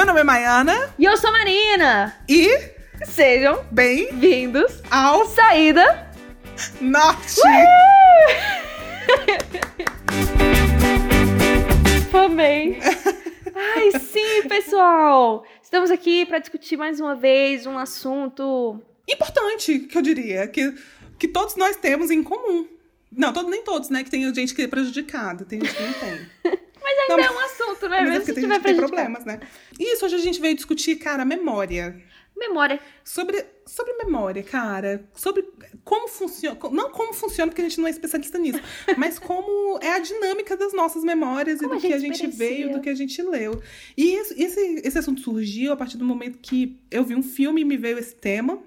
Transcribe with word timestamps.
Meu 0.00 0.06
nome 0.06 0.20
é 0.20 0.24
Maiana 0.24 0.94
E 0.98 1.04
eu 1.04 1.14
sou 1.18 1.30
Marina. 1.30 2.16
e 2.26 2.48
Sejam 3.04 3.62
bem 3.70 4.08
vindos 4.14 4.80
ao 4.90 5.26
Saída. 5.26 6.10
norte. 6.80 7.38
Amei. 12.14 12.78
Ai, 13.54 14.00
sim, 14.00 14.48
pessoal. 14.48 15.44
Estamos 15.62 15.90
aqui 15.90 16.24
para 16.24 16.38
discutir 16.38 16.78
mais 16.78 16.98
uma 16.98 17.14
vez 17.14 17.66
um 17.66 17.76
assunto. 17.76 18.80
Importante, 19.06 19.80
que 19.80 19.98
eu 19.98 20.00
diria, 20.00 20.48
que, 20.48 20.76
que 21.18 21.28
todos 21.28 21.56
nós 21.56 21.76
temos 21.76 22.10
em 22.10 22.22
comum. 22.22 22.66
Não, 23.12 23.34
todo, 23.34 23.50
nem 23.50 23.62
todos, 23.62 23.90
né? 23.90 24.02
Que 24.02 24.08
tem 24.10 24.34
gente 24.34 24.54
que 24.54 24.62
é 24.62 24.66
prejudicada, 24.66 25.44
tem 25.44 25.60
gente 25.60 25.74
que 25.76 25.82
não 25.82 25.92
tem. 25.92 26.60
Mas 26.90 27.10
ainda 27.10 27.16
Não, 27.16 27.24
é 27.24 27.30
um 27.30 27.40
assunto, 27.40 27.88
né? 27.88 28.00
Mas 28.00 28.10
é 28.10 28.18
porque 28.18 28.32
tem 28.32 28.42
gente 28.44 28.56
que 28.58 28.64
tem 28.64 28.76
problemas, 28.76 29.24
né? 29.24 29.40
E 29.78 29.92
isso, 29.94 30.04
hoje 30.04 30.16
a 30.16 30.18
gente 30.18 30.40
veio 30.40 30.54
discutir, 30.54 30.96
cara, 30.96 31.24
memória. 31.24 32.02
Memória. 32.36 32.80
Sobre, 33.04 33.44
sobre 33.66 33.92
memória, 33.94 34.42
cara. 34.42 35.04
Sobre 35.14 35.46
como 35.84 36.08
funciona. 36.08 36.58
Não 36.72 36.90
como 36.90 37.12
funciona, 37.12 37.50
porque 37.50 37.60
a 37.60 37.68
gente 37.68 37.78
não 37.78 37.86
é 37.86 37.90
especialista 37.90 38.38
nisso. 38.38 38.60
mas 38.96 39.18
como 39.18 39.78
é 39.82 39.92
a 39.92 39.98
dinâmica 39.98 40.56
das 40.56 40.72
nossas 40.72 41.04
memórias 41.04 41.58
Como 41.60 41.74
e 41.74 41.76
a 41.76 41.80
do 41.80 41.86
que 41.86 41.92
a 41.92 41.98
gente 41.98 42.26
veio, 42.28 42.72
do 42.72 42.80
que 42.80 42.88
a 42.88 42.94
gente 42.94 43.20
leu. 43.22 43.62
E 43.96 44.14
esse, 44.14 44.80
esse 44.82 44.98
assunto 44.98 45.20
surgiu 45.20 45.72
a 45.72 45.76
partir 45.76 45.98
do 45.98 46.04
momento 46.04 46.38
que 46.38 46.80
eu 46.90 47.04
vi 47.04 47.14
um 47.14 47.22
filme 47.22 47.60
e 47.60 47.64
me 47.64 47.76
veio 47.76 47.98
esse 47.98 48.14
tema. 48.14 48.62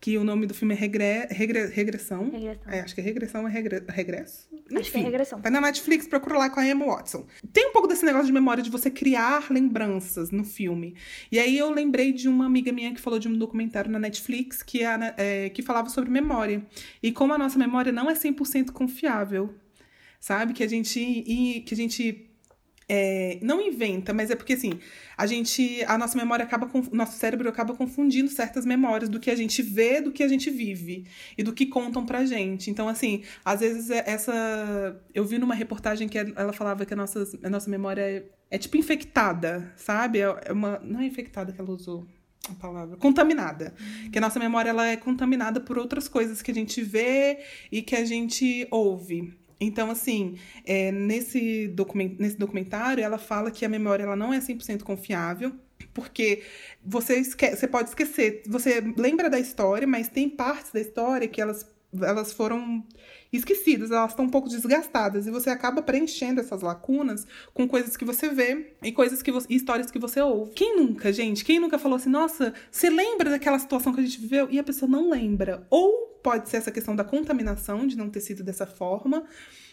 Que 0.00 0.16
o 0.16 0.24
nome 0.24 0.46
do 0.46 0.54
filme 0.54 0.74
é 0.74 0.78
Regre, 0.78 1.26
Regre, 1.30 1.66
Regressão. 1.66 2.30
Regressão. 2.30 2.72
É, 2.72 2.80
acho 2.80 2.94
que 2.94 3.00
é 3.02 3.04
Regressão 3.04 3.46
é 3.46 3.50
regre, 3.50 3.82
Regresso. 3.86 4.48
Acho 4.74 4.92
que 4.92 4.98
é 4.98 5.02
regressão. 5.02 5.40
Vai 5.40 5.50
na 5.50 5.60
Netflix, 5.60 6.06
procura 6.06 6.38
lá 6.38 6.48
com 6.48 6.60
a 6.60 6.66
Emma 6.66 6.86
Watson. 6.86 7.26
Tem 7.52 7.68
um 7.68 7.72
pouco 7.72 7.88
desse 7.88 8.04
negócio 8.04 8.26
de 8.26 8.32
memória 8.32 8.62
de 8.62 8.70
você 8.70 8.90
criar 8.90 9.50
lembranças 9.50 10.30
no 10.30 10.44
filme. 10.44 10.94
E 11.30 11.38
aí 11.38 11.58
eu 11.58 11.70
lembrei 11.70 12.12
de 12.12 12.28
uma 12.28 12.46
amiga 12.46 12.72
minha 12.72 12.94
que 12.94 13.00
falou 13.00 13.18
de 13.18 13.28
um 13.28 13.36
documentário 13.36 13.90
na 13.90 13.98
Netflix 13.98 14.62
que, 14.62 14.82
é, 14.82 15.14
é, 15.16 15.48
que 15.50 15.60
falava 15.60 15.88
sobre 15.88 16.08
memória. 16.08 16.64
E 17.02 17.12
como 17.12 17.34
a 17.34 17.38
nossa 17.38 17.58
memória 17.58 17.92
não 17.92 18.08
é 18.08 18.14
100% 18.14 18.70
confiável. 18.70 19.54
Sabe? 20.20 20.52
Que 20.52 20.62
a 20.62 20.68
gente. 20.68 21.00
E, 21.00 21.60
que 21.62 21.74
a 21.74 21.76
gente 21.76 22.29
é, 22.92 23.38
não 23.40 23.60
inventa, 23.62 24.12
mas 24.12 24.32
é 24.32 24.34
porque 24.34 24.54
assim, 24.54 24.80
a 25.16 25.24
gente, 25.24 25.84
a 25.86 25.96
nossa 25.96 26.18
memória 26.18 26.44
acaba, 26.44 26.68
nosso 26.90 27.16
cérebro 27.16 27.48
acaba 27.48 27.72
confundindo 27.72 28.28
certas 28.28 28.66
memórias 28.66 29.08
do 29.08 29.20
que 29.20 29.30
a 29.30 29.36
gente 29.36 29.62
vê, 29.62 30.00
do 30.00 30.10
que 30.10 30.24
a 30.24 30.28
gente 30.28 30.50
vive 30.50 31.06
e 31.38 31.44
do 31.44 31.52
que 31.52 31.66
contam 31.66 32.04
pra 32.04 32.24
gente. 32.24 32.68
Então, 32.68 32.88
assim, 32.88 33.22
às 33.44 33.60
vezes 33.60 33.90
é- 33.90 34.02
essa, 34.04 35.00
eu 35.14 35.24
vi 35.24 35.38
numa 35.38 35.54
reportagem 35.54 36.08
que 36.08 36.18
ela 36.18 36.52
falava 36.52 36.84
que 36.84 36.92
a 36.92 36.96
nossa, 36.96 37.22
a 37.44 37.48
nossa 37.48 37.70
memória 37.70 38.02
é, 38.02 38.24
é 38.50 38.58
tipo 38.58 38.76
infectada, 38.76 39.72
sabe? 39.76 40.18
É 40.18 40.40
é 40.46 40.52
uma, 40.52 40.80
não 40.80 41.00
é 41.00 41.06
infectada 41.06 41.52
que 41.52 41.60
ela 41.60 41.70
usou 41.70 42.04
a 42.48 42.54
palavra, 42.54 42.96
contaminada. 42.96 43.72
Que 44.10 44.18
a 44.18 44.20
nossa 44.20 44.40
memória 44.40 44.70
ela 44.70 44.86
é 44.88 44.96
contaminada 44.96 45.60
por 45.60 45.78
outras 45.78 46.08
coisas 46.08 46.42
que 46.42 46.50
a 46.50 46.54
gente 46.54 46.82
vê 46.82 47.38
e 47.70 47.82
que 47.82 47.94
a 47.94 48.04
gente 48.04 48.66
ouve. 48.68 49.32
Então, 49.60 49.90
assim, 49.90 50.38
é, 50.64 50.90
nesse, 50.90 51.68
document, 51.68 52.16
nesse 52.18 52.36
documentário, 52.36 53.04
ela 53.04 53.18
fala 53.18 53.50
que 53.50 53.64
a 53.64 53.68
memória 53.68 54.04
ela 54.04 54.16
não 54.16 54.32
é 54.32 54.40
100% 54.40 54.82
confiável, 54.82 55.52
porque 55.92 56.42
você, 56.82 57.16
esque 57.18 57.54
você 57.54 57.68
pode 57.68 57.90
esquecer. 57.90 58.42
Você 58.46 58.80
lembra 58.96 59.28
da 59.28 59.38
história, 59.38 59.86
mas 59.86 60.08
tem 60.08 60.28
partes 60.30 60.72
da 60.72 60.80
história 60.80 61.28
que 61.28 61.40
elas, 61.40 61.66
elas 62.02 62.32
foram 62.32 62.84
esquecidas, 63.32 63.90
elas 63.90 64.10
estão 64.10 64.24
um 64.24 64.30
pouco 64.30 64.48
desgastadas, 64.48 65.26
e 65.26 65.30
você 65.30 65.50
acaba 65.50 65.82
preenchendo 65.82 66.40
essas 66.40 66.62
lacunas 66.62 67.26
com 67.54 67.68
coisas 67.68 67.96
que 67.96 68.04
você 68.04 68.28
vê 68.28 68.74
e 68.82 68.92
coisas 68.92 69.22
que 69.22 69.30
você, 69.30 69.46
histórias 69.50 69.90
que 69.90 69.98
você 69.98 70.20
ouve. 70.20 70.52
Quem 70.52 70.76
nunca, 70.76 71.12
gente? 71.12 71.44
Quem 71.44 71.60
nunca 71.60 71.78
falou 71.78 71.96
assim, 71.96 72.10
nossa, 72.10 72.52
você 72.70 72.90
lembra 72.90 73.30
daquela 73.30 73.58
situação 73.58 73.92
que 73.92 74.00
a 74.00 74.04
gente 74.04 74.20
viveu? 74.20 74.48
E 74.50 74.58
a 74.58 74.64
pessoa 74.64 74.90
não 74.90 75.10
lembra. 75.10 75.66
Ou 75.70 76.10
pode 76.22 76.48
ser 76.48 76.58
essa 76.58 76.70
questão 76.70 76.94
da 76.94 77.04
contaminação, 77.04 77.86
de 77.86 77.96
não 77.96 78.10
ter 78.10 78.20
sido 78.20 78.42
dessa 78.42 78.66
forma, 78.66 79.24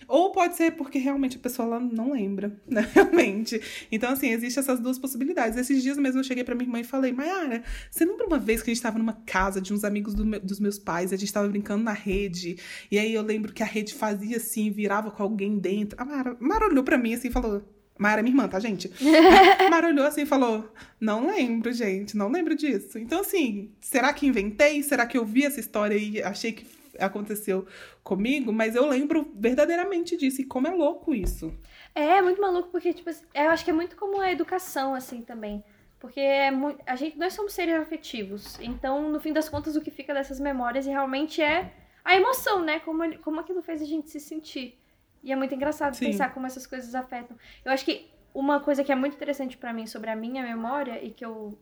ou 0.08 0.32
pode 0.32 0.56
ser 0.56 0.72
porque 0.72 0.98
realmente 0.98 1.38
a 1.38 1.40
pessoa 1.40 1.68
ela 1.68 1.80
não 1.80 2.12
lembra, 2.14 2.56
né? 2.68 2.88
Realmente. 2.94 3.60
Então, 3.92 4.10
assim, 4.12 4.30
existem 4.30 4.62
essas 4.62 4.80
duas 4.80 4.98
possibilidades. 4.98 5.58
Esses 5.58 5.84
dias 5.84 5.98
mesmo 5.98 6.20
eu 6.20 6.24
cheguei 6.24 6.44
pra 6.44 6.56
minha 6.56 6.68
irmã 6.68 6.80
e 6.80 6.84
falei, 6.84 7.12
Mayara, 7.12 7.64
você 7.92 8.06
lembra 8.06 8.26
uma 8.26 8.40
vez 8.40 8.62
que 8.64 8.70
a 8.72 8.74
gente 8.74 8.82
tava 8.84 8.98
numa 8.98 9.14
casa 9.26 9.60
de 9.60 9.74
uns 9.74 9.84
amigos 9.84 10.14
do 10.14 10.26
meu- 10.26 10.40
dos 10.40 10.60
meus 10.60 10.80
pais, 10.80 11.12
e 11.12 11.16
a 11.16 11.18
gente 11.18 11.34
tava 11.34 11.48
brincando 11.48 11.84
na 11.84 11.94
rede, 11.94 12.58
e 12.92 12.98
aí 12.98 13.14
eu 13.14 13.22
lembro 13.22 13.52
que 13.54 13.62
a 13.64 13.66
rede 13.66 13.94
fazia 13.94 14.38
assim, 14.38 14.72
virava 14.72 15.12
com 15.12 15.24
alguém 15.24 15.58
dentro. 15.60 16.00
A 16.02 16.06
Mara, 16.06 16.38
Mara 16.40 16.66
olhou 16.68 16.84
pra 16.84 16.98
mim 16.98 17.14
assim 17.14 17.28
e 17.28 17.32
falou. 17.32 17.62
Mara 18.00 18.20
é 18.20 18.24
minha 18.24 18.32
irmã, 18.32 18.48
tá, 18.48 18.60
gente? 18.60 18.92
Mara 19.72 19.88
olhou 19.88 20.06
assim 20.06 20.22
e 20.22 20.26
falou: 20.28 20.72
Não 21.02 21.26
lembro, 21.26 21.74
gente, 21.74 22.16
não 22.16 22.30
lembro 22.30 22.54
disso. 22.56 23.00
Então, 23.00 23.22
assim, 23.22 23.72
será 23.82 24.14
que 24.14 24.28
inventei? 24.28 24.84
Será 24.84 25.06
que 25.08 25.18
eu 25.18 25.26
vi 25.26 25.44
essa 25.44 25.60
história 25.60 25.96
e 25.96 26.22
achei 26.22 26.52
que 26.52 26.64
aconteceu 27.00 27.66
comigo? 28.04 28.52
Mas 28.52 28.76
eu 28.76 28.88
lembro 28.88 29.32
verdadeiramente 29.36 30.16
disso. 30.18 30.42
E 30.42 30.46
como 30.46 30.68
é 30.68 30.72
louco 30.72 31.14
isso. 31.14 31.54
É, 31.94 32.18
é 32.18 32.22
muito 32.22 32.42
maluco 32.42 32.70
porque, 32.70 32.94
tipo, 32.94 33.10
assim, 33.10 33.26
eu 33.34 33.50
acho 33.50 33.64
que 33.64 33.72
é 33.72 33.74
muito 33.74 33.96
como 33.96 34.20
a 34.20 34.32
educação, 34.32 34.94
assim, 34.94 35.22
também. 35.22 35.64
Porque 36.00 36.20
é 36.20 36.52
muito, 36.52 36.82
a 36.86 36.96
gente, 36.96 37.18
nós 37.18 37.34
somos 37.34 37.54
seres 37.54 37.76
afetivos. 37.76 38.60
Então, 38.60 39.10
no 39.10 39.20
fim 39.20 39.34
das 39.34 39.50
contas, 39.50 39.76
o 39.76 39.82
que 39.82 39.90
fica 39.90 40.14
dessas 40.14 40.40
memórias 40.40 40.86
realmente 40.86 41.42
é 41.42 41.74
a 42.06 42.16
emoção, 42.16 42.64
né? 42.64 42.80
Como, 42.80 43.18
como 43.20 43.40
aquilo 43.40 43.62
fez 43.62 43.82
a 43.82 43.86
gente 43.86 44.10
se 44.10 44.20
sentir. 44.20 44.80
E 45.24 45.32
é 45.32 45.36
muito 45.36 45.54
engraçado 45.54 45.96
Sim. 45.96 46.06
pensar 46.06 46.34
como 46.34 46.46
essas 46.46 46.68
coisas 46.68 46.94
afetam. 46.94 47.36
Eu 47.66 47.72
acho 47.72 47.84
que 47.84 48.10
uma 48.34 48.60
coisa 48.60 48.84
que 48.84 48.92
é 48.92 48.96
muito 48.96 49.16
interessante 49.16 49.58
pra 49.58 49.74
mim 49.74 49.88
sobre 49.88 50.10
a 50.12 50.16
minha 50.16 50.44
memória 50.44 51.04
e 51.04 51.12
que 51.12 51.26
eu 51.26 51.58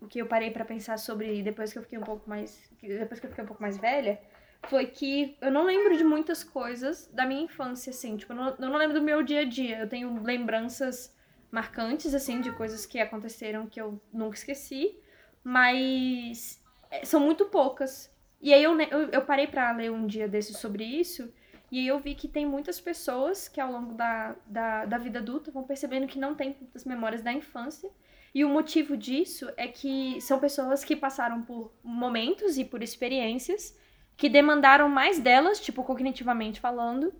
o 0.00 0.06
que 0.06 0.20
eu 0.20 0.26
parei 0.26 0.50
pra 0.50 0.64
pensar 0.64 0.96
sobre 0.96 1.42
depois 1.42 1.72
que 1.72 1.78
eu 1.78 1.82
fiquei 1.82 1.98
um 1.98 2.02
pouco 2.02 2.28
mais 2.30 2.70
depois 2.80 3.20
que 3.20 3.26
eu 3.26 3.30
fiquei 3.30 3.44
um 3.44 3.46
pouco 3.46 3.60
mais 3.60 3.76
velha 3.76 4.18
foi 4.66 4.86
que 4.86 5.36
eu 5.40 5.50
não 5.50 5.64
lembro 5.64 5.96
de 5.96 6.04
muitas 6.04 6.42
coisas 6.42 7.06
da 7.12 7.24
minha 7.24 7.42
infância 7.42 7.90
assim, 7.90 8.16
tipo, 8.16 8.32
eu 8.32 8.36
não, 8.36 8.48
eu 8.48 8.70
não 8.70 8.76
lembro 8.76 8.98
do 8.98 9.04
meu 9.04 9.22
dia 9.22 9.40
a 9.40 9.44
dia. 9.44 9.78
Eu 9.80 9.88
tenho 9.88 10.22
lembranças 10.22 11.14
marcantes 11.50 12.14
assim 12.14 12.40
de 12.40 12.52
coisas 12.52 12.84
que 12.84 12.98
aconteceram 12.98 13.66
que 13.66 13.80
eu 13.80 14.00
nunca 14.12 14.36
esqueci, 14.36 14.98
mas 15.42 16.62
é, 16.90 17.04
são 17.04 17.20
muito 17.20 17.46
poucas. 17.46 18.12
E 18.40 18.52
aí 18.52 18.62
eu, 18.62 18.78
eu, 18.80 19.10
eu 19.10 19.22
parei 19.22 19.46
pra 19.46 19.72
ler 19.72 19.90
um 19.90 20.06
dia 20.06 20.28
desses 20.28 20.58
sobre 20.58 20.84
isso 20.84 21.32
e 21.70 21.80
aí 21.80 21.86
eu 21.86 21.98
vi 21.98 22.14
que 22.14 22.26
tem 22.26 22.46
muitas 22.46 22.80
pessoas 22.80 23.46
que 23.46 23.60
ao 23.60 23.70
longo 23.70 23.94
da, 23.94 24.34
da, 24.46 24.86
da 24.86 24.98
vida 24.98 25.18
adulta 25.18 25.50
vão 25.50 25.64
percebendo 25.64 26.06
que 26.06 26.18
não 26.18 26.34
tem 26.34 26.52
tantas 26.52 26.84
memórias 26.84 27.22
da 27.22 27.32
infância. 27.32 27.90
E 28.34 28.44
o 28.44 28.48
motivo 28.48 28.96
disso 28.96 29.50
é 29.56 29.68
que 29.68 30.20
são 30.20 30.38
pessoas 30.38 30.84
que 30.84 30.96
passaram 30.96 31.42
por 31.42 31.72
momentos 31.82 32.56
e 32.56 32.64
por 32.64 32.82
experiências 32.82 33.76
que 34.18 34.28
demandaram 34.28 34.88
mais 34.88 35.20
delas, 35.20 35.60
tipo, 35.60 35.84
cognitivamente 35.84 36.60
falando, 36.60 37.14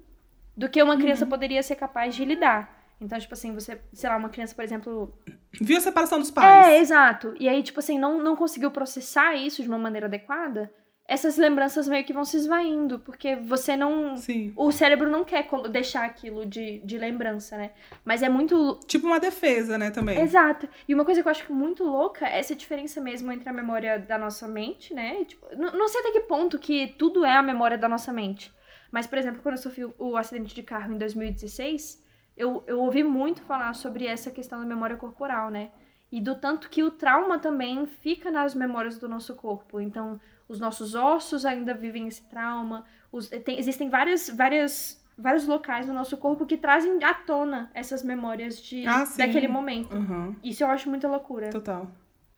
do 0.57 0.69
que 0.69 0.83
uma 0.83 0.97
criança 0.99 1.25
poderia 1.25 1.63
ser 1.63 1.77
capaz 1.77 2.15
de 2.15 2.25
lidar. 2.25 2.77
Então, 3.01 3.17
tipo 3.17 3.33
assim, 3.33 3.55
você, 3.55 3.81
sei 3.93 4.11
lá, 4.11 4.17
uma 4.17 4.29
criança, 4.29 4.53
por 4.53 4.65
exemplo, 4.65 5.17
Viu 5.61 5.79
a 5.79 5.81
separação 5.81 6.19
dos 6.19 6.33
pais? 6.33 6.67
é, 6.67 6.79
exato. 6.81 7.33
E 7.39 7.49
aí, 7.49 7.63
tipo 7.63 7.79
assim, 7.79 7.97
não, 7.97 8.21
não 8.21 8.35
conseguiu 8.35 8.73
processar 8.73 9.37
isso 9.37 9.63
de 9.63 9.69
uma 9.69 9.79
maneira 9.79 10.09
adequada, 10.09 10.73
essas 11.09 11.39
lembranças 11.39 11.89
meio 11.89 12.05
que 12.05 12.13
vão 12.13 12.25
se 12.25 12.37
esvaindo, 12.37 12.99
porque 12.99 13.35
você 13.35 13.75
não. 13.75 14.15
Sim. 14.19 14.53
O 14.55 14.71
cérebro 14.71 15.09
não 15.11 15.25
quer 15.25 15.49
deixar 15.71 16.05
aquilo 16.05 16.45
de, 16.45 16.81
de 16.81 16.99
lembrança, 16.99 17.57
né? 17.57 17.71
Mas 18.05 18.23
é 18.23 18.29
muito. 18.29 18.79
Tipo 18.87 19.07
uma 19.07 19.19
defesa, 19.19 19.79
né, 19.79 19.91
também. 19.91 20.21
Exato. 20.21 20.69
E 20.87 20.95
uma 20.95 21.07
coisa 21.07 21.23
que 21.23 21.27
eu 21.27 21.31
acho 21.33 21.51
muito 21.51 21.83
louca 21.83 22.27
é 22.29 22.39
essa 22.39 22.55
diferença 22.55 23.01
mesmo 23.01 23.33
entre 23.33 23.49
a 23.49 23.53
memória 23.55 23.99
da 23.99 24.19
nossa 24.19 24.47
mente, 24.47 24.93
né? 24.93 25.25
Tipo, 25.25 25.47
não, 25.57 25.89
sei 25.89 26.03
até 26.03 26.13
que 26.13 26.21
ponto 26.21 26.59
que 26.59 26.89
tudo 26.99 27.25
é 27.25 27.35
a 27.35 27.43
memória 27.43 27.79
da 27.79 27.89
nossa 27.89 28.13
mente. 28.13 28.53
Mas, 28.93 29.07
por 29.07 29.17
exemplo, 29.19 29.41
quando 29.43 29.57
eu 29.57 29.63
sofri 29.63 29.85
o- 29.87 29.95
o 29.99 30.17
acidente 30.17 30.55
de 30.55 30.63
carro 30.63 30.93
em 30.93 30.99
2016, 30.99 32.05
eu, 32.37 32.63
eu 32.67 32.81
ouvi 32.81 33.03
muito 33.03 33.41
falar 33.43 33.73
sobre 33.75 34.07
essa 34.07 34.31
questão 34.31 34.61
da 34.61 34.67
memória 34.67 34.97
corporal, 34.97 35.51
né? 35.51 35.71
E 36.13 36.21
do 36.21 36.35
tanto 36.35 36.69
que 36.71 36.83
o 36.83 36.91
trauma 36.91 37.39
também 37.39 37.87
fica 37.87 38.31
nas 38.31 38.55
memórias 38.55 38.99
do 38.99 39.09
nosso 39.09 39.35
corpo. 39.35 39.81
Então, 39.81 40.19
os 40.49 40.59
nossos 40.59 40.95
ossos 40.95 41.45
ainda 41.45 41.75
vivem 41.75 42.09
esse 42.09 42.23
trauma. 42.29 42.85
Os- 43.13 43.29
tem- 43.29 43.59
existem 43.59 43.89
várias, 43.91 44.29
várias, 44.29 45.05
vários 45.17 45.47
locais 45.47 45.87
no 45.87 45.95
nosso 45.95 46.17
corpo 46.17 46.47
que 46.47 46.57
trazem 46.57 47.03
à 47.05 47.13
tona 47.15 47.71
essas 47.75 48.03
memórias 48.03 48.61
de, 48.63 48.87
Ah, 48.87 49.05
daquele 49.17 49.49
momento. 49.49 49.95
Uhum. 49.95 50.35
Isso 50.43 50.63
eu 50.65 50.69
acho 50.69 50.89
muita 50.89 51.09
loucura. 51.09 51.51
Total. 51.51 51.91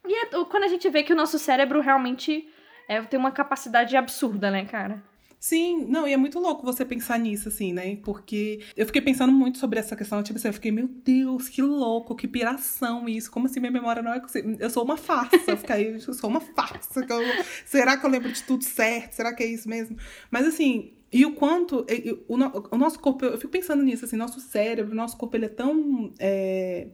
E 0.06 0.12
é- 0.14 0.44
quando 0.50 0.64
a 0.64 0.68
gente 0.68 0.88
vê 0.88 1.02
que 1.02 1.12
o 1.12 1.16
nosso 1.16 1.38
cérebro 1.38 1.80
realmente 1.80 2.48
é, 2.88 3.00
tem 3.02 3.20
uma 3.20 3.30
capacidade 3.30 3.96
absurda, 3.96 4.50
né, 4.50 4.64
cara? 4.64 5.02
Sim, 5.42 5.87
não, 5.88 6.06
e 6.06 6.12
é 6.12 6.19
muito 6.19 6.38
louco 6.38 6.62
você 6.62 6.84
pensar 6.84 7.19
nisso, 7.19 7.48
assim, 7.48 7.72
né? 7.72 7.96
Porque 8.04 8.60
eu 8.76 8.84
fiquei 8.84 9.00
pensando 9.00 9.32
muito 9.32 9.56
sobre 9.56 9.78
essa 9.78 9.96
questão, 9.96 10.22
tipo 10.22 10.38
assim, 10.38 10.48
eu 10.48 10.52
fiquei, 10.52 10.70
meu 10.70 10.87
Deus, 10.87 11.48
que 11.48 11.62
louco, 11.62 12.14
que 12.14 12.28
piração 12.28 13.08
isso, 13.08 13.31
como 13.31 13.46
assim 13.46 13.58
minha 13.58 13.72
memória 13.72 14.02
não 14.02 14.12
é. 14.12 14.20
Eu 14.58 14.69
sou 14.69 14.84
uma 14.84 14.98
farsa, 14.98 15.40
eu 15.52 15.56
fiquei, 15.56 15.94
eu 16.06 16.12
sou 16.14 16.28
uma 16.28 16.40
farsa. 16.40 17.00
eu- 17.08 17.44
será 17.64 17.96
que 17.96 18.04
eu 18.04 18.10
lembro 18.10 18.31
de 18.31 18.42
tudo 18.42 18.62
certo? 18.62 19.14
Será 19.14 19.34
que 19.34 19.42
é 19.42 19.46
isso 19.46 19.66
mesmo? 19.66 19.96
Mas 20.31 20.46
assim, 20.46 20.92
e 21.10 21.25
o 21.26 21.34
quanto. 21.34 21.87
o 22.28 22.76
nosso 22.76 22.98
corpo, 23.00 23.25
eu 23.25 23.38
fico 23.38 23.50
pensando 23.50 23.82
nisso, 23.82 24.04
assim, 24.04 24.16
nosso 24.16 24.40
cérebro, 24.40 24.94
nosso 24.94 25.16
corpo, 25.16 25.37
ele 25.37 25.46
é 25.46 25.48
tão. 25.48 26.12
é, 26.19 26.87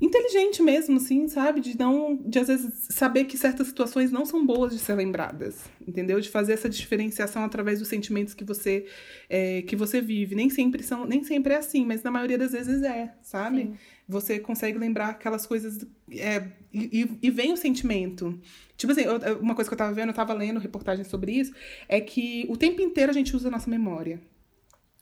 inteligente 0.00 0.62
mesmo, 0.62 0.96
assim, 0.96 1.28
sabe? 1.28 1.60
De 1.60 1.78
não. 1.78 2.16
De 2.16 2.38
às 2.38 2.48
vezes 2.48 2.86
saber 2.88 3.24
que 3.24 3.36
certas 3.36 3.66
situações 3.66 4.10
não 4.10 4.24
são 4.24 4.44
boas 4.44 4.72
de 4.72 4.78
ser 4.78 4.94
lembradas. 4.94 5.64
Entendeu? 5.86 6.20
De 6.20 6.28
fazer 6.28 6.54
essa 6.54 6.68
diferenciação 6.68 7.44
através 7.44 7.78
dos 7.78 7.88
sentimentos 7.88 8.32
que 8.32 8.44
você 8.44 8.86
é, 9.28 9.62
que 9.62 9.76
você 9.76 10.00
vive. 10.00 10.34
Nem 10.34 10.48
sempre 10.48 10.82
são, 10.82 11.04
nem 11.04 11.22
sempre 11.22 11.54
é 11.54 11.58
assim, 11.58 11.84
mas 11.84 12.02
na 12.02 12.10
maioria 12.10 12.38
das 12.38 12.52
vezes 12.52 12.82
é, 12.82 13.12
sabe? 13.22 13.62
Sim. 13.62 13.74
Você 14.08 14.38
consegue 14.40 14.78
lembrar 14.78 15.10
aquelas 15.10 15.46
coisas. 15.46 15.86
É, 16.10 16.48
e, 16.72 17.08
e 17.22 17.30
vem 17.30 17.52
o 17.52 17.56
sentimento. 17.56 18.40
Tipo 18.76 18.92
assim, 18.92 19.02
eu, 19.02 19.38
uma 19.40 19.54
coisa 19.54 19.68
que 19.68 19.74
eu 19.74 19.78
tava 19.78 19.92
vendo, 19.92 20.08
eu 20.08 20.14
tava 20.14 20.32
lendo 20.32 20.58
reportagens 20.58 21.08
sobre 21.08 21.32
isso, 21.32 21.52
é 21.88 22.00
que 22.00 22.46
o 22.48 22.56
tempo 22.56 22.80
inteiro 22.80 23.10
a 23.10 23.14
gente 23.14 23.36
usa 23.36 23.48
a 23.48 23.50
nossa 23.50 23.68
memória. 23.68 24.20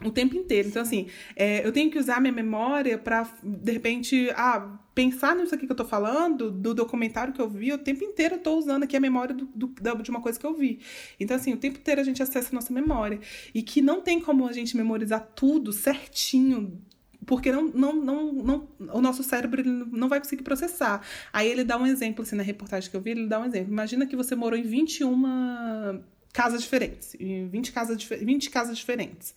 O 0.05 0.13
tempo 0.13 0.37
inteiro. 0.37 0.69
Então, 0.69 0.81
assim, 0.81 1.09
é, 1.35 1.67
eu 1.67 1.73
tenho 1.73 1.91
que 1.91 1.99
usar 1.99 2.21
minha 2.21 2.33
memória 2.33 2.97
para 2.97 3.29
de 3.43 3.73
repente, 3.73 4.31
ah, 4.37 4.79
pensar 4.95 5.35
nisso 5.35 5.53
aqui 5.53 5.67
que 5.67 5.73
eu 5.73 5.77
tô 5.77 5.85
falando, 5.85 6.53
do 6.53 6.73
documentário 6.73 7.33
que 7.33 7.41
eu 7.41 7.49
vi, 7.49 7.73
o 7.73 7.79
tempo 7.79 8.05
inteiro 8.05 8.37
eu 8.37 8.39
tô 8.39 8.57
usando 8.57 8.85
aqui 8.85 8.97
a 8.97 9.01
memória 9.01 9.35
do, 9.35 9.47
do, 9.47 9.75
de 10.01 10.11
uma 10.11 10.21
coisa 10.21 10.39
que 10.39 10.47
eu 10.47 10.55
vi. 10.55 10.79
Então, 11.19 11.37
assim, 11.37 11.53
o 11.53 11.57
tempo 11.57 11.79
inteiro 11.79 12.01
a 12.01 12.05
gente 12.05 12.23
acessa 12.23 12.51
a 12.53 12.55
nossa 12.55 12.73
memória. 12.73 13.19
E 13.53 13.61
que 13.61 13.83
não 13.83 14.01
tem 14.01 14.21
como 14.21 14.47
a 14.47 14.53
gente 14.53 14.77
memorizar 14.77 15.21
tudo 15.35 15.73
certinho 15.73 16.81
porque 17.27 17.53
não, 17.53 17.69
não, 17.69 17.93
não, 17.93 18.33
não, 18.33 18.69
o 18.95 19.01
nosso 19.01 19.23
cérebro 19.23 19.63
não 19.65 20.09
vai 20.09 20.21
conseguir 20.21 20.45
processar. 20.45 21.03
Aí 21.33 21.49
ele 21.49 21.65
dá 21.65 21.77
um 21.77 21.87
exemplo, 21.87 22.23
assim, 22.23 22.37
na 22.37 22.43
reportagem 22.43 22.89
que 22.89 22.97
eu 22.97 23.01
vi, 23.01 23.11
ele 23.11 23.27
dá 23.27 23.41
um 23.41 23.45
exemplo. 23.45 23.71
Imagina 23.73 24.07
que 24.07 24.17
você 24.17 24.35
morou 24.35 24.59
em 24.59 24.63
21 24.63 26.03
casas 26.33 26.63
diferentes, 26.63 27.15
em 27.19 27.49
20 27.49 27.73
casas, 27.73 28.03
20 28.03 28.51
casas 28.51 28.79
diferentes. 28.79 29.35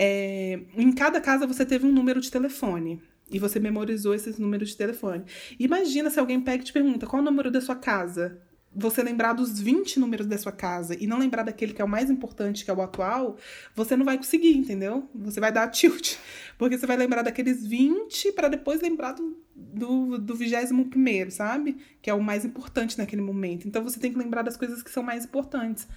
É, 0.00 0.60
em 0.76 0.92
cada 0.92 1.20
casa 1.20 1.44
você 1.44 1.66
teve 1.66 1.84
um 1.84 1.90
número 1.92 2.20
de 2.20 2.30
telefone. 2.30 3.02
E 3.30 3.38
você 3.38 3.58
memorizou 3.58 4.14
esses 4.14 4.38
números 4.38 4.70
de 4.70 4.76
telefone. 4.76 5.24
Imagina 5.58 6.08
se 6.08 6.20
alguém 6.20 6.40
pega 6.40 6.62
e 6.62 6.66
te 6.66 6.72
pergunta 6.72 7.06
qual 7.06 7.18
é 7.18 7.22
o 7.22 7.24
número 7.24 7.50
da 7.50 7.60
sua 7.60 7.74
casa. 7.74 8.40
Você 8.74 9.02
lembrar 9.02 9.32
dos 9.32 9.60
20 9.60 9.98
números 9.98 10.26
da 10.26 10.38
sua 10.38 10.52
casa 10.52 10.96
e 10.98 11.06
não 11.06 11.18
lembrar 11.18 11.42
daquele 11.42 11.72
que 11.72 11.82
é 11.82 11.84
o 11.84 11.88
mais 11.88 12.10
importante, 12.10 12.64
que 12.64 12.70
é 12.70 12.74
o 12.74 12.80
atual, 12.80 13.36
você 13.74 13.96
não 13.96 14.04
vai 14.04 14.16
conseguir, 14.16 14.56
entendeu? 14.56 15.10
Você 15.14 15.40
vai 15.40 15.50
dar 15.50 15.68
tilt. 15.68 16.16
Porque 16.56 16.78
você 16.78 16.86
vai 16.86 16.96
lembrar 16.96 17.22
daqueles 17.22 17.66
20 17.66 18.32
para 18.32 18.48
depois 18.48 18.80
lembrar 18.80 19.12
do, 19.12 19.36
do, 19.54 20.18
do 20.18 20.34
21, 20.34 21.30
sabe? 21.30 21.76
Que 22.00 22.08
é 22.08 22.14
o 22.14 22.22
mais 22.22 22.44
importante 22.44 22.96
naquele 22.96 23.20
momento. 23.20 23.66
Então 23.66 23.82
você 23.82 23.98
tem 23.98 24.12
que 24.12 24.18
lembrar 24.18 24.42
das 24.42 24.56
coisas 24.56 24.82
que 24.82 24.90
são 24.90 25.02
mais 25.02 25.24
importantes 25.24 25.88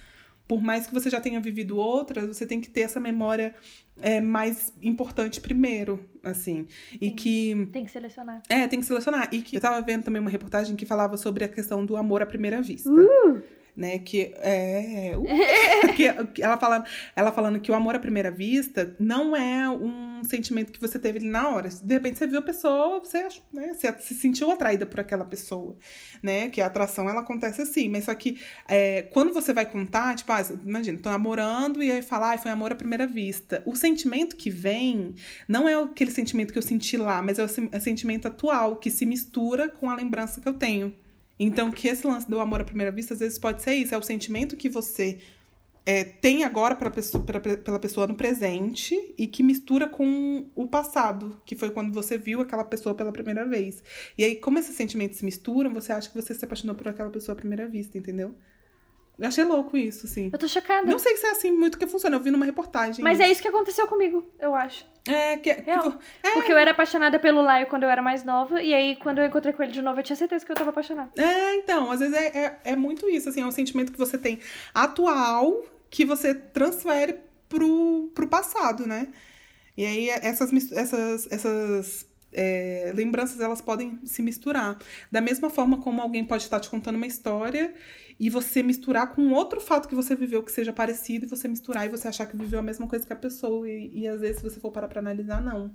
por 0.46 0.62
mais 0.62 0.86
que 0.86 0.94
você 0.94 1.08
já 1.08 1.20
tenha 1.20 1.40
vivido 1.40 1.76
outras, 1.76 2.26
você 2.26 2.46
tem 2.46 2.60
que 2.60 2.70
ter 2.70 2.82
essa 2.82 3.00
memória 3.00 3.54
é, 4.00 4.20
mais 4.20 4.72
importante 4.82 5.40
primeiro, 5.40 6.04
assim. 6.22 6.66
E 7.00 7.08
Sim. 7.08 7.14
que. 7.14 7.68
Tem 7.72 7.84
que 7.84 7.90
selecionar. 7.90 8.42
É, 8.48 8.66
tem 8.66 8.80
que 8.80 8.86
selecionar. 8.86 9.28
E 9.32 9.42
que 9.42 9.56
eu 9.56 9.60
tava 9.60 9.80
vendo 9.80 10.04
também 10.04 10.20
uma 10.20 10.30
reportagem 10.30 10.76
que 10.76 10.84
falava 10.84 11.16
sobre 11.16 11.44
a 11.44 11.48
questão 11.48 11.84
do 11.84 11.96
amor 11.96 12.22
à 12.22 12.26
primeira 12.26 12.60
vista. 12.60 12.90
Uh! 12.90 13.42
Né? 13.76 13.98
Que 13.98 14.34
é. 14.36 15.14
Uh, 15.16 15.92
que 16.32 16.42
ela, 16.42 16.58
fala, 16.58 16.84
ela 17.16 17.32
falando 17.32 17.60
que 17.60 17.70
o 17.70 17.74
amor 17.74 17.94
à 17.94 17.98
primeira 17.98 18.30
vista 18.30 18.94
não 18.98 19.34
é 19.34 19.68
um 19.68 20.22
sentimento 20.24 20.72
que 20.72 20.80
você 20.80 20.98
teve 20.98 21.18
ali 21.18 21.28
na 21.28 21.48
hora. 21.48 21.68
De 21.68 21.94
repente 21.94 22.18
você 22.18 22.26
viu 22.26 22.38
a 22.38 22.42
pessoa, 22.42 23.00
você, 23.00 23.26
né, 23.52 23.74
você 23.74 23.92
se 23.98 24.14
sentiu 24.14 24.50
atraída 24.50 24.86
por 24.86 25.00
aquela 25.00 25.24
pessoa, 25.24 25.76
né? 26.22 26.48
Que 26.50 26.60
a 26.60 26.66
atração 26.66 27.08
ela 27.08 27.20
acontece 27.20 27.62
assim. 27.62 27.88
Mas 27.88 28.04
só 28.04 28.14
que 28.14 28.40
é, 28.68 29.02
quando 29.02 29.32
você 29.32 29.52
vai 29.52 29.66
contar, 29.66 30.14
tipo, 30.14 30.30
ah, 30.32 30.42
imagina, 30.64 30.98
tô 30.98 31.10
namorando 31.10 31.82
e 31.82 31.90
aí 31.90 32.02
falar, 32.02 32.34
ah, 32.34 32.38
foi 32.38 32.50
amor 32.50 32.72
à 32.72 32.74
primeira 32.74 33.06
vista. 33.06 33.62
O 33.66 33.74
sentimento 33.74 34.36
que 34.36 34.50
vem 34.50 35.14
não 35.48 35.68
é 35.68 35.74
aquele 35.74 36.10
sentimento 36.10 36.52
que 36.52 36.58
eu 36.58 36.62
senti 36.62 36.96
lá, 36.96 37.22
mas 37.22 37.38
é 37.38 37.44
o, 37.44 37.48
é 37.72 37.78
o 37.78 37.80
sentimento 37.80 38.28
atual, 38.28 38.76
que 38.76 38.90
se 38.90 39.06
mistura 39.06 39.68
com 39.68 39.88
a 39.88 39.94
lembrança 39.94 40.40
que 40.40 40.48
eu 40.48 40.54
tenho. 40.54 40.94
Então, 41.38 41.70
que 41.70 41.88
esse 41.88 42.06
lance 42.06 42.28
do 42.28 42.38
amor 42.40 42.60
à 42.60 42.64
primeira 42.64 42.92
vista, 42.92 43.14
às 43.14 43.20
vezes 43.20 43.38
pode 43.38 43.62
ser 43.62 43.74
isso, 43.74 43.94
é 43.94 43.98
o 43.98 44.02
sentimento 44.02 44.56
que 44.56 44.68
você 44.68 45.18
é, 45.84 46.04
tem 46.04 46.44
agora 46.44 46.76
pra 46.76 46.90
pessoa, 46.90 47.24
pra, 47.24 47.40
pela 47.40 47.78
pessoa 47.78 48.06
no 48.06 48.14
presente 48.14 49.14
e 49.18 49.26
que 49.26 49.42
mistura 49.42 49.88
com 49.88 50.46
o 50.54 50.66
passado, 50.68 51.40
que 51.44 51.56
foi 51.56 51.70
quando 51.70 51.92
você 51.92 52.16
viu 52.16 52.40
aquela 52.40 52.64
pessoa 52.64 52.94
pela 52.94 53.12
primeira 53.12 53.44
vez. 53.44 53.82
E 54.16 54.24
aí, 54.24 54.36
como 54.36 54.58
esses 54.58 54.76
sentimentos 54.76 55.18
se 55.18 55.24
misturam, 55.24 55.72
você 55.72 55.92
acha 55.92 56.08
que 56.08 56.14
você 56.14 56.34
se 56.34 56.44
apaixonou 56.44 56.76
por 56.76 56.88
aquela 56.88 57.10
pessoa 57.10 57.34
à 57.34 57.36
primeira 57.36 57.66
vista, 57.66 57.98
entendeu? 57.98 58.34
Eu 59.18 59.28
achei 59.28 59.44
louco 59.44 59.76
isso, 59.76 60.06
assim. 60.06 60.30
Eu 60.32 60.38
tô 60.38 60.48
chocada. 60.48 60.86
Não 60.86 60.98
sei 60.98 61.16
se 61.16 61.26
é 61.26 61.30
assim 61.30 61.52
muito 61.52 61.78
que 61.78 61.86
funciona. 61.86 62.16
Eu 62.16 62.20
vi 62.20 62.30
numa 62.30 62.46
reportagem. 62.46 63.04
Mas 63.04 63.20
é 63.20 63.30
isso 63.30 63.42
que 63.42 63.48
aconteceu 63.48 63.86
comigo, 63.86 64.26
eu 64.38 64.54
acho. 64.54 64.86
É, 65.06 65.36
que. 65.36 65.52
Real. 65.52 65.98
É. 66.22 66.30
Porque 66.30 66.52
eu 66.52 66.58
era 66.58 66.70
apaixonada 66.70 67.18
pelo 67.18 67.42
Laio 67.42 67.66
quando 67.66 67.82
eu 67.82 67.90
era 67.90 68.00
mais 68.00 68.24
nova. 68.24 68.62
E 68.62 68.72
aí, 68.72 68.96
quando 68.96 69.18
eu 69.18 69.26
encontrei 69.26 69.52
com 69.52 69.62
ele 69.62 69.72
de 69.72 69.82
novo, 69.82 69.98
eu 69.98 70.04
tinha 70.04 70.16
certeza 70.16 70.44
que 70.44 70.52
eu 70.52 70.56
tava 70.56 70.70
apaixonada. 70.70 71.10
É, 71.16 71.56
então, 71.56 71.90
às 71.90 72.00
vezes 72.00 72.14
é, 72.14 72.26
é, 72.26 72.60
é 72.64 72.76
muito 72.76 73.08
isso, 73.08 73.28
assim, 73.28 73.40
é 73.40 73.46
um 73.46 73.50
sentimento 73.50 73.92
que 73.92 73.98
você 73.98 74.16
tem 74.16 74.38
atual 74.72 75.64
que 75.90 76.04
você 76.04 76.34
transfere 76.34 77.16
pro, 77.48 78.10
pro 78.14 78.28
passado, 78.28 78.86
né? 78.86 79.08
E 79.76 79.84
aí 79.84 80.08
essas, 80.08 80.52
essas, 80.72 81.30
essas 81.30 82.06
é, 82.32 82.92
lembranças 82.94 83.40
elas 83.40 83.60
podem 83.60 83.98
se 84.04 84.22
misturar. 84.22 84.78
Da 85.10 85.20
mesma 85.20 85.50
forma 85.50 85.80
como 85.80 86.00
alguém 86.00 86.24
pode 86.24 86.44
estar 86.44 86.60
te 86.60 86.70
contando 86.70 86.96
uma 86.96 87.06
história 87.06 87.74
e 88.22 88.30
você 88.30 88.62
misturar 88.62 89.12
com 89.12 89.32
outro 89.32 89.60
fato 89.60 89.88
que 89.88 89.96
você 89.96 90.14
viveu 90.14 90.44
que 90.44 90.52
seja 90.52 90.72
parecido, 90.72 91.26
e 91.26 91.28
você 91.28 91.48
misturar 91.48 91.86
e 91.86 91.88
você 91.88 92.06
achar 92.06 92.24
que 92.24 92.36
viveu 92.36 92.60
a 92.60 92.62
mesma 92.62 92.86
coisa 92.86 93.04
que 93.04 93.12
a 93.12 93.16
pessoa. 93.16 93.68
E, 93.68 93.90
e 93.92 94.06
às 94.06 94.20
vezes, 94.20 94.36
se 94.36 94.44
você 94.44 94.60
for 94.60 94.70
parar 94.70 94.86
pra 94.86 95.00
analisar, 95.00 95.42
não. 95.42 95.72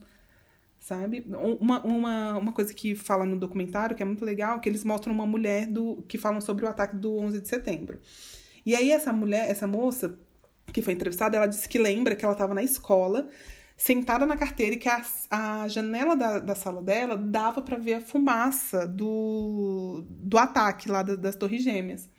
Sabe? 0.79 1.25
Uma, 1.59 1.83
uma, 1.83 2.37
uma 2.37 2.53
coisa 2.53 2.73
que 2.73 2.95
fala 2.95 3.25
no 3.25 3.37
documentário, 3.37 3.97
que 3.97 4.01
é 4.01 4.05
muito 4.05 4.23
legal, 4.23 4.61
que 4.61 4.69
eles 4.69 4.85
mostram 4.85 5.13
uma 5.13 5.25
mulher 5.25 5.67
do 5.67 6.01
que 6.07 6.17
falam 6.17 6.39
sobre 6.39 6.63
o 6.63 6.69
ataque 6.69 6.95
do 6.95 7.17
11 7.17 7.41
de 7.41 7.49
setembro. 7.49 7.99
E 8.65 8.73
aí, 8.73 8.91
essa 8.91 9.11
mulher, 9.11 9.51
essa 9.51 9.67
moça 9.67 10.17
que 10.71 10.81
foi 10.81 10.93
entrevistada, 10.93 11.35
ela 11.35 11.47
disse 11.47 11.67
que 11.67 11.77
lembra 11.77 12.15
que 12.15 12.23
ela 12.23 12.33
estava 12.33 12.53
na 12.53 12.63
escola 12.63 13.27
sentada 13.75 14.25
na 14.25 14.37
carteira 14.37 14.75
e 14.75 14.79
que 14.79 14.87
a, 14.87 15.03
a 15.29 15.67
janela 15.67 16.15
da, 16.15 16.39
da 16.39 16.55
sala 16.55 16.81
dela 16.81 17.17
dava 17.17 17.61
para 17.61 17.77
ver 17.77 17.95
a 17.95 18.01
fumaça 18.01 18.87
do, 18.87 20.05
do 20.09 20.37
ataque 20.37 20.89
lá 20.89 21.03
das 21.03 21.35
Torres 21.35 21.61
Gêmeas. 21.61 22.09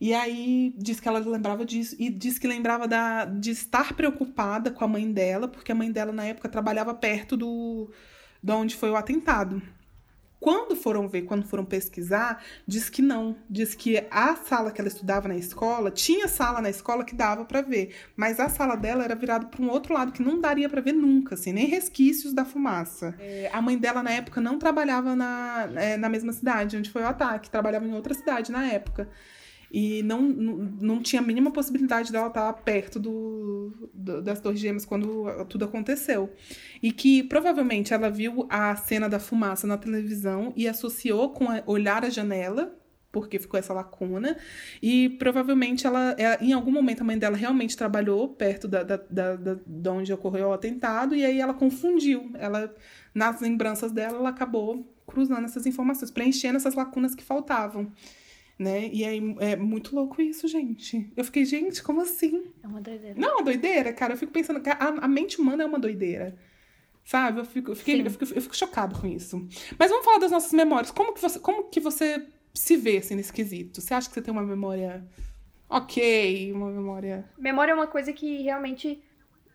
E 0.00 0.12
aí 0.12 0.74
diz 0.76 1.00
que 1.00 1.08
ela 1.08 1.18
lembrava 1.18 1.64
disso 1.64 1.96
e 1.98 2.10
diz 2.10 2.38
que 2.38 2.46
lembrava 2.46 2.86
da, 2.86 3.24
de 3.24 3.50
estar 3.50 3.94
preocupada 3.94 4.70
com 4.70 4.84
a 4.84 4.88
mãe 4.88 5.10
dela, 5.10 5.48
porque 5.48 5.72
a 5.72 5.74
mãe 5.74 5.90
dela 5.90 6.12
na 6.12 6.24
época 6.24 6.48
trabalhava 6.48 6.94
perto 6.94 7.36
do 7.36 7.90
de 8.42 8.52
onde 8.52 8.76
foi 8.76 8.90
o 8.90 8.96
atentado. 8.96 9.60
Quando 10.38 10.76
foram 10.76 11.08
ver, 11.08 11.22
quando 11.22 11.44
foram 11.46 11.64
pesquisar, 11.64 12.42
diz 12.66 12.90
que 12.90 13.00
não. 13.00 13.36
Diz 13.48 13.74
que 13.74 14.06
a 14.10 14.36
sala 14.36 14.70
que 14.70 14.80
ela 14.80 14.88
estudava 14.88 15.26
na 15.26 15.36
escola, 15.36 15.90
tinha 15.90 16.28
sala 16.28 16.60
na 16.60 16.68
escola 16.68 17.04
que 17.04 17.14
dava 17.14 17.44
para 17.44 17.62
ver, 17.62 17.94
mas 18.14 18.38
a 18.38 18.48
sala 18.48 18.76
dela 18.76 19.02
era 19.02 19.14
virada 19.14 19.46
para 19.46 19.62
um 19.62 19.70
outro 19.70 19.94
lado 19.94 20.12
que 20.12 20.22
não 20.22 20.40
daria 20.40 20.68
para 20.68 20.80
ver 20.80 20.92
nunca, 20.92 21.34
assim, 21.34 21.52
nem 21.52 21.66
resquícios 21.66 22.32
da 22.34 22.44
fumaça. 22.44 23.14
É, 23.18 23.50
a 23.52 23.62
mãe 23.62 23.78
dela 23.78 24.02
na 24.02 24.10
época 24.10 24.40
não 24.40 24.58
trabalhava 24.58 25.16
na, 25.16 25.68
é, 25.74 25.96
na 25.96 26.08
mesma 26.08 26.32
cidade 26.32 26.76
onde 26.76 26.90
foi 26.90 27.02
o 27.02 27.08
ataque, 27.08 27.50
trabalhava 27.50 27.86
em 27.86 27.94
outra 27.94 28.14
cidade 28.14 28.52
na 28.52 28.66
época. 28.66 29.08
E 29.78 30.02
não, 30.02 30.22
não, 30.22 31.02
tinha 31.02 31.20
a 31.20 31.24
mínima 31.24 31.50
possibilidade 31.50 32.10
dela 32.10 32.28
estar 32.28 32.50
perto 32.54 32.98
do, 32.98 33.90
do, 33.92 34.22
das 34.22 34.40
Torres 34.40 34.58
Gêmeas 34.58 34.86
quando 34.86 35.26
tudo 35.50 35.66
aconteceu. 35.66 36.32
E 36.82 36.90
que 36.90 37.22
provavelmente 37.22 37.92
ela 37.92 38.08
viu 38.08 38.46
a 38.48 38.74
cena 38.74 39.06
da 39.06 39.20
fumaça 39.20 39.66
na 39.66 39.76
televisão 39.76 40.50
e 40.56 40.66
associou 40.66 41.28
com 41.28 41.50
a, 41.50 41.62
olhar 41.66 42.06
a 42.06 42.08
janela, 42.08 42.74
porque 43.12 43.38
ficou 43.38 43.60
essa 43.60 43.74
lacuna. 43.74 44.38
E 44.82 45.10
provavelmente 45.18 45.86
ela, 45.86 46.14
ela, 46.16 46.38
em 46.40 46.54
algum 46.54 46.72
momento, 46.72 47.02
a 47.02 47.04
mãe 47.04 47.18
dela 47.18 47.36
realmente 47.36 47.76
trabalhou 47.76 48.30
perto 48.30 48.66
da, 48.66 48.82
da, 48.82 48.96
da, 48.96 49.36
da, 49.36 49.58
de 49.66 49.88
onde 49.90 50.10
ocorreu 50.10 50.48
o 50.48 50.52
atentado, 50.54 51.14
e 51.14 51.22
aí 51.22 51.38
ela 51.38 51.52
confundiu. 51.52 52.30
Ela, 52.38 52.74
nas 53.14 53.42
lembranças 53.42 53.92
dela, 53.92 54.16
ela 54.16 54.30
acabou 54.30 54.90
cruzando 55.06 55.44
essas 55.44 55.66
informações, 55.66 56.10
preenchendo 56.10 56.56
essas 56.56 56.74
lacunas 56.74 57.14
que 57.14 57.22
faltavam 57.22 57.92
né? 58.58 58.88
E 58.92 59.04
aí 59.04 59.36
é 59.40 59.56
muito 59.56 59.94
louco 59.94 60.20
isso, 60.22 60.48
gente. 60.48 61.12
Eu 61.16 61.24
fiquei, 61.24 61.44
gente, 61.44 61.82
como 61.82 62.00
assim? 62.00 62.52
É 62.62 62.66
uma 62.66 62.80
doideira. 62.80 63.18
Não, 63.18 63.28
é 63.28 63.32
uma 63.34 63.44
doideira, 63.44 63.92
cara. 63.92 64.14
Eu 64.14 64.16
fico 64.16 64.32
pensando, 64.32 64.62
a, 64.66 65.04
a 65.04 65.08
mente 65.08 65.40
humana 65.40 65.62
é 65.62 65.66
uma 65.66 65.78
doideira. 65.78 66.36
Sabe? 67.04 67.40
Eu 67.40 67.44
fico, 67.44 67.70
eu, 67.70 67.76
fiquei, 67.76 68.00
eu, 68.00 68.10
fico, 68.10 68.24
eu 68.24 68.42
fico 68.42 68.56
chocado 68.56 68.98
com 68.98 69.06
isso. 69.06 69.46
Mas 69.78 69.90
vamos 69.90 70.04
falar 70.04 70.18
das 70.18 70.30
nossas 70.30 70.52
memórias. 70.52 70.90
Como 70.90 71.12
que 71.12 71.20
você, 71.20 71.38
como 71.38 71.64
que 71.64 71.78
você 71.78 72.26
se 72.52 72.76
vê 72.76 72.96
assim, 72.96 73.14
nesse 73.14 73.32
quesito? 73.32 73.80
Você 73.80 73.94
acha 73.94 74.08
que 74.08 74.14
você 74.14 74.22
tem 74.22 74.32
uma 74.32 74.42
memória 74.42 75.06
ok, 75.68 76.52
uma 76.52 76.70
memória. 76.70 77.28
Memória 77.38 77.72
é 77.72 77.74
uma 77.74 77.86
coisa 77.86 78.12
que 78.12 78.42
realmente 78.42 79.02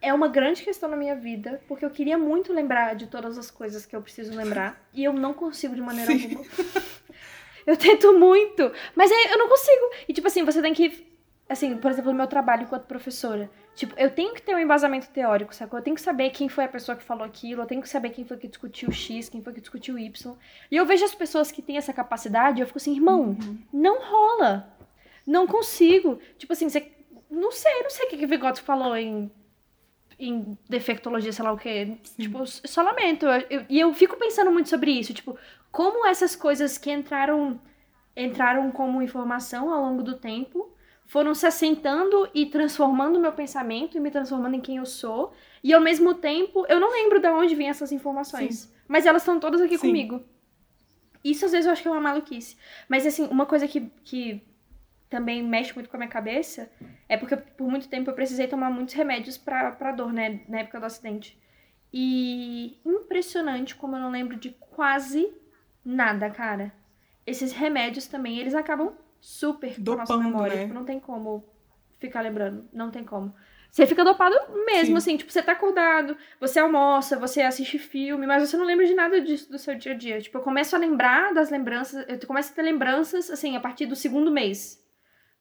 é 0.01 0.13
uma 0.13 0.27
grande 0.27 0.63
questão 0.63 0.89
na 0.89 0.97
minha 0.97 1.15
vida, 1.15 1.61
porque 1.67 1.85
eu 1.85 1.89
queria 1.89 2.17
muito 2.17 2.51
lembrar 2.51 2.95
de 2.95 3.07
todas 3.07 3.37
as 3.37 3.51
coisas 3.51 3.85
que 3.85 3.95
eu 3.95 4.01
preciso 4.01 4.35
lembrar 4.35 4.81
e 4.93 5.03
eu 5.03 5.13
não 5.13 5.33
consigo 5.33 5.75
de 5.75 5.81
maneira 5.81 6.11
Sim. 6.11 6.23
alguma. 6.23 6.45
Eu 7.65 7.77
tento 7.77 8.17
muito, 8.17 8.71
mas 8.95 9.11
eu 9.11 9.37
não 9.37 9.47
consigo. 9.47 9.91
E 10.07 10.13
tipo 10.13 10.27
assim, 10.27 10.43
você 10.43 10.61
tem 10.61 10.73
que. 10.73 11.09
Assim, 11.47 11.75
por 11.77 11.91
exemplo, 11.91 12.11
no 12.11 12.17
meu 12.17 12.27
trabalho 12.27 12.63
enquanto 12.63 12.85
professora. 12.85 13.49
Tipo, 13.75 13.93
eu 13.97 14.09
tenho 14.09 14.33
que 14.33 14.41
ter 14.41 14.55
um 14.55 14.59
embasamento 14.59 15.09
teórico, 15.09 15.53
sacou? 15.53 15.79
Eu 15.79 15.83
tenho 15.83 15.95
que 15.95 16.01
saber 16.01 16.29
quem 16.29 16.47
foi 16.47 16.63
a 16.63 16.67
pessoa 16.67 16.95
que 16.95 17.03
falou 17.03 17.25
aquilo, 17.25 17.61
eu 17.61 17.65
tenho 17.65 17.81
que 17.81 17.89
saber 17.89 18.09
quem 18.09 18.23
foi 18.23 18.37
que 18.37 18.47
discutiu 18.47 18.91
X, 18.91 19.27
quem 19.27 19.41
foi 19.41 19.53
que 19.53 19.61
discutiu 19.61 19.97
Y. 19.97 20.35
E 20.69 20.75
eu 20.75 20.85
vejo 20.85 21.03
as 21.03 21.13
pessoas 21.13 21.51
que 21.51 21.61
têm 21.61 21.77
essa 21.77 21.91
capacidade, 21.91 22.61
eu 22.61 22.67
fico 22.67 22.77
assim, 22.77 22.93
irmão, 22.93 23.37
uhum. 23.39 23.57
não 23.73 24.01
rola. 24.01 24.73
Não 25.27 25.45
consigo. 25.45 26.19
Tipo 26.37 26.53
assim, 26.53 26.69
você. 26.69 26.91
Não 27.29 27.51
sei, 27.51 27.81
não 27.83 27.89
sei 27.89 28.07
o 28.07 28.09
que, 28.09 28.17
que 28.17 28.25
Vygotsky 28.25 28.65
falou 28.65 28.95
em 28.95 29.31
em 30.21 30.55
defectologia, 30.69 31.33
sei 31.33 31.43
lá 31.43 31.51
o 31.51 31.57
quê. 31.57 31.97
Sim. 32.03 32.21
Tipo, 32.21 32.45
só 32.45 32.83
lamento. 32.83 33.25
E 33.67 33.79
eu, 33.79 33.89
eu, 33.89 33.93
fico 33.93 34.15
pensando 34.17 34.51
muito 34.51 34.69
sobre 34.69 34.91
isso. 34.91 35.13
Tipo, 35.13 35.35
como 35.71 36.05
essas 36.05 36.35
coisas 36.35 36.77
que 36.77 36.91
entraram 36.91 37.59
entraram 38.15 38.69
como 38.71 39.01
informação 39.01 39.73
ao 39.73 39.81
longo 39.81 40.03
do 40.03 40.17
tempo 40.17 40.71
foram 41.05 41.33
se 41.33 41.45
assentando 41.45 42.29
e 42.33 42.45
transformando 42.45 43.17
o 43.17 43.21
meu 43.21 43.33
pensamento 43.33 43.97
e 43.97 43.99
me 43.99 44.11
transformando 44.11 44.55
em 44.55 44.61
quem 44.61 44.77
eu 44.77 44.85
sou. 44.85 45.33
E 45.61 45.73
ao 45.73 45.81
mesmo 45.81 46.13
tempo, 46.13 46.65
eu 46.69 46.79
não 46.79 46.91
lembro 46.91 47.19
de 47.19 47.27
onde 47.27 47.53
vêm 47.53 47.69
essas 47.69 47.91
informações. 47.91 48.55
Sim. 48.55 48.73
Mas 48.87 49.05
elas 49.05 49.21
estão 49.21 49.39
todas 49.39 49.61
aqui 49.61 49.77
Sim. 49.77 49.87
comigo. 49.87 50.23
Isso 51.23 51.45
às 51.45 51.51
vezes 51.51 51.65
eu 51.65 51.73
acho 51.73 51.81
que 51.81 51.87
é 51.87 51.91
uma 51.91 51.99
maluquice. 51.99 52.57
Mas 52.87 53.05
assim, 53.05 53.27
uma 53.27 53.45
coisa 53.45 53.67
que, 53.67 53.91
que 54.03 54.41
também 55.09 55.43
mexe 55.43 55.73
muito 55.73 55.89
com 55.89 55.97
a 55.97 55.99
minha 55.99 56.09
cabeça 56.09 56.71
é 57.09 57.17
porque 57.17 57.35
por 57.35 57.69
muito 57.69 57.89
tempo 57.89 58.09
eu 58.09 58.15
precisei 58.15 58.47
tomar 58.47 58.69
muitos 58.69 58.93
remédios 58.93 59.37
pra, 59.37 59.71
pra 59.71 59.91
dor, 59.91 60.13
né? 60.13 60.41
Na 60.47 60.59
época 60.59 60.79
do 60.79 60.85
acidente. 60.85 61.37
E 61.93 62.79
impressionante 62.85 63.75
como 63.75 63.97
eu 63.97 63.99
não 63.99 64.11
lembro 64.11 64.37
de 64.37 64.51
quase 64.51 65.29
nada, 65.83 66.29
cara. 66.29 66.73
Esses 67.25 67.51
remédios 67.51 68.07
também, 68.07 68.39
eles 68.39 68.55
acabam 68.55 68.93
super 69.19 69.79
Dopando, 69.79 70.07
com 70.07 70.13
a 70.13 70.17
nossa 70.17 70.29
memória. 70.29 70.55
Né? 70.55 70.61
Tipo, 70.63 70.73
não 70.73 70.85
tem 70.85 70.99
como 70.99 71.45
ficar 71.99 72.21
lembrando. 72.21 72.67
Não 72.73 72.89
tem 72.89 73.03
como. 73.03 73.33
Você 73.71 73.87
fica 73.87 74.03
dopado 74.03 74.35
mesmo, 74.65 74.99
Sim. 74.99 75.11
assim, 75.11 75.17
tipo, 75.17 75.31
você 75.31 75.41
tá 75.41 75.53
acordado, 75.53 76.17
você 76.41 76.59
almoça, 76.59 77.17
você 77.17 77.41
assiste 77.41 77.79
filme, 77.79 78.27
mas 78.27 78.49
você 78.49 78.57
não 78.57 78.65
lembra 78.65 78.85
de 78.85 78.93
nada 78.93 79.21
disso 79.21 79.49
do 79.49 79.57
seu 79.57 79.75
dia 79.75 79.93
a 79.93 79.95
dia. 79.95 80.19
Tipo, 80.19 80.39
eu 80.39 80.41
começo 80.41 80.75
a 80.75 80.79
lembrar 80.79 81.33
das 81.33 81.49
lembranças, 81.49 82.05
eu 82.05 82.27
começo 82.27 82.51
a 82.51 82.55
ter 82.55 82.63
lembranças, 82.63 83.31
assim, 83.31 83.55
a 83.55 83.61
partir 83.61 83.85
do 83.85 83.95
segundo 83.95 84.29
mês. 84.29 84.77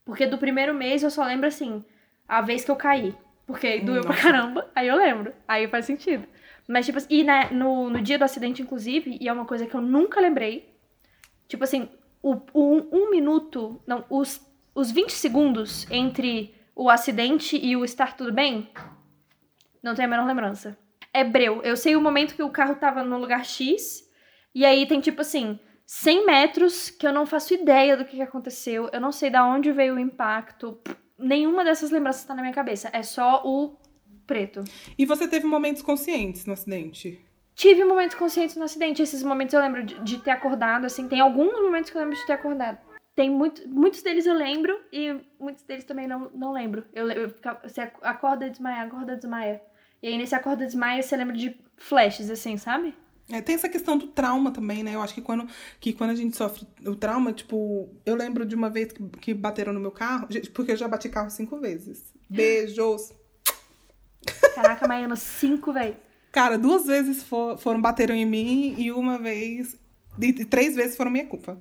Porque 0.05 0.27
do 0.27 0.39
primeiro 0.39 0.73
mês 0.73 1.03
eu 1.03 1.11
só 1.11 1.25
lembro 1.25 1.49
assim, 1.49 1.85
a 2.29 2.41
vez 2.41 2.65
que 2.65 2.71
eu 2.71 2.77
caí. 2.77 3.17
Porque 3.49 3.81
doeu 3.81 4.05
Nossa. 4.05 4.09
pra 4.09 4.23
caramba, 4.23 4.71
aí 4.77 4.87
eu 4.87 4.97
lembro. 4.97 5.35
Aí 5.49 5.67
faz 5.67 5.87
sentido. 5.87 6.25
Mas, 6.71 6.87
tipo 6.87 6.99
e 7.11 7.25
né, 7.25 7.51
no, 7.51 7.91
no 7.91 8.01
dia 8.01 8.17
do 8.17 8.23
acidente, 8.23 8.63
inclusive, 8.63 9.19
e 9.21 9.29
é 9.29 9.33
uma 9.33 9.45
coisa 9.45 9.67
que 9.67 9.75
eu 9.75 9.81
nunca 9.81 10.21
lembrei. 10.21 10.73
Tipo 11.49 11.65
assim, 11.65 11.89
o, 12.23 12.37
o 12.55 12.97
um 12.97 13.11
minuto, 13.11 13.83
não, 13.85 14.05
os, 14.09 14.41
os 14.73 14.93
20 14.93 15.11
segundos 15.11 15.91
entre 15.91 16.55
o 16.77 16.89
acidente 16.89 17.57
e 17.57 17.77
o 17.77 17.85
estar 17.85 18.17
tudo 18.17 18.33
bem, 18.33 18.71
não 19.83 19.97
tenho 19.97 20.07
a 20.07 20.11
menor 20.13 20.27
lembrança. 20.27 20.79
É 21.13 21.25
breu. 21.25 21.61
Eu 21.63 21.77
sei 21.77 21.97
o 21.97 22.01
momento 22.01 22.37
que 22.37 22.43
o 22.43 22.51
carro 22.51 22.77
tava 22.77 23.03
no 23.03 23.19
lugar 23.19 23.45
X, 23.45 24.09
e 24.55 24.65
aí 24.65 24.87
tem 24.87 25.01
tipo 25.01 25.23
assim, 25.23 25.59
100 25.85 26.25
metros 26.25 26.89
que 26.89 27.05
eu 27.05 27.13
não 27.13 27.27
faço 27.27 27.53
ideia 27.53 27.97
do 27.97 28.05
que 28.05 28.23
aconteceu, 28.23 28.89
eu 28.93 29.01
não 29.01 29.11
sei 29.11 29.29
de 29.29 29.41
onde 29.41 29.73
veio 29.73 29.97
o 29.97 29.99
impacto, 29.99 30.81
nenhuma 31.19 31.65
dessas 31.65 31.91
lembranças 31.91 32.23
está 32.23 32.33
na 32.33 32.43
minha 32.43 32.55
cabeça, 32.55 32.91
é 32.93 33.03
só 33.03 33.43
o 33.45 33.77
preto. 34.31 34.63
E 34.97 35.05
você 35.05 35.27
teve 35.27 35.45
momentos 35.45 35.83
conscientes 35.83 36.47
no 36.47 36.53
acidente? 36.53 37.21
Tive 37.57 37.85
momentos 37.85 38.15
conscientes 38.15 38.55
no 38.55 38.63
acidente, 38.63 39.03
esses 39.03 39.25
momentos 39.25 39.53
eu 39.53 39.61
lembro 39.61 39.83
de, 39.83 39.99
de 40.05 40.19
ter 40.19 40.31
acordado, 40.31 40.85
assim, 40.85 41.09
tem 41.09 41.19
alguns 41.19 41.61
momentos 41.61 41.91
que 41.91 41.97
eu 41.97 42.01
lembro 42.01 42.17
de 42.17 42.25
ter 42.25 42.35
acordado. 42.35 42.79
Tem 43.17 43.29
muito, 43.29 43.69
muitos 43.69 44.03
deles 44.03 44.25
eu 44.27 44.35
lembro 44.35 44.81
e 44.93 45.21
muitos 45.39 45.65
deles 45.65 45.85
também 45.85 46.07
não, 46.07 46.31
não 46.33 46.53
lembro. 46.53 46.85
Eu, 46.95 47.11
eu, 47.11 47.35
você 47.65 47.81
acorda 48.03 48.47
e 48.47 48.51
desmaia, 48.51 48.83
acorda 48.85 49.15
e 49.15 49.17
desmaia. 49.17 49.61
E 50.01 50.07
aí 50.07 50.17
nesse 50.17 50.35
acorda 50.35 50.63
e 50.63 50.67
desmaia 50.67 51.03
você 51.03 51.17
lembra 51.17 51.37
de 51.37 51.59
flashes, 51.77 52.31
assim, 52.31 52.57
sabe? 52.57 52.95
É, 53.29 53.41
tem 53.41 53.57
essa 53.57 53.69
questão 53.69 53.99
do 53.99 54.07
trauma 54.07 54.53
também, 54.53 54.85
né? 54.85 54.95
Eu 54.95 55.03
acho 55.03 55.13
que 55.15 55.21
quando, 55.21 55.47
que 55.81 55.93
quando 55.93 56.11
a 56.11 56.15
gente 56.15 56.37
sofre 56.37 56.67
o 56.87 56.95
trauma, 56.95 57.33
tipo, 57.33 57.89
eu 58.07 58.15
lembro 58.15 58.47
de 58.47 58.55
uma 58.55 58.71
vez 58.71 58.93
que, 58.93 59.03
que 59.21 59.35
bateram 59.35 59.73
no 59.73 59.81
meu 59.81 59.91
carro, 59.91 60.29
porque 60.55 60.73
eu 60.73 60.77
já 60.77 60.87
bati 60.87 61.09
carro 61.09 61.31
cinco 61.31 61.59
vezes. 61.59 62.15
Beijos. 62.29 63.13
Caraca, 64.55 64.87
Maiana, 64.87 65.17
cinco, 65.17 65.73
velho. 65.73 65.97
Cara, 66.33 66.57
duas 66.57 66.87
vezes 66.87 67.23
for, 67.23 67.59
foram 67.59 67.81
bateram 67.81 68.15
em 68.15 68.27
mim 68.27 68.75
e 68.79 68.93
uma 68.93 69.19
vez. 69.19 69.77
E 70.21 70.45
três 70.45 70.77
vezes 70.77 70.97
foram 70.97 71.11
minha 71.11 71.27
culpa. 71.27 71.61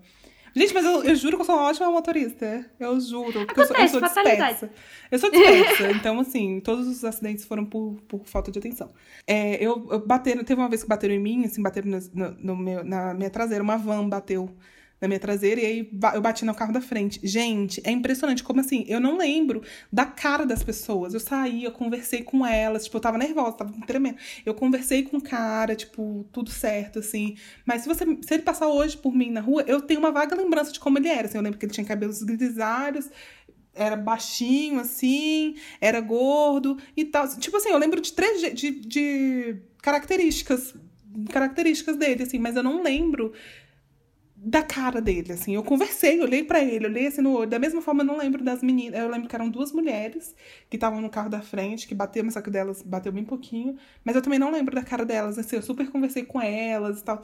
Gente, 0.55 0.73
mas 0.73 0.83
eu, 0.83 1.03
eu 1.03 1.15
juro 1.15 1.37
que 1.37 1.41
eu 1.41 1.45
sou 1.45 1.55
uma 1.55 1.65
ótima 1.65 1.91
motorista. 1.91 2.65
Eu 2.79 2.99
juro. 2.99 3.41
Acontece, 3.41 3.59
eu 3.59 3.67
sou, 3.67 3.81
eu 3.81 3.87
sou 3.87 4.01
dispersa. 4.01 4.71
Eu 5.11 5.19
sou 5.19 5.31
dispersa. 5.31 5.91
então, 5.93 6.19
assim, 6.19 6.59
todos 6.59 6.87
os 6.87 7.03
acidentes 7.03 7.45
foram 7.45 7.65
por, 7.65 8.01
por 8.07 8.25
falta 8.25 8.51
de 8.51 8.59
atenção. 8.59 8.91
É, 9.27 9.63
eu, 9.63 9.87
eu 9.91 10.05
bateram, 10.05 10.43
teve 10.43 10.59
uma 10.59 10.69
vez 10.69 10.83
que 10.83 10.89
bateram 10.89 11.13
em 11.13 11.19
mim, 11.19 11.45
assim, 11.45 11.61
bateram 11.61 11.89
no, 11.89 11.99
no, 12.13 12.31
no 12.31 12.55
meu, 12.55 12.83
na 12.83 13.13
minha 13.13 13.29
traseira. 13.29 13.63
Uma 13.63 13.77
van 13.77 14.09
bateu 14.09 14.49
na 15.01 15.07
minha 15.07 15.19
traseira 15.19 15.61
e 15.61 15.65
aí 15.65 15.89
eu 16.13 16.21
bati 16.21 16.43
no 16.43 16.53
carro 16.53 16.73
da 16.73 16.81
frente. 16.81 17.19
Gente, 17.23 17.81
é 17.85 17.91
impressionante 17.91 18.43
como 18.43 18.59
assim, 18.59 18.85
eu 18.87 18.99
não 18.99 19.17
lembro 19.17 19.61
da 19.91 20.05
cara 20.05 20.45
das 20.45 20.63
pessoas. 20.63 21.13
Eu 21.13 21.19
saí, 21.19 21.63
eu 21.63 21.71
conversei 21.71 22.23
com 22.23 22.45
elas, 22.45 22.85
tipo, 22.85 22.97
eu 22.97 23.01
tava 23.01 23.17
nervosa, 23.17 23.57
tava 23.57 23.73
tremendo. 23.85 24.17
Eu 24.45 24.53
conversei 24.53 25.03
com 25.03 25.17
o 25.17 25.21
cara, 25.21 25.75
tipo, 25.75 26.27
tudo 26.31 26.49
certo, 26.49 26.99
assim. 26.99 27.35
Mas 27.65 27.83
se 27.83 27.87
você 27.87 28.05
se 28.21 28.33
ele 28.33 28.43
passar 28.43 28.67
hoje 28.67 28.97
por 28.97 29.13
mim 29.13 29.31
na 29.31 29.41
rua, 29.41 29.63
eu 29.67 29.81
tenho 29.81 29.99
uma 29.99 30.11
vaga 30.11 30.35
lembrança 30.35 30.71
de 30.71 30.79
como 30.79 30.97
ele 30.97 31.07
era. 31.07 31.27
Assim, 31.27 31.37
eu 31.37 31.43
lembro 31.43 31.57
que 31.57 31.65
ele 31.65 31.73
tinha 31.73 31.85
cabelos 31.85 32.21
grisalhos, 32.23 33.09
era 33.73 33.95
baixinho, 33.95 34.79
assim, 34.79 35.55
era 35.79 36.01
gordo 36.01 36.77
e 36.95 37.05
tal. 37.05 37.27
Tipo 37.37 37.57
assim, 37.57 37.69
eu 37.69 37.77
lembro 37.77 38.01
de 38.01 38.11
três 38.11 38.41
de, 38.53 38.71
de 38.71 39.55
características 39.81 40.75
características 41.31 41.97
dele, 41.97 42.23
assim, 42.23 42.37
mas 42.37 42.55
eu 42.55 42.63
não 42.63 42.81
lembro 42.83 43.33
da 44.41 44.63
cara 44.63 45.01
dele, 45.01 45.33
assim. 45.33 45.53
Eu 45.53 45.63
conversei, 45.63 46.21
olhei 46.21 46.43
para 46.43 46.63
ele, 46.63 46.85
olhei 46.85 47.07
assim 47.07 47.21
no 47.21 47.33
olho. 47.33 47.49
Da 47.49 47.59
mesma 47.59 47.81
forma, 47.81 48.03
eu 48.03 48.07
não 48.07 48.17
lembro 48.17 48.41
das 48.43 48.63
meninas. 48.63 48.99
Eu 48.99 49.09
lembro 49.09 49.27
que 49.27 49.35
eram 49.35 49.49
duas 49.49 49.73
mulheres 49.73 50.33
que 50.69 50.77
estavam 50.77 51.01
no 51.01 51.09
carro 51.09 51.29
da 51.29 51.41
frente, 51.41 51.87
que 51.87 51.93
bateram, 51.93 52.25
mas 52.25 52.35
só 52.35 52.41
que 52.41 52.49
delas 52.49 52.81
bateu 52.81 53.11
bem 53.11 53.25
pouquinho. 53.25 53.75
Mas 54.03 54.15
eu 54.15 54.21
também 54.21 54.39
não 54.39 54.49
lembro 54.49 54.73
da 54.73 54.83
cara 54.83 55.05
delas, 55.05 55.37
assim. 55.37 55.57
Eu 55.57 55.61
super 55.61 55.89
conversei 55.91 56.23
com 56.23 56.41
elas 56.41 57.01
e 57.01 57.03
tal. 57.03 57.21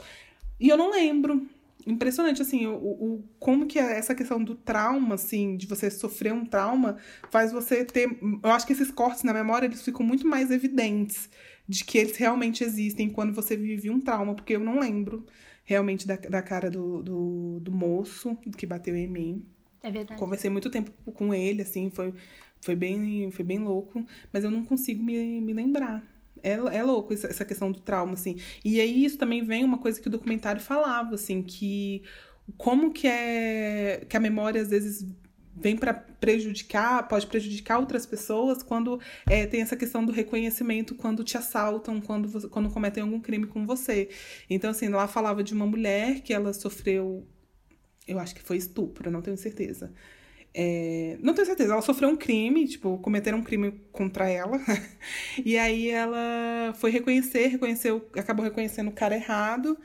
E 0.59 0.67
eu 0.67 0.77
não 0.77 0.91
lembro. 0.91 1.47
Impressionante, 1.87 2.41
assim, 2.41 2.65
o, 2.65 2.73
o, 2.73 3.23
como 3.39 3.67
que 3.67 3.77
essa 3.77 4.15
questão 4.15 4.43
do 4.43 4.55
trauma, 4.55 5.15
assim, 5.15 5.55
de 5.55 5.67
você 5.67 5.89
sofrer 5.91 6.33
um 6.33 6.43
trauma, 6.43 6.97
faz 7.29 7.51
você 7.51 7.85
ter. 7.85 8.09
Eu 8.43 8.51
acho 8.51 8.65
que 8.65 8.73
esses 8.73 8.89
cortes 8.91 9.23
na 9.23 9.33
memória, 9.33 9.67
eles 9.67 9.83
ficam 9.83 10.03
muito 10.05 10.27
mais 10.27 10.49
evidentes 10.49 11.29
de 11.67 11.85
que 11.85 11.97
eles 11.97 12.17
realmente 12.17 12.63
existem 12.63 13.09
quando 13.09 13.33
você 13.33 13.55
vive 13.55 13.89
um 13.89 14.01
trauma, 14.01 14.33
porque 14.33 14.55
eu 14.55 14.59
não 14.59 14.79
lembro 14.79 15.25
realmente 15.65 16.07
da, 16.07 16.15
da 16.15 16.41
cara 16.41 16.69
do, 16.69 17.03
do, 17.03 17.59
do 17.59 17.71
moço 17.71 18.37
que 18.57 18.65
bateu 18.65 18.95
em 18.95 19.07
mim. 19.07 19.45
É 19.83 19.91
verdade. 19.91 20.19
Conversei 20.19 20.49
muito 20.49 20.69
tempo 20.69 20.91
com 21.11 21.33
ele, 21.33 21.63
assim, 21.63 21.89
foi, 21.89 22.13
foi, 22.61 22.75
bem, 22.75 23.29
foi 23.31 23.43
bem 23.43 23.59
louco, 23.59 24.05
mas 24.31 24.43
eu 24.43 24.51
não 24.51 24.63
consigo 24.63 25.03
me, 25.03 25.41
me 25.41 25.53
lembrar. 25.53 26.03
É, 26.41 26.53
é 26.53 26.83
louco 26.83 27.13
essa, 27.13 27.27
essa 27.27 27.43
questão 27.43 27.71
do 27.71 27.79
trauma, 27.79 28.13
assim. 28.13 28.37
E 28.63 28.79
aí 28.79 29.03
isso 29.03 29.17
também 29.17 29.43
vem 29.43 29.63
uma 29.63 29.79
coisa 29.79 29.99
que 29.99 30.07
o 30.07 30.11
documentário 30.11 30.61
falava, 30.61 31.15
assim, 31.15 31.41
que 31.41 32.03
como 32.57 32.93
que 32.93 33.07
é 33.07 34.05
que 34.07 34.15
a 34.15 34.19
memória 34.19 34.61
às 34.61 34.69
vezes 34.69 35.05
vem 35.55 35.77
para 35.77 35.93
prejudicar, 35.93 37.07
pode 37.07 37.25
prejudicar 37.27 37.79
outras 37.79 38.05
pessoas 38.05 38.61
quando 38.61 38.99
é, 39.27 39.45
tem 39.45 39.61
essa 39.61 39.75
questão 39.75 40.05
do 40.05 40.11
reconhecimento 40.11 40.95
quando 40.95 41.23
te 41.23 41.37
assaltam, 41.37 42.01
quando, 42.01 42.27
você, 42.27 42.47
quando 42.49 42.69
cometem 42.69 43.01
algum 43.01 43.19
crime 43.19 43.47
com 43.47 43.65
você. 43.65 44.09
Então, 44.49 44.71
assim, 44.71 44.89
lá 44.89 45.07
falava 45.07 45.43
de 45.43 45.53
uma 45.53 45.65
mulher 45.65 46.21
que 46.21 46.33
ela 46.33 46.51
sofreu, 46.53 47.25
eu 48.07 48.19
acho 48.19 48.35
que 48.35 48.41
foi 48.41 48.57
estupro, 48.57 49.09
não 49.09 49.21
tenho 49.21 49.37
certeza. 49.37 49.93
É, 50.57 51.17
não 51.21 51.33
tenho 51.33 51.45
certeza, 51.45 51.73
ela 51.73 51.81
sofreu 51.81 52.09
um 52.09 52.15
crime, 52.15 52.65
tipo, 52.67 52.97
cometeram 52.99 53.39
um 53.39 53.43
crime 53.43 53.71
contra 53.91 54.29
ela. 54.29 54.59
e 55.43 55.57
aí 55.57 55.89
ela 55.89 56.73
foi 56.75 56.91
reconhecer, 56.91 57.47
reconheceu, 57.47 58.09
acabou 58.17 58.43
reconhecendo 58.43 58.89
o 58.89 58.93
cara 58.93 59.15
errado. 59.15 59.77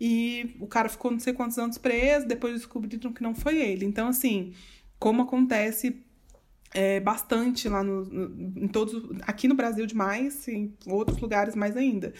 E 0.00 0.54
o 0.60 0.66
cara 0.66 0.88
ficou 0.88 1.10
não 1.10 1.18
sei 1.18 1.32
quantos 1.32 1.58
anos 1.58 1.76
preso, 1.76 2.26
depois 2.26 2.54
descobriram 2.54 3.12
que 3.12 3.22
não 3.22 3.34
foi 3.34 3.58
ele. 3.58 3.84
Então, 3.84 4.08
assim, 4.08 4.52
como 4.98 5.22
acontece 5.22 6.04
é, 6.74 7.00
bastante 7.00 7.68
lá 7.68 7.82
no, 7.82 8.04
no, 8.04 8.64
em 8.64 8.68
todos 8.68 9.16
aqui 9.22 9.48
no 9.48 9.54
Brasil 9.54 9.86
demais 9.86 10.46
em 10.48 10.74
outros 10.86 11.18
lugares 11.18 11.54
mais 11.54 11.76
ainda. 11.76 12.12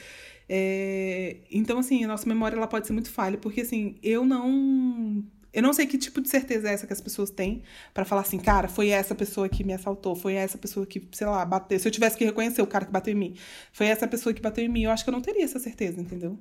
É, 0.49 1.39
então 1.51 1.79
assim 1.79 2.05
a 2.05 2.09
nossa 2.09 2.27
memória 2.27 2.57
ela 2.57 2.67
pode 2.67 2.87
ser 2.87 2.95
muito 2.95 3.11
falha 3.11 3.37
porque 3.37 3.61
assim 3.61 3.97
eu 4.03 4.25
não 4.25 5.23
eu 5.53 5.63
não 5.63 5.75
sei 5.75 5.87
que 5.87 5.99
tipo 5.99 6.23
de 6.23 6.29
certeza 6.31 6.71
é 6.71 6.73
essa 6.73 6.87
que 6.87 6.93
as 6.93 7.03
pessoas 7.03 7.29
têm 7.29 7.63
para 7.93 8.07
falar 8.07 8.23
assim 8.23 8.39
cara 8.39 8.67
foi 8.67 8.89
essa 8.89 9.15
pessoa 9.15 9.47
que 9.47 9.63
me 9.63 9.75
assaltou 9.75 10.17
foi 10.17 10.35
essa 10.35 10.57
pessoa 10.57 10.87
que 10.87 11.07
sei 11.13 11.27
lá 11.27 11.45
bateu 11.45 11.79
se 11.79 11.87
eu 11.87 11.93
tivesse 11.93 12.17
que 12.17 12.25
reconhecer 12.25 12.63
o 12.63 12.67
cara 12.67 12.87
que 12.87 12.93
bateu 12.93 13.13
em 13.13 13.17
mim 13.17 13.35
foi 13.73 13.89
essa 13.89 14.09
pessoa 14.09 14.33
que 14.33 14.41
bateu 14.41 14.65
em 14.65 14.69
mim 14.69 14.85
eu 14.85 14.91
acho 14.91 15.05
que 15.05 15.11
eu 15.11 15.13
não 15.13 15.21
teria 15.21 15.45
essa 15.45 15.59
certeza 15.59 16.01
entendeu 16.01 16.39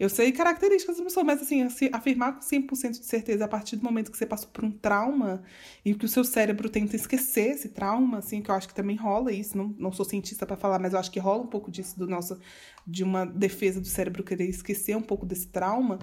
Eu 0.00 0.08
sei 0.08 0.32
características 0.32 0.96
da 0.96 1.04
pessoa, 1.04 1.22
mas 1.22 1.42
assim, 1.42 1.62
afirmar 1.92 2.32
com 2.32 2.40
100% 2.40 2.92
de 2.92 3.04
certeza 3.04 3.44
a 3.44 3.48
partir 3.48 3.76
do 3.76 3.84
momento 3.84 4.10
que 4.10 4.16
você 4.16 4.24
passou 4.24 4.48
por 4.48 4.64
um 4.64 4.70
trauma 4.70 5.42
e 5.84 5.94
que 5.94 6.06
o 6.06 6.08
seu 6.08 6.24
cérebro 6.24 6.70
tenta 6.70 6.96
esquecer 6.96 7.50
esse 7.50 7.68
trauma, 7.68 8.16
assim, 8.16 8.40
que 8.40 8.50
eu 8.50 8.54
acho 8.54 8.66
que 8.66 8.74
também 8.74 8.96
rola 8.96 9.30
isso, 9.30 9.58
não, 9.58 9.74
não 9.78 9.92
sou 9.92 10.06
cientista 10.06 10.46
para 10.46 10.56
falar, 10.56 10.78
mas 10.78 10.94
eu 10.94 10.98
acho 10.98 11.10
que 11.10 11.20
rola 11.20 11.42
um 11.42 11.46
pouco 11.46 11.70
disso 11.70 11.98
do 11.98 12.06
nosso 12.06 12.40
de 12.86 13.04
uma 13.04 13.26
defesa 13.26 13.78
do 13.78 13.86
cérebro 13.86 14.24
querer 14.24 14.48
esquecer 14.48 14.96
um 14.96 15.02
pouco 15.02 15.26
desse 15.26 15.48
trauma, 15.48 15.98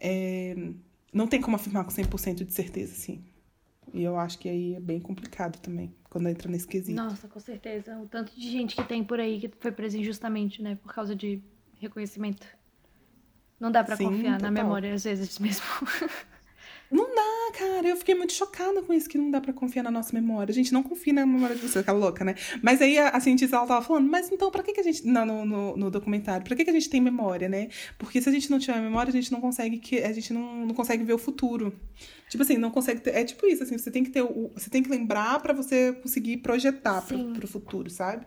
é, 0.00 0.56
não 1.12 1.28
tem 1.28 1.40
como 1.40 1.54
afirmar 1.54 1.84
com 1.84 1.92
100% 1.92 2.44
de 2.44 2.52
certeza, 2.52 2.94
assim. 2.94 3.24
E 3.94 4.02
eu 4.02 4.18
acho 4.18 4.40
que 4.40 4.48
aí 4.48 4.74
é 4.74 4.80
bem 4.80 4.98
complicado 4.98 5.60
também, 5.60 5.94
quando 6.10 6.28
entra 6.28 6.50
nesse 6.50 6.66
quesito. 6.66 7.00
Nossa, 7.00 7.28
com 7.28 7.38
certeza. 7.38 7.96
O 8.00 8.08
tanto 8.08 8.34
de 8.34 8.50
gente 8.50 8.74
que 8.74 8.82
tem 8.82 9.04
por 9.04 9.20
aí 9.20 9.38
que 9.38 9.48
foi 9.60 9.70
presa 9.70 9.96
injustamente, 9.96 10.60
né, 10.60 10.74
por 10.82 10.92
causa 10.92 11.14
de 11.14 11.40
reconhecimento. 11.78 12.55
Não 13.58 13.70
dá 13.70 13.82
para 13.82 13.96
confiar 13.96 14.34
total. 14.34 14.40
na 14.40 14.50
memória 14.50 14.94
às 14.94 15.04
vezes 15.04 15.38
mesmo. 15.40 15.64
Não 16.90 17.04
dá, 17.14 17.58
cara. 17.58 17.88
Eu 17.88 17.96
fiquei 17.96 18.14
muito 18.14 18.32
chocada 18.32 18.80
com 18.82 18.92
isso, 18.92 19.08
que 19.08 19.18
não 19.18 19.30
dá 19.30 19.40
para 19.40 19.52
confiar 19.52 19.82
na 19.82 19.90
nossa 19.90 20.12
memória. 20.14 20.52
A 20.52 20.54
gente 20.54 20.72
não 20.72 20.82
confia 20.82 21.12
na 21.12 21.26
memória 21.26 21.56
de 21.56 21.62
você, 21.62 21.80
aquela 21.80 21.98
louca, 21.98 22.24
né? 22.24 22.36
Mas 22.62 22.80
aí 22.80 22.96
a, 22.96 23.08
a 23.08 23.20
cientista, 23.20 23.56
ela 23.56 23.66
tava 23.66 23.84
falando, 23.84 24.08
mas 24.08 24.30
então, 24.30 24.50
pra 24.50 24.62
que, 24.62 24.72
que 24.72 24.80
a 24.80 24.82
gente. 24.84 25.04
Não, 25.06 25.26
no, 25.26 25.44
no, 25.44 25.76
no, 25.76 25.90
documentário, 25.90 26.44
pra 26.44 26.54
que, 26.54 26.64
que 26.64 26.70
a 26.70 26.72
gente 26.72 26.88
tem 26.88 27.00
memória, 27.00 27.48
né? 27.48 27.68
Porque 27.98 28.20
se 28.22 28.28
a 28.28 28.32
gente 28.32 28.50
não 28.50 28.58
tiver 28.58 28.80
memória, 28.80 29.10
a 29.10 29.12
gente 29.12 29.32
não 29.32 29.40
consegue 29.40 29.78
que 29.78 30.02
a 30.02 30.12
gente 30.12 30.32
não, 30.32 30.66
não 30.66 30.74
consegue 30.74 31.02
ver 31.02 31.14
o 31.14 31.18
futuro. 31.18 31.74
Tipo 32.28 32.42
assim, 32.42 32.56
não 32.56 32.70
consegue 32.70 33.00
ter. 33.00 33.14
É 33.16 33.24
tipo 33.24 33.46
isso, 33.46 33.64
assim, 33.64 33.76
você 33.76 33.90
tem 33.90 34.04
que 34.04 34.10
ter 34.10 34.22
o. 34.22 34.52
Você 34.54 34.70
tem 34.70 34.82
que 34.82 34.88
lembrar 34.88 35.40
para 35.40 35.52
você 35.52 35.92
conseguir 35.92 36.36
projetar 36.38 37.02
pro, 37.02 37.32
pro 37.32 37.48
futuro, 37.48 37.90
sabe? 37.90 38.24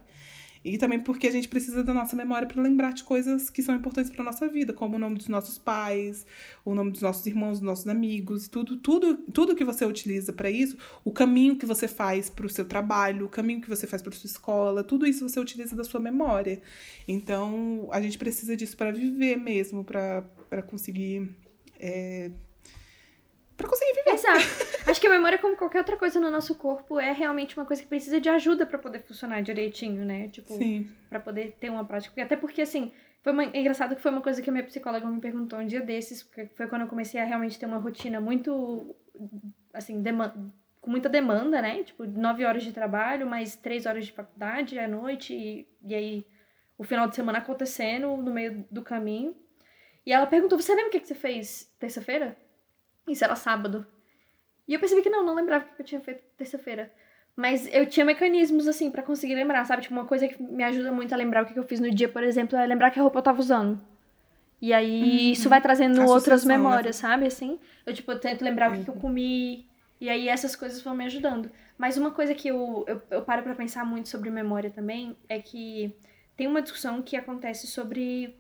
E 0.70 0.78
também 0.78 1.00
porque 1.00 1.28
a 1.28 1.32
gente 1.32 1.48
precisa 1.48 1.84
da 1.84 1.94
nossa 1.94 2.16
memória 2.16 2.48
para 2.48 2.62
lembrar 2.62 2.94
de 2.94 3.04
coisas 3.04 3.50
que 3.50 3.62
são 3.64 3.76
importantes 3.76 4.12
para 4.12 4.24
nossa 4.24 4.48
vida, 4.48 4.72
como 4.72 4.96
o 4.96 5.00
nome 5.00 5.18
dos 5.18 5.28
nossos 5.28 5.58
pais, 5.58 6.26
o 6.64 6.76
nome 6.76 6.92
dos 6.92 7.02
nossos 7.02 7.26
irmãos, 7.26 7.60
dos 7.60 7.62
nossos 7.62 7.88
amigos, 7.88 8.48
tudo, 8.48 8.78
tudo, 8.78 9.18
tudo 9.34 9.56
que 9.56 9.64
você 9.64 9.86
utiliza 9.86 10.32
para 10.32 10.50
isso, 10.50 10.78
o 11.04 11.12
caminho 11.12 11.56
que 11.56 11.66
você 11.66 11.88
faz 11.88 12.30
para 12.30 12.46
o 12.46 12.50
seu 12.50 12.66
trabalho, 12.66 13.26
o 13.26 13.30
caminho 13.30 13.62
que 13.62 13.70
você 13.70 13.88
faz 13.88 14.02
para 14.02 14.12
sua 14.12 14.28
escola, 14.28 14.84
tudo 14.84 15.06
isso 15.06 15.28
você 15.28 15.40
utiliza 15.40 15.76
da 15.76 15.84
sua 15.84 16.00
memória. 16.00 16.62
Então, 17.08 17.90
a 17.92 18.02
gente 18.02 18.18
precisa 18.18 18.56
disso 18.56 18.78
para 18.78 18.92
viver 18.92 19.38
mesmo, 19.38 19.84
para 19.84 20.24
conseguir 20.68 21.30
é, 21.80 22.32
para 23.60 23.68
conseguir 23.68 23.94
viver. 23.94 24.14
Exato. 24.14 24.69
Acho 24.90 25.00
que 25.00 25.08
a 25.08 25.10
memória, 25.10 25.38
como 25.38 25.56
qualquer 25.56 25.80
outra 25.80 25.98
coisa 25.98 26.20
no 26.20 26.32
nosso 26.32 26.56
corpo, 26.56 27.00
é 27.00 27.12
realmente 27.12 27.56
uma 27.56 27.66
coisa 27.66 27.82
que 27.82 27.88
precisa 27.88 28.20
de 28.20 28.28
ajuda 28.28 28.66
para 28.66 28.80
poder 28.80 29.02
funcionar 29.04 29.42
direitinho, 29.42 30.04
né? 30.04 30.30
Tipo, 30.30 30.54
Sim. 30.54 30.90
pra 31.10 31.20
poder 31.20 31.56
ter 31.60 31.70
uma 31.70 31.86
prática. 31.86 32.22
Até 32.24 32.36
porque, 32.36 32.62
assim, 32.62 32.92
foi 33.22 33.32
uma... 33.32 33.44
é 33.44 33.60
engraçado 33.60 33.96
que 33.96 34.02
foi 34.02 34.12
uma 34.12 34.22
coisa 34.22 34.42
que 34.42 34.50
a 34.50 34.54
minha 34.54 34.66
psicóloga 34.66 35.06
me 35.08 35.22
perguntou 35.22 35.60
um 35.60 35.68
dia 35.68 35.82
desses, 35.82 36.24
porque 36.24 36.48
foi 36.56 36.68
quando 36.68 36.84
eu 36.84 36.88
comecei 36.88 37.22
a 37.22 37.26
realmente 37.26 37.60
ter 37.60 37.66
uma 37.66 37.78
rotina 37.78 38.20
muito, 38.20 38.96
assim, 39.74 40.02
dema... 40.02 40.34
com 40.82 40.90
muita 40.90 41.08
demanda, 41.08 41.62
né? 41.62 41.84
Tipo, 41.84 42.06
nove 42.06 42.44
horas 42.44 42.64
de 42.64 42.74
trabalho, 42.74 43.28
mais 43.28 43.56
três 43.56 43.86
horas 43.86 44.06
de 44.06 44.12
faculdade 44.12 44.80
à 44.80 44.88
noite, 44.88 45.36
e, 45.36 45.68
e 45.86 45.94
aí 45.94 46.26
o 46.78 46.84
final 46.84 47.08
de 47.08 47.16
semana 47.16 47.38
acontecendo 47.38 48.18
no 48.18 48.34
meio 48.34 48.66
do 48.72 48.82
caminho. 48.82 49.36
E 50.06 50.12
ela 50.12 50.26
perguntou: 50.26 50.60
Você 50.60 50.74
lembra 50.74 50.88
o 50.88 50.92
que 50.92 51.06
você 51.06 51.14
fez 51.14 51.72
terça-feira? 51.78 52.36
Isso 53.08 53.24
era 53.24 53.36
sábado. 53.36 53.86
E 54.70 54.76
eu 54.76 54.80
percebi 54.80 55.02
que 55.02 55.10
não, 55.10 55.26
não 55.26 55.34
lembrava 55.34 55.66
o 55.66 55.76
que 55.76 55.82
eu 55.82 55.86
tinha 55.86 56.00
feito 56.00 56.22
terça-feira. 56.38 56.92
Mas 57.36 57.68
eu 57.74 57.88
tinha 57.88 58.06
mecanismos, 58.06 58.68
assim, 58.68 58.92
para 58.92 59.02
conseguir 59.02 59.34
lembrar, 59.34 59.66
sabe? 59.66 59.82
Tipo, 59.82 59.96
uma 59.96 60.06
coisa 60.06 60.28
que 60.28 60.42
me 60.44 60.64
ajuda 60.64 60.92
muito 60.92 61.12
a 61.12 61.18
lembrar 61.18 61.42
o 61.42 61.48
que 61.48 61.58
eu 61.58 61.64
fiz 61.64 61.80
no 61.80 61.90
dia, 61.90 62.08
por 62.08 62.22
exemplo, 62.22 62.56
é 62.56 62.68
lembrar 62.68 62.92
que 62.92 63.00
a 63.00 63.02
roupa 63.02 63.18
eu 63.18 63.24
tava 63.24 63.40
usando. 63.40 63.82
E 64.62 64.72
aí 64.72 65.02
uhum. 65.02 65.32
isso 65.32 65.50
vai 65.50 65.60
trazendo 65.60 66.06
outras 66.06 66.46
né? 66.46 66.56
memórias, 66.56 67.02
né? 67.02 67.10
sabe? 67.10 67.26
Assim, 67.26 67.60
eu, 67.84 67.94
tipo, 67.96 68.12
eu 68.12 68.20
tento 68.20 68.44
lembrar 68.44 68.70
uhum. 68.72 68.80
o 68.80 68.84
que 68.84 68.90
eu 68.92 68.94
uhum. 68.94 69.00
comi. 69.00 69.68
E 70.00 70.08
aí 70.08 70.30
essas 70.30 70.56
coisas 70.56 70.84
vão 70.84 70.94
me 70.94 71.06
ajudando. 71.06 71.50
Mas 71.76 71.98
uma 71.98 72.12
coisa 72.12 72.36
que 72.36 72.50
eu, 72.50 72.86
eu, 72.88 73.02
eu 73.10 73.22
paro 73.24 73.42
pra 73.42 73.56
pensar 73.56 73.84
muito 73.84 74.08
sobre 74.08 74.30
memória 74.30 74.70
também 74.70 75.18
é 75.28 75.40
que 75.40 75.96
tem 76.38 76.46
uma 76.46 76.62
discussão 76.62 77.02
que 77.02 77.16
acontece 77.16 77.66
sobre 77.66 78.36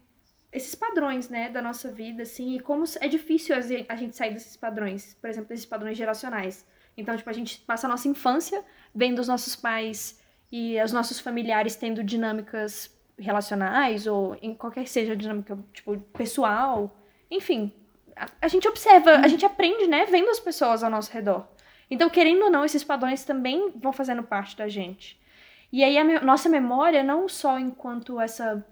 esses 0.52 0.74
padrões, 0.74 1.30
né, 1.30 1.50
da 1.50 1.62
nossa 1.62 1.92
vida, 1.92 2.24
assim, 2.24 2.56
e 2.56 2.60
como 2.60 2.84
é 3.00 3.08
difícil 3.08 3.56
a 3.56 3.96
gente 3.96 4.16
sair 4.16 4.34
desses 4.34 4.58
padrões, 4.58 5.16
por 5.22 5.30
exemplo, 5.30 5.50
desses 5.50 5.66
padrões 5.66 5.98
geracionais. 5.98 6.66
Então, 6.98 7.16
tipo, 7.16 7.30
a 7.30 7.34
gente 7.34 7.60
passa 7.60 7.88
a 7.88 7.90
nossa 7.90 8.08
infância 8.08 8.64
vendo 8.94 9.20
os 9.20 9.28
nossos 9.28 9.56
pais 9.56 10.20
e 10.52 10.82
os 10.82 10.92
nossos 10.92 11.20
familiares 11.20 11.76
tendo 11.76 12.04
dinâmicas 12.04 12.94
relacionais 13.18 14.08
ou 14.08 14.36
em 14.42 14.56
qualquer 14.56 14.88
seja 14.88 15.16
dinâmica, 15.16 15.58
tipo, 15.72 15.98
pessoal, 16.18 16.98
enfim. 17.30 17.72
A, 18.16 18.28
a 18.42 18.48
gente 18.48 18.68
observa, 18.68 19.18
a 19.18 19.28
gente 19.28 19.46
aprende, 19.46 19.88
né, 19.88 20.06
vendo 20.06 20.30
as 20.30 20.40
pessoas 20.40 20.84
ao 20.84 20.90
nosso 20.90 21.12
redor. 21.12 21.48
Então, 21.92 22.10
querendo 22.10 22.46
ou 22.46 22.52
não, 22.52 22.66
esses 22.66 22.84
padrões 22.84 23.24
também 23.24 23.72
vão 23.76 23.94
fazendo 23.94 24.24
parte 24.24 24.58
da 24.58 24.68
gente. 24.68 25.20
E 25.72 25.84
aí 25.84 25.98
a 25.98 26.04
me 26.04 26.20
nossa 26.20 26.50
memória, 26.50 27.04
não 27.04 27.30
só 27.30 27.60
enquanto 27.60 28.20
essa 28.20 28.66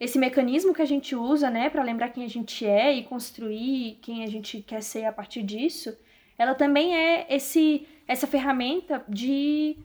esse 0.00 0.18
mecanismo 0.18 0.72
que 0.72 0.82
a 0.82 0.86
gente 0.86 1.16
usa, 1.16 1.50
né, 1.50 1.68
para 1.68 1.82
lembrar 1.82 2.10
quem 2.10 2.24
a 2.24 2.28
gente 2.28 2.64
é 2.64 2.94
e 2.94 3.02
construir 3.04 3.98
quem 4.00 4.22
a 4.22 4.28
gente 4.28 4.62
quer 4.62 4.82
ser 4.82 5.04
a 5.04 5.12
partir 5.12 5.42
disso, 5.42 5.96
ela 6.36 6.54
também 6.54 6.96
é 6.96 7.26
esse 7.28 7.86
essa 8.06 8.26
ferramenta 8.26 9.04
de 9.08 9.76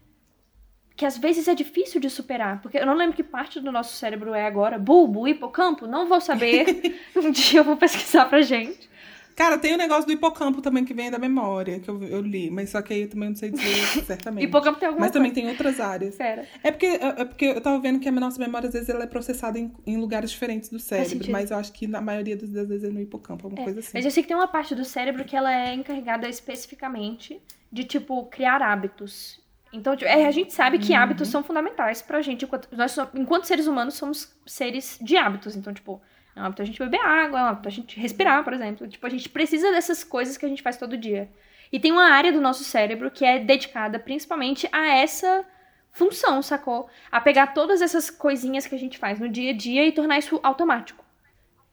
que 0.96 1.06
às 1.06 1.18
vezes 1.18 1.48
é 1.48 1.56
difícil 1.56 2.00
de 2.00 2.10
superar, 2.10 2.62
porque 2.62 2.78
eu 2.78 2.86
não 2.86 2.94
lembro 2.94 3.16
que 3.16 3.24
parte 3.24 3.60
do 3.60 3.72
nosso 3.72 3.96
cérebro 3.96 4.34
é 4.34 4.46
agora, 4.46 4.78
bulbo, 4.78 5.28
hipocampo, 5.28 5.88
não 5.88 6.08
vou 6.08 6.22
saber. 6.22 6.96
um 7.16 7.32
dia 7.32 7.60
eu 7.60 7.64
vou 7.64 7.76
pesquisar 7.76 8.26
pra 8.26 8.42
gente. 8.42 8.90
Cara, 9.36 9.58
tem 9.58 9.72
o 9.72 9.76
um 9.76 9.78
negócio 9.78 10.06
do 10.06 10.12
hipocampo 10.12 10.62
também 10.62 10.86
que 10.86 10.94
vem 10.94 11.10
da 11.10 11.18
memória, 11.18 11.80
que 11.80 11.90
eu, 11.90 12.02
eu 12.04 12.22
li, 12.22 12.52
mas 12.52 12.70
só 12.70 12.82
que 12.82 12.94
aí 12.94 13.02
eu 13.02 13.10
também 13.10 13.30
não 13.30 13.36
sei 13.36 13.52
dizer 13.52 14.04
certamente. 14.06 14.46
hipocampo 14.46 14.80
tem 14.80 14.88
alguma 14.88 15.06
Mas 15.06 15.12
coisa. 15.12 15.20
também 15.20 15.32
tem 15.32 15.50
outras 15.50 15.80
áreas. 15.80 16.16
Sério. 16.16 16.46
É 16.64 16.72
porque, 16.72 16.86
é, 16.86 17.22
é 17.22 17.26
porque 17.26 17.46
eu 17.46 17.62
tava 17.62 17.80
vendo 17.80 18.00
que 18.00 18.08
a 18.08 18.12
nossa 18.12 18.40
memória, 18.40 18.68
às 18.68 18.74
vezes, 18.74 18.90
ela 18.90 19.04
é 19.04 19.08
processada 19.08 19.58
em, 19.58 19.72
em 19.86 19.98
lugares 19.98 20.32
diferentes 20.32 20.70
do 20.70 20.80
cérebro, 20.80 21.32
mas 21.32 21.52
eu 21.52 21.58
acho 21.58 21.72
que 21.74 21.88
na 21.88 22.02
maioria 22.02 22.38
das 22.38 22.52
vezes 22.52 22.84
é 22.84 22.90
no 22.90 23.02
hipocampo, 23.02 23.48
alguma 23.48 23.62
é. 23.62 23.66
coisa 23.66 23.80
assim. 23.80 23.92
Mas 23.94 24.06
eu 24.06 24.12
sei 24.12 24.24
que 24.24 24.30
tem 24.30 24.38
uma 24.38 24.48
parte 24.48 24.76
do 24.76 24.86
cérebro 24.86 25.24
que 25.26 25.36
ela 25.36 25.54
é 25.54 25.74
encarregada 25.74 26.28
especificamente 26.30 27.42
de, 27.72 27.84
tipo, 27.84 28.26
criar 28.26 28.62
hábitos. 28.62 29.42
Então, 29.74 29.96
tipo, 29.96 30.10
é, 30.10 30.28
a 30.28 30.32
gente 30.32 30.54
sabe 30.54 30.78
que 30.78 30.94
uhum. 30.94 31.00
hábitos 31.00 31.28
são 31.28 31.44
fundamentais 31.44 32.02
pra 32.02 32.22
gente. 32.22 32.46
Enquanto, 32.46 32.70
nós, 32.72 32.96
enquanto 33.16 33.46
seres 33.46 33.66
humanos, 33.66 33.96
somos 33.96 34.32
seres 34.46 35.00
de 35.02 35.18
hábitos. 35.18 35.56
Então, 35.56 35.74
tipo, 35.74 36.00
é 36.36 36.42
um 36.42 36.46
hábito 36.46 36.62
a 36.62 36.66
gente 36.66 36.80
beber 36.80 37.00
água, 37.02 37.40
é 37.40 37.44
um 37.44 37.48
hábito 37.48 37.68
a 37.68 37.72
gente 37.72 38.00
respirar, 38.00 38.44
por 38.44 38.54
exemplo. 38.54 38.88
Tipo, 38.88 39.06
a 39.06 39.10
gente 39.10 39.30
precisa 39.30 39.72
dessas 39.72 40.04
coisas 40.04 40.38
que 40.38 40.46
a 40.46 40.50
gente 40.50 40.62
faz 40.62 40.78
todo 40.78 40.98
dia. 40.98 41.30
E 41.72 41.80
tem 41.80 41.92
uma 41.92 42.06
área 42.06 42.32
do 42.32 42.42
nosso 42.42 42.64
cérebro 42.64 43.12
que 43.12 43.26
é 43.26 43.40
dedicada 43.40 44.00
principalmente 44.00 44.68
a 44.72 44.88
essa 44.96 45.46
função, 45.92 46.42
sacou? 46.42 46.88
A 47.12 47.22
pegar 47.22 47.48
todas 47.48 47.82
essas 47.82 48.10
coisinhas 48.10 48.66
que 48.66 48.76
a 48.76 48.80
gente 48.80 48.98
faz 48.98 49.20
no 49.20 49.30
dia 49.30 49.52
a 49.52 49.56
dia 49.56 49.86
e 49.86 49.92
tornar 49.92 50.18
isso 50.18 50.40
automático. 50.44 51.04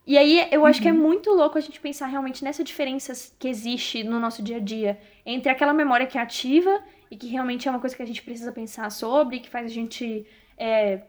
E 0.07 0.17
aí 0.17 0.49
eu 0.51 0.65
acho 0.67 0.79
uhum. 0.79 0.83
que 0.83 0.89
é 0.89 0.93
uhum. 0.93 0.99
muito 0.99 1.31
louco 1.31 1.59
a 1.59 1.61
gente 1.61 1.81
pensar 1.81 2.07
realmente 2.07 2.43
nessa 2.43 2.65
diferença 2.65 3.13
que 3.39 3.49
existe 3.49 4.03
no 4.03 4.19
nosso 4.19 4.43
dia 4.43 4.57
a 4.57 4.61
dia 4.61 4.99
entre 5.25 5.51
aquela 5.51 5.73
memória 5.73 6.07
que 6.07 6.19
é 6.19 6.21
ativa 6.21 6.83
e 7.11 7.17
que 7.17 7.27
realmente 7.27 7.69
é 7.69 7.71
uma 7.71 7.81
coisa 7.81 7.95
que 7.95 8.03
a 8.03 8.07
gente 8.07 8.23
precisa 8.23 8.53
pensar 8.53 8.91
sobre, 8.91 9.41
que 9.41 9.49
faz 9.49 9.67
a 9.67 9.75
gente 9.75 10.27
é, 10.57 11.03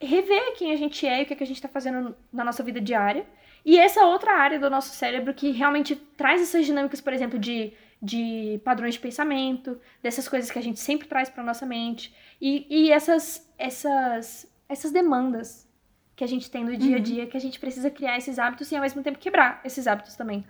rever 0.00 0.54
quem 0.56 0.72
a 0.72 0.76
gente 0.76 1.06
é 1.06 1.20
e 1.20 1.22
o 1.22 1.26
que, 1.26 1.32
é 1.32 1.36
que 1.36 1.44
a 1.44 1.46
gente 1.46 1.56
está 1.56 1.68
fazendo 1.68 2.14
na 2.32 2.44
nossa 2.44 2.62
vida 2.62 2.80
diária. 2.80 3.26
E 3.64 3.78
essa 3.78 4.04
outra 4.04 4.32
área 4.32 4.58
do 4.58 4.70
nosso 4.70 4.94
cérebro 4.94 5.34
que 5.34 5.50
realmente 5.50 5.96
traz 5.96 6.40
essas 6.40 6.64
dinâmicas, 6.64 7.00
por 7.00 7.12
exemplo, 7.12 7.38
de, 7.38 7.72
de 8.00 8.60
padrões 8.64 8.94
de 8.94 9.00
pensamento, 9.00 9.80
dessas 10.02 10.28
coisas 10.28 10.50
que 10.50 10.58
a 10.58 10.62
gente 10.62 10.78
sempre 10.78 11.08
traz 11.08 11.28
para 11.28 11.42
nossa 11.42 11.66
mente. 11.66 12.14
E, 12.40 12.66
e 12.70 12.92
essas, 12.92 13.52
essas, 13.58 14.46
essas 14.68 14.92
demandas 14.92 15.66
que 16.14 16.24
a 16.24 16.26
gente 16.26 16.50
tem 16.50 16.64
no 16.64 16.76
dia 16.76 16.94
a 16.94 16.98
uhum. 16.98 17.02
dia, 17.02 17.24
uhum. 17.24 17.30
que 17.30 17.36
a 17.36 17.40
gente 17.40 17.58
precisa 17.58 17.90
criar 17.90 18.16
esses 18.16 18.38
hábitos 18.38 18.70
e 18.70 18.76
ao 18.76 18.82
mesmo 18.82 19.02
tempo 19.02 19.18
quebrar 19.18 19.60
esses 19.64 19.86
hábitos 19.86 20.14
também. 20.14 20.44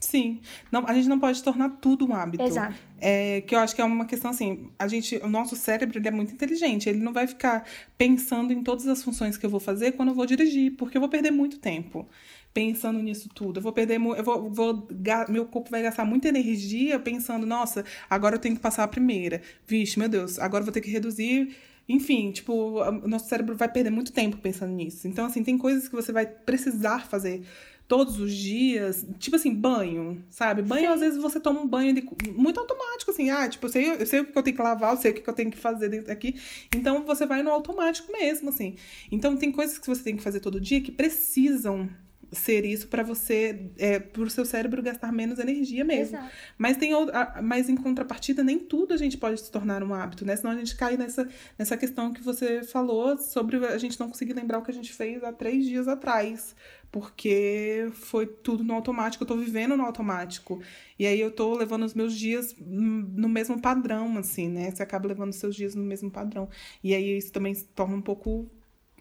Sim. 0.00 0.40
Não, 0.70 0.86
a 0.86 0.94
gente 0.94 1.08
não 1.08 1.18
pode 1.18 1.42
tornar 1.42 1.70
tudo 1.80 2.06
um 2.06 2.14
hábito. 2.14 2.44
Exato. 2.44 2.76
É, 3.00 3.40
que 3.42 3.54
eu 3.54 3.58
acho 3.58 3.74
que 3.74 3.80
é 3.80 3.84
uma 3.84 4.06
questão 4.06 4.30
assim, 4.30 4.70
a 4.78 4.86
gente, 4.88 5.16
o 5.16 5.28
nosso 5.28 5.56
cérebro 5.56 5.98
ele 5.98 6.08
é 6.08 6.10
muito 6.10 6.32
inteligente, 6.32 6.88
ele 6.88 7.00
não 7.00 7.12
vai 7.12 7.26
ficar 7.26 7.64
pensando 7.96 8.52
em 8.52 8.62
todas 8.62 8.86
as 8.88 9.02
funções 9.02 9.36
que 9.36 9.46
eu 9.46 9.50
vou 9.50 9.60
fazer 9.60 9.92
quando 9.92 10.10
eu 10.10 10.14
vou 10.14 10.26
dirigir, 10.26 10.76
porque 10.76 10.96
eu 10.96 11.00
vou 11.00 11.10
perder 11.10 11.30
muito 11.30 11.58
tempo 11.58 12.08
pensando 12.54 13.00
nisso 13.00 13.28
tudo. 13.28 13.58
Eu 13.58 13.62
vou 13.62 13.72
perder, 13.72 14.00
eu 14.00 14.24
vou, 14.24 14.50
vou 14.50 14.88
meu 15.28 15.46
corpo 15.46 15.70
vai 15.70 15.82
gastar 15.82 16.04
muita 16.04 16.28
energia 16.28 16.98
pensando, 16.98 17.46
nossa, 17.46 17.84
agora 18.08 18.36
eu 18.36 18.40
tenho 18.40 18.56
que 18.56 18.60
passar 18.60 18.84
a 18.84 18.88
primeira. 18.88 19.42
Vixe, 19.66 19.98
meu 19.98 20.08
Deus, 20.08 20.38
agora 20.38 20.62
eu 20.62 20.64
vou 20.66 20.72
ter 20.72 20.80
que 20.80 20.90
reduzir 20.90 21.54
enfim, 21.88 22.30
tipo, 22.30 22.52
o 22.52 23.08
nosso 23.08 23.28
cérebro 23.28 23.56
vai 23.56 23.66
perder 23.66 23.88
muito 23.88 24.12
tempo 24.12 24.36
pensando 24.36 24.74
nisso. 24.74 25.08
Então, 25.08 25.24
assim, 25.24 25.42
tem 25.42 25.56
coisas 25.56 25.88
que 25.88 25.94
você 25.94 26.12
vai 26.12 26.26
precisar 26.26 27.06
fazer 27.06 27.42
todos 27.88 28.20
os 28.20 28.34
dias, 28.34 29.04
tipo 29.18 29.34
assim, 29.34 29.52
banho, 29.54 30.22
sabe? 30.28 30.60
Banho, 30.60 30.88
Sim. 30.88 30.92
às 30.92 31.00
vezes 31.00 31.22
você 31.22 31.40
toma 31.40 31.60
um 31.60 31.66
banho 31.66 31.94
de, 31.94 32.06
muito 32.36 32.60
automático, 32.60 33.10
assim, 33.10 33.30
ah, 33.30 33.48
tipo, 33.48 33.64
eu 33.64 33.70
sei, 33.70 33.90
eu 33.90 34.06
sei 34.06 34.20
o 34.20 34.26
que 34.26 34.38
eu 34.38 34.42
tenho 34.42 34.56
que 34.56 34.62
lavar, 34.62 34.92
eu 34.92 35.00
sei 35.00 35.10
o 35.10 35.14
que 35.14 35.28
eu 35.28 35.34
tenho 35.34 35.50
que 35.50 35.56
fazer 35.56 35.88
dentro 35.88 36.12
aqui. 36.12 36.38
Então 36.76 37.02
você 37.04 37.24
vai 37.24 37.42
no 37.42 37.50
automático 37.50 38.12
mesmo, 38.12 38.50
assim. 38.50 38.76
Então 39.10 39.34
tem 39.38 39.50
coisas 39.50 39.78
que 39.78 39.86
você 39.86 40.02
tem 40.02 40.16
que 40.16 40.22
fazer 40.22 40.40
todo 40.40 40.60
dia 40.60 40.82
que 40.82 40.92
precisam 40.92 41.88
ser 42.32 42.64
isso 42.64 42.88
para 42.88 43.02
você, 43.02 43.70
é, 43.78 43.98
para 43.98 44.22
o 44.22 44.30
seu 44.30 44.44
cérebro 44.44 44.82
gastar 44.82 45.12
menos 45.12 45.38
energia 45.38 45.84
mesmo. 45.84 46.16
Exato. 46.16 46.32
Mas 46.56 46.76
tem 46.76 46.94
outra, 46.94 47.40
mas 47.42 47.68
em 47.68 47.76
contrapartida, 47.76 48.44
nem 48.44 48.58
tudo 48.58 48.92
a 48.94 48.96
gente 48.96 49.16
pode 49.16 49.40
se 49.40 49.50
tornar 49.50 49.82
um 49.82 49.94
hábito, 49.94 50.24
né? 50.24 50.36
Senão 50.36 50.52
a 50.52 50.56
gente 50.56 50.76
cai 50.76 50.96
nessa, 50.96 51.28
nessa 51.58 51.76
questão 51.76 52.12
que 52.12 52.22
você 52.22 52.62
falou 52.62 53.16
sobre 53.18 53.56
a 53.66 53.78
gente 53.78 53.98
não 53.98 54.08
conseguir 54.08 54.34
lembrar 54.34 54.58
o 54.58 54.62
que 54.62 54.70
a 54.70 54.74
gente 54.74 54.92
fez 54.92 55.22
há 55.24 55.32
três 55.32 55.64
dias 55.64 55.88
atrás. 55.88 56.54
Porque 56.90 57.90
foi 57.92 58.26
tudo 58.26 58.64
no 58.64 58.72
automático, 58.72 59.22
eu 59.22 59.28
tô 59.28 59.36
vivendo 59.36 59.76
no 59.76 59.84
automático. 59.84 60.62
E 60.98 61.06
aí 61.06 61.20
eu 61.20 61.30
tô 61.30 61.54
levando 61.54 61.84
os 61.84 61.92
meus 61.92 62.14
dias 62.14 62.56
no 62.58 63.28
mesmo 63.28 63.60
padrão, 63.60 64.16
assim, 64.16 64.48
né? 64.48 64.70
Você 64.70 64.82
acaba 64.82 65.06
levando 65.06 65.30
os 65.30 65.36
seus 65.36 65.54
dias 65.54 65.74
no 65.74 65.84
mesmo 65.84 66.10
padrão. 66.10 66.48
E 66.82 66.94
aí 66.94 67.18
isso 67.18 67.30
também 67.30 67.54
se 67.54 67.66
torna 67.66 67.94
um 67.94 68.00
pouco 68.00 68.50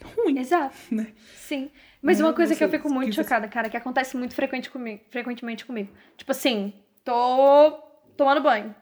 ruim. 0.03 0.37
Exato. 0.39 0.75
Né? 0.91 1.07
Sim. 1.35 1.69
Mas 2.01 2.19
Né? 2.19 2.25
uma 2.25 2.33
coisa 2.33 2.55
que 2.55 2.63
eu 2.63 2.69
Você- 2.69 2.77
fico 2.77 2.89
muito 2.89 3.13
você- 3.15 3.23
chocada, 3.23 3.47
cara, 3.47 3.69
que 3.69 3.77
acontece 3.77 4.15
muito 4.17 4.35
frequente 4.35 4.69
comigo, 4.69 5.01
frequentemente 5.09 5.65
comigo. 5.65 5.91
Tipo 6.15 6.31
assim, 6.31 6.73
tô 7.03 7.71
tomando 8.15 8.41
banho. 8.41 8.75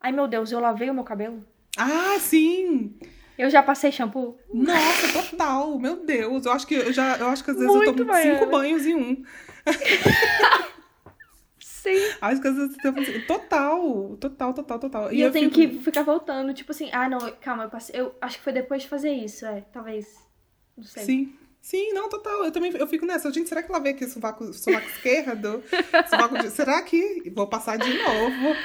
Ai, 0.00 0.12
meu 0.12 0.26
Deus, 0.28 0.50
eu 0.52 0.60
lavei 0.60 0.90
o 0.90 0.94
meu 0.94 1.04
cabelo? 1.04 1.44
Ah, 1.78 2.16
sim! 2.18 2.98
Eu 3.38 3.48
já 3.48 3.62
passei 3.62 3.90
shampoo? 3.90 4.36
Nossa, 4.52 5.12
total! 5.30 5.78
Meu 5.78 6.04
Deus! 6.04 6.44
Eu 6.44 6.52
acho 6.52 6.66
que 6.66 6.74
eu 6.74 6.92
já, 6.92 7.16
eu 7.16 7.28
acho 7.28 7.42
que 7.42 7.50
às 7.50 7.56
vezes 7.56 7.70
eu 7.72 7.76
Muito 7.78 8.04
tomo 8.04 8.14
cinco 8.14 8.34
baiana. 8.36 8.46
banhos 8.46 8.84
em 8.86 8.94
um. 8.94 9.22
Sim. 11.58 11.94
Acho 12.20 12.40
que 12.40 12.48
às 12.48 12.54
vezes 12.56 12.76
eu 12.84 12.92
tenho- 12.92 13.26
total, 13.26 14.16
total, 14.20 14.54
total, 14.54 14.78
total. 14.78 15.12
E, 15.12 15.20
eu, 15.20 15.32
tenho 15.32 15.50
fico- 15.50 15.74
que 15.76 15.82
ficar 15.82 16.02
voltando, 16.04 16.54
tipo 16.54 16.70
assim, 16.70 16.88
ah, 16.92 17.08
não, 17.08 17.18
calma, 17.40 17.64
eu 17.64 17.70
passei. 17.70 17.98
Eu 18.00 18.14
acho 18.20 18.38
que 18.38 18.44
foi 18.44 18.52
depois 18.52 18.82
de 18.82 18.88
fazer 18.88 19.10
isso, 19.12 19.44
é. 19.46 19.62
Talvez. 19.72 20.06
Não 20.76 20.84
sei. 20.84 21.04
Sim. 21.04 21.36
Sim, 21.60 21.92
não, 21.92 22.08
total. 22.08 22.44
Eu 22.44 22.50
também 22.50 22.72
eu 22.76 22.86
fico 22.88 23.06
nessa. 23.06 23.32
Gente, 23.32 23.48
será 23.48 23.62
que 23.62 23.70
ela 23.70 23.78
vê 23.80 23.90
aqui 23.90 24.04
o 24.04 24.08
sovaco, 24.10 24.52
sovaco 24.52 24.88
esquerdo? 24.88 25.62
Sovaco 26.10 26.36
de... 26.38 26.50
Será 26.50 26.82
que. 26.82 27.30
Vou 27.32 27.46
passar 27.46 27.76
de 27.78 27.88
novo. 28.02 28.56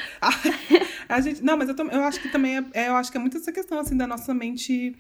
A 1.08 1.22
gente... 1.22 1.44
Não, 1.44 1.56
mas 1.56 1.70
eu, 1.70 1.76
eu 1.76 2.04
acho 2.04 2.20
que 2.20 2.30
também 2.30 2.58
é, 2.58 2.66
é- 2.74 2.88
eu 2.90 2.96
acho 2.96 3.12
que 3.12 3.18
é 3.18 3.22
muito 3.22 3.38
essa 3.38 3.52
questão 3.52 3.78
assim 3.80 3.96
da 3.96 4.08
nossa 4.08 4.34
mente 4.34 4.96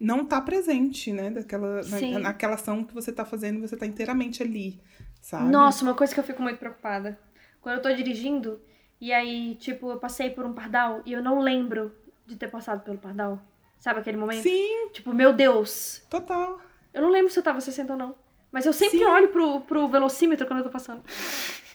não 0.00 0.24
tá 0.24 0.40
presente, 0.40 1.12
né? 1.12 1.30
Daquela, 1.30 1.82
na- 1.82 2.18
naquela 2.18 2.54
ação 2.54 2.82
que 2.82 2.94
você 2.94 3.12
tá 3.12 3.24
fazendo, 3.26 3.60
você 3.60 3.76
tá 3.76 3.86
inteiramente 3.86 4.42
ali, 4.42 4.80
sabe? 5.20 5.50
Nossa, 5.50 5.84
uma 5.84 5.94
coisa 5.94 6.12
que 6.14 6.20
eu 6.20 6.24
fico 6.24 6.42
muito 6.42 6.58
preocupada. 6.58 7.18
Quando 7.60 7.76
eu 7.76 7.82
tô 7.82 7.92
dirigindo, 7.94 8.60
e 9.00 9.12
aí, 9.12 9.54
tipo, 9.56 9.90
eu 9.90 9.98
passei 9.98 10.30
por 10.30 10.44
um 10.46 10.52
pardal 10.54 11.02
e 11.06 11.12
eu 11.12 11.22
não 11.22 11.40
lembro 11.40 11.92
de 12.26 12.36
ter 12.36 12.48
passado 12.48 12.82
pelo 12.82 12.98
pardal. 12.98 13.40
Sabe 13.84 14.00
aquele 14.00 14.16
momento? 14.16 14.42
Sim, 14.42 14.88
Tipo, 14.94 15.12
meu 15.12 15.30
Deus. 15.30 16.00
total. 16.08 16.58
Eu 16.94 17.02
não 17.02 17.10
lembro 17.10 17.30
se 17.30 17.38
eu 17.38 17.42
tava 17.42 17.60
60 17.60 17.92
ou 17.92 17.98
não. 17.98 18.14
Mas 18.50 18.64
eu 18.64 18.72
sempre 18.72 18.96
Sim. 18.96 19.04
olho 19.04 19.28
pro, 19.28 19.60
pro 19.60 19.86
velocímetro 19.88 20.46
quando 20.46 20.60
eu 20.60 20.64
tô 20.64 20.70
passando. 20.70 21.02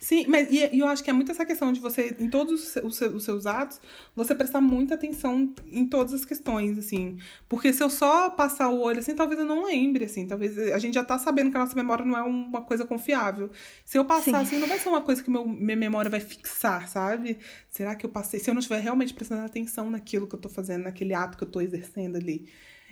Sim, 0.09 0.25
mas 0.27 0.49
e, 0.51 0.67
e 0.75 0.79
eu 0.79 0.87
acho 0.87 1.03
que 1.03 1.09
é 1.11 1.13
muito 1.13 1.31
essa 1.31 1.45
questão 1.45 1.71
de 1.71 1.79
você, 1.79 2.15
em 2.19 2.27
todos 2.27 2.63
os 2.63 2.67
se- 2.69 2.79
os 2.83 2.95
seus, 2.95 3.13
os 3.13 3.23
seus 3.23 3.45
atos, 3.45 3.79
você 4.15 4.33
prestar 4.33 4.59
muita 4.59 4.95
atenção 4.95 5.53
em 5.71 5.85
todas 5.85 6.15
as 6.15 6.25
questões, 6.25 6.79
assim. 6.79 7.19
Porque 7.47 7.71
se 7.71 7.83
eu 7.83 7.91
só 7.91 8.27
passar 8.31 8.69
o 8.69 8.79
olho 8.79 8.97
assim, 8.97 9.13
talvez 9.13 9.39
eu 9.39 9.45
não 9.45 9.65
lembre, 9.65 10.05
assim. 10.05 10.25
Talvez 10.25 10.57
a 10.57 10.79
gente 10.79 10.95
já 10.95 11.03
tá 11.03 11.19
sabendo 11.19 11.51
que 11.51 11.57
a 11.57 11.59
nossa 11.59 11.75
memória 11.75 12.03
não 12.03 12.17
é 12.17 12.23
uma 12.23 12.63
coisa 12.63 12.85
confiável. 12.87 13.51
Se 13.85 13.99
eu 13.99 14.03
passar 14.05 14.23
Sim. 14.23 14.33
assim, 14.41 14.57
não 14.57 14.67
vai 14.67 14.79
ser 14.79 14.89
uma 14.89 15.01
coisa 15.01 15.21
que 15.21 15.29
meu, 15.29 15.47
minha 15.47 15.77
memória 15.77 16.09
vai 16.09 16.19
fixar, 16.19 16.87
sabe? 16.89 17.37
Será 17.69 17.93
que 17.95 18.03
eu 18.03 18.09
passei? 18.09 18.39
Se 18.39 18.49
eu 18.49 18.55
não 18.55 18.59
estiver 18.61 18.79
realmente 18.81 19.13
prestando 19.13 19.45
atenção 19.45 19.91
naquilo 19.91 20.25
que 20.27 20.33
eu 20.33 20.39
tô 20.39 20.49
fazendo, 20.49 20.85
naquele 20.85 21.13
ato 21.13 21.37
que 21.37 21.43
eu 21.43 21.47
tô 21.51 21.61
exercendo 21.61 22.15
ali. 22.15 22.47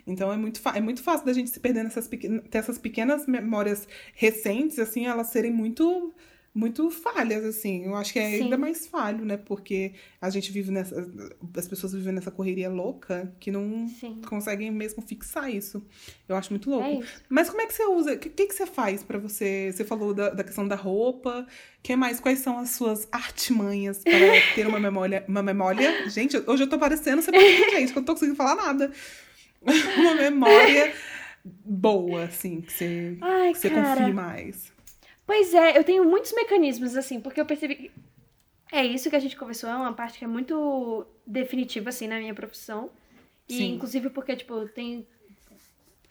Então 0.06 0.32
é 0.32 0.36
muito, 0.36 0.60
é 0.72 0.80
muito 0.80 1.02
fácil 1.02 1.26
da 1.26 1.32
gente 1.32 1.50
se 1.50 1.58
perder 1.58 1.82
nessas 1.82 2.06
pequenas, 2.06 2.44
ter 2.48 2.58
essas 2.58 2.78
pequenas 2.78 3.26
memórias 3.26 3.88
recentes, 4.14 4.78
assim, 4.78 5.06
elas 5.06 5.26
serem 5.28 5.52
muito 5.52 6.14
muito 6.58 6.90
falhas, 6.90 7.44
assim. 7.44 7.84
Eu 7.84 7.94
acho 7.94 8.12
que 8.12 8.18
é 8.18 8.30
Sim. 8.30 8.42
ainda 8.44 8.58
mais 8.58 8.84
falho, 8.84 9.24
né? 9.24 9.36
Porque 9.36 9.92
a 10.20 10.28
gente 10.28 10.50
vive 10.50 10.72
nessa. 10.72 11.08
As 11.56 11.68
pessoas 11.68 11.92
vivem 11.92 12.12
nessa 12.12 12.32
correria 12.32 12.68
louca 12.68 13.32
que 13.38 13.52
não 13.52 13.86
Sim. 13.86 14.20
conseguem 14.28 14.68
mesmo 14.72 15.00
fixar 15.00 15.48
isso. 15.48 15.86
Eu 16.28 16.34
acho 16.34 16.50
muito 16.50 16.68
louco. 16.68 17.04
É. 17.04 17.06
Mas 17.28 17.48
como 17.48 17.62
é 17.62 17.66
que 17.66 17.72
você 17.72 17.84
usa? 17.86 18.14
O 18.14 18.18
que, 18.18 18.28
que, 18.28 18.46
que 18.46 18.54
você 18.54 18.66
faz 18.66 19.04
pra 19.04 19.18
você? 19.18 19.70
Você 19.72 19.84
falou 19.84 20.12
da, 20.12 20.30
da 20.30 20.42
questão 20.42 20.66
da 20.66 20.74
roupa. 20.74 21.46
que 21.80 21.94
mais? 21.94 22.18
Quais 22.18 22.40
são 22.40 22.58
as 22.58 22.70
suas 22.70 23.06
artimanhas 23.12 24.02
para 24.02 24.18
ter 24.56 24.66
uma 24.66 24.80
memória? 24.80 25.24
Uma 25.28 25.44
memória? 25.44 26.10
Gente, 26.10 26.36
hoje 26.44 26.64
eu 26.64 26.68
tô 26.68 26.76
parecendo 26.76 27.22
Sebastião, 27.22 27.70
gente, 27.70 27.92
que 27.92 27.98
eu 27.98 28.00
não 28.00 28.04
tô 28.04 28.14
conseguindo 28.14 28.36
falar 28.36 28.56
nada. 28.56 28.90
uma 29.96 30.14
memória 30.16 30.92
boa, 31.44 32.24
assim, 32.24 32.62
que 32.62 32.72
você, 32.72 33.16
Ai, 33.20 33.52
que 33.52 33.58
você 33.58 33.70
confie 33.70 34.12
mais. 34.12 34.72
Pois 35.28 35.52
é, 35.52 35.76
eu 35.76 35.84
tenho 35.84 36.06
muitos 36.06 36.32
mecanismos, 36.32 36.96
assim, 36.96 37.20
porque 37.20 37.38
eu 37.38 37.44
percebi 37.44 37.74
que. 37.74 37.90
É 38.72 38.82
isso 38.82 39.10
que 39.10 39.16
a 39.16 39.18
gente 39.18 39.36
conversou, 39.36 39.68
é 39.68 39.74
uma 39.74 39.92
parte 39.92 40.18
que 40.18 40.24
é 40.24 40.28
muito 40.28 41.06
definitiva, 41.26 41.90
assim, 41.90 42.08
na 42.08 42.18
minha 42.18 42.32
profissão. 42.32 42.88
E, 43.46 43.58
Sim. 43.58 43.74
inclusive, 43.74 44.08
porque, 44.08 44.34
tipo, 44.34 44.66
tem 44.68 45.06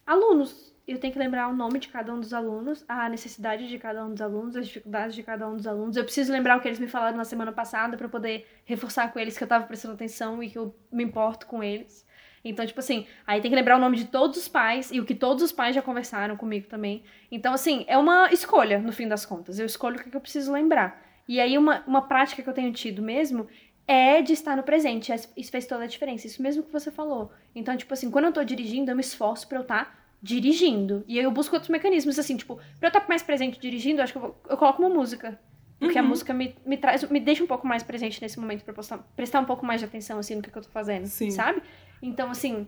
alunos. 0.05 0.71
Eu 0.87 0.99
tenho 0.99 1.11
que 1.11 1.17
lembrar 1.17 1.47
o 1.47 1.55
nome 1.55 1.79
de 1.79 1.87
cada 1.87 2.13
um 2.13 2.19
dos 2.19 2.31
alunos, 2.31 2.85
a 2.87 3.09
necessidade 3.09 3.67
de 3.67 3.79
cada 3.79 4.05
um 4.05 4.11
dos 4.11 4.21
alunos, 4.21 4.55
as 4.55 4.67
dificuldades 4.67 5.15
de 5.15 5.23
cada 5.23 5.49
um 5.49 5.57
dos 5.57 5.65
alunos. 5.65 5.97
Eu 5.97 6.03
preciso 6.03 6.31
lembrar 6.31 6.55
o 6.55 6.61
que 6.61 6.67
eles 6.67 6.79
me 6.79 6.87
falaram 6.87 7.17
na 7.17 7.25
semana 7.25 7.51
passada 7.51 7.97
pra 7.97 8.07
poder 8.07 8.45
reforçar 8.65 9.11
com 9.11 9.19
eles 9.19 9.35
que 9.35 9.43
eu 9.43 9.47
tava 9.47 9.65
prestando 9.65 9.95
atenção 9.95 10.43
e 10.43 10.49
que 10.51 10.59
eu 10.59 10.75
me 10.91 11.03
importo 11.03 11.47
com 11.47 11.63
eles. 11.63 12.05
Então, 12.49 12.65
tipo 12.65 12.79
assim, 12.79 13.05
aí 13.25 13.41
tem 13.41 13.49
que 13.51 13.55
lembrar 13.55 13.77
o 13.77 13.79
nome 13.79 13.97
de 13.97 14.05
todos 14.05 14.37
os 14.37 14.47
pais 14.47 14.91
e 14.91 14.99
o 14.99 15.05
que 15.05 15.13
todos 15.15 15.43
os 15.43 15.51
pais 15.51 15.75
já 15.75 15.81
conversaram 15.81 16.35
comigo 16.37 16.67
também. 16.67 17.03
Então, 17.31 17.53
assim, 17.53 17.83
é 17.87 17.97
uma 17.97 18.31
escolha, 18.31 18.79
no 18.79 18.91
fim 18.91 19.07
das 19.07 19.25
contas. 19.25 19.59
Eu 19.59 19.65
escolho 19.65 19.97
o 19.97 20.03
que 20.03 20.15
eu 20.15 20.21
preciso 20.21 20.51
lembrar. 20.51 21.01
E 21.27 21.39
aí, 21.39 21.57
uma, 21.57 21.83
uma 21.85 22.01
prática 22.03 22.41
que 22.41 22.49
eu 22.49 22.53
tenho 22.53 22.71
tido 22.71 23.01
mesmo 23.01 23.47
é 23.87 24.21
de 24.21 24.33
estar 24.33 24.55
no 24.55 24.63
presente. 24.63 25.11
Isso 25.35 25.51
fez 25.51 25.65
toda 25.65 25.83
a 25.83 25.87
diferença. 25.87 26.27
Isso 26.27 26.41
mesmo 26.41 26.63
que 26.63 26.71
você 26.71 26.91
falou. 26.91 27.31
Então, 27.55 27.75
tipo 27.77 27.93
assim, 27.93 28.09
quando 28.11 28.25
eu 28.25 28.31
tô 28.33 28.43
dirigindo, 28.43 28.91
eu 28.91 28.95
me 28.95 29.01
esforço 29.01 29.47
pra 29.47 29.57
eu 29.57 29.61
estar 29.61 30.07
dirigindo. 30.21 31.03
E 31.07 31.17
aí 31.19 31.23
eu 31.25 31.31
busco 31.31 31.55
outros 31.55 31.69
mecanismos, 31.69 32.17
assim, 32.19 32.35
tipo, 32.37 32.55
pra 32.79 32.87
eu 32.87 32.89
estar 32.89 33.05
mais 33.07 33.23
presente 33.23 33.59
dirigindo, 33.59 33.99
eu 33.99 34.03
acho 34.03 34.13
que 34.13 34.17
eu, 34.17 34.21
vou- 34.21 34.41
eu 34.49 34.57
coloco 34.57 34.81
uma 34.81 34.89
música. 34.89 35.39
Porque 35.79 35.97
a 35.97 36.01
Uhum. 36.01 36.07
música 36.07 36.33
me, 36.33 36.55
me 36.65 36.75
traz, 36.75 37.03
me 37.07 37.19
deixa 37.19 37.43
um 37.43 37.47
pouco 37.47 37.67
mais 37.67 37.83
presente 37.83 38.19
nesse 38.19 38.39
momento 38.39 38.63
pra 38.63 38.71
eu 38.71 38.75
prestar, 38.75 38.97
prestar 39.15 39.39
um 39.41 39.45
pouco 39.45 39.63
mais 39.63 39.79
de 39.79 39.85
atenção, 39.85 40.17
assim, 40.17 40.33
no 40.35 40.41
que, 40.41 40.49
que 40.49 40.57
eu 40.57 40.63
tô 40.63 40.69
fazendo, 40.69 41.05
Sim. 41.05 41.29
sabe? 41.29 41.61
Então, 42.01 42.29
assim, 42.31 42.67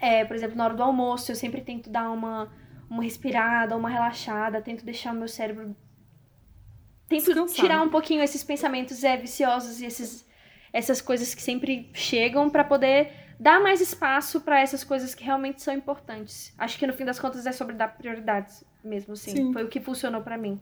é, 0.00 0.24
por 0.24 0.36
exemplo, 0.36 0.56
na 0.56 0.64
hora 0.64 0.74
do 0.74 0.82
almoço, 0.82 1.30
eu 1.30 1.36
sempre 1.36 1.60
tento 1.60 1.90
dar 1.90 2.10
uma, 2.10 2.52
uma 2.88 3.02
respirada, 3.02 3.76
uma 3.76 3.88
relaxada, 3.88 4.60
tento 4.60 4.84
deixar 4.84 5.12
o 5.12 5.16
meu 5.16 5.28
cérebro. 5.28 5.74
Tento 7.08 7.46
tirar 7.46 7.80
um 7.82 7.88
pouquinho 7.88 8.22
esses 8.22 8.44
pensamentos 8.44 9.02
é, 9.02 9.16
viciosos 9.16 9.80
e 9.80 9.86
esses, 9.86 10.26
essas 10.72 11.00
coisas 11.00 11.34
que 11.34 11.42
sempre 11.42 11.90
chegam 11.94 12.50
pra 12.50 12.62
poder 12.62 13.10
dar 13.40 13.60
mais 13.60 13.80
espaço 13.80 14.40
pra 14.42 14.60
essas 14.60 14.84
coisas 14.84 15.14
que 15.14 15.24
realmente 15.24 15.62
são 15.62 15.72
importantes. 15.72 16.52
Acho 16.58 16.78
que 16.78 16.86
no 16.86 16.92
fim 16.92 17.04
das 17.04 17.18
contas 17.18 17.46
é 17.46 17.52
sobre 17.52 17.74
dar 17.74 17.88
prioridades 17.96 18.62
mesmo, 18.84 19.14
assim. 19.14 19.30
Sim. 19.30 19.52
Foi 19.52 19.64
o 19.64 19.68
que 19.68 19.80
funcionou 19.80 20.20
pra 20.22 20.36
mim. 20.36 20.60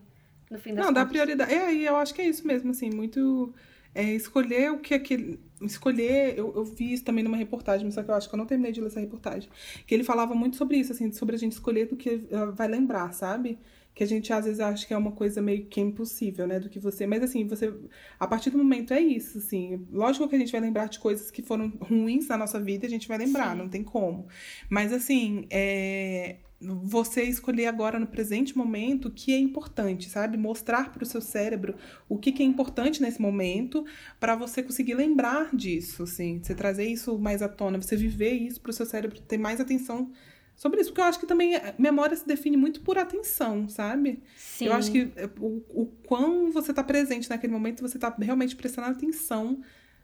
No 0.48 0.58
fim 0.58 0.72
das 0.74 0.86
Não, 0.86 0.94
contas. 0.94 1.08
prioridade. 1.08 1.52
É, 1.52 1.72
e 1.74 1.84
eu 1.84 1.96
acho 1.96 2.14
que 2.14 2.22
é 2.22 2.28
isso 2.28 2.46
mesmo, 2.46 2.70
assim, 2.70 2.90
muito. 2.90 3.52
É, 3.96 4.14
escolher 4.14 4.70
o 4.70 4.78
que 4.78 4.92
aquele. 4.92 5.40
Escolher. 5.62 6.36
Eu, 6.36 6.52
eu 6.54 6.64
vi 6.64 6.92
isso 6.92 7.02
também 7.02 7.24
numa 7.24 7.36
reportagem, 7.36 7.90
só 7.90 8.02
que 8.02 8.10
eu 8.10 8.14
acho 8.14 8.28
que 8.28 8.34
eu 8.34 8.38
não 8.38 8.44
terminei 8.44 8.72
de 8.72 8.80
ler 8.80 8.88
essa 8.88 9.00
reportagem. 9.00 9.48
Que 9.86 9.94
ele 9.94 10.04
falava 10.04 10.34
muito 10.34 10.56
sobre 10.56 10.76
isso, 10.76 10.92
assim, 10.92 11.10
sobre 11.12 11.34
a 11.34 11.38
gente 11.38 11.52
escolher 11.52 11.86
do 11.86 11.96
que 11.96 12.26
ela 12.30 12.52
vai 12.52 12.68
lembrar, 12.68 13.10
sabe? 13.14 13.58
Que 13.94 14.04
a 14.04 14.06
gente 14.06 14.30
às 14.30 14.44
vezes 14.44 14.60
acha 14.60 14.86
que 14.86 14.92
é 14.92 14.96
uma 14.98 15.12
coisa 15.12 15.40
meio 15.40 15.64
que 15.64 15.80
impossível, 15.80 16.46
né? 16.46 16.60
Do 16.60 16.68
que 16.68 16.78
você. 16.78 17.06
Mas 17.06 17.22
assim, 17.22 17.46
você. 17.46 17.72
A 18.20 18.26
partir 18.26 18.50
do 18.50 18.58
momento 18.58 18.92
é 18.92 19.00
isso, 19.00 19.38
assim. 19.38 19.86
Lógico 19.90 20.28
que 20.28 20.36
a 20.36 20.38
gente 20.38 20.52
vai 20.52 20.60
lembrar 20.60 20.90
de 20.90 20.98
coisas 20.98 21.30
que 21.30 21.40
foram 21.40 21.72
ruins 21.80 22.28
na 22.28 22.36
nossa 22.36 22.60
vida, 22.60 22.86
a 22.86 22.90
gente 22.90 23.08
vai 23.08 23.16
lembrar, 23.16 23.52
Sim. 23.52 23.58
não 23.58 23.68
tem 23.70 23.82
como. 23.82 24.26
Mas 24.68 24.92
assim, 24.92 25.46
é 25.50 26.36
você 26.60 27.22
escolher 27.22 27.66
agora 27.66 27.98
no 27.98 28.06
presente 28.06 28.56
momento 28.56 29.08
o 29.08 29.10
que 29.10 29.32
é 29.32 29.38
importante, 29.38 30.08
sabe? 30.08 30.38
Mostrar 30.38 30.90
para 30.90 31.02
o 31.02 31.06
seu 31.06 31.20
cérebro 31.20 31.74
o 32.08 32.18
que, 32.18 32.32
que 32.32 32.42
é 32.42 32.46
importante 32.46 33.02
nesse 33.02 33.20
momento 33.20 33.84
para 34.18 34.34
você 34.34 34.62
conseguir 34.62 34.94
lembrar 34.94 35.54
disso, 35.54 36.04
assim, 36.04 36.40
você 36.42 36.54
trazer 36.54 36.86
isso 36.86 37.18
mais 37.18 37.42
à 37.42 37.48
tona, 37.48 37.80
você 37.80 37.94
viver 37.94 38.32
isso 38.32 38.60
para 38.60 38.70
o 38.70 38.72
seu 38.72 38.86
cérebro 38.86 39.20
ter 39.20 39.36
mais 39.36 39.60
atenção 39.60 40.10
sobre 40.56 40.80
isso, 40.80 40.88
porque 40.90 41.02
eu 41.02 41.04
acho 41.04 41.20
que 41.20 41.26
também 41.26 41.54
a 41.54 41.74
memória 41.78 42.16
se 42.16 42.26
define 42.26 42.56
muito 42.56 42.80
por 42.80 42.96
atenção, 42.96 43.68
sabe? 43.68 44.22
Sim. 44.36 44.66
Eu 44.66 44.72
acho 44.72 44.90
que 44.90 45.12
é, 45.14 45.28
o, 45.38 45.62
o 45.68 45.86
quão 46.06 46.50
você 46.50 46.72
tá 46.72 46.82
presente 46.82 47.28
naquele 47.28 47.52
momento, 47.52 47.82
você 47.82 47.98
tá 47.98 48.14
realmente 48.18 48.56
prestando 48.56 48.88
atenção 48.88 49.60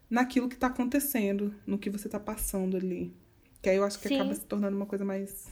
naquilo 0.07 0.47
que 0.47 0.55
tá 0.55 0.67
acontecendo, 0.67 1.55
no 1.65 1.79
que 1.79 1.89
você 1.89 2.07
tá 2.07 2.19
passando 2.19 2.77
ali. 2.77 3.11
Que 3.63 3.69
aí 3.69 3.77
eu 3.77 3.83
acho 3.83 3.97
que 3.99 4.07
Sim. 4.07 4.15
acaba 4.15 4.35
se 4.35 4.45
tornando 4.45 4.75
uma 4.75 4.85
coisa 4.85 5.03
mais 5.03 5.51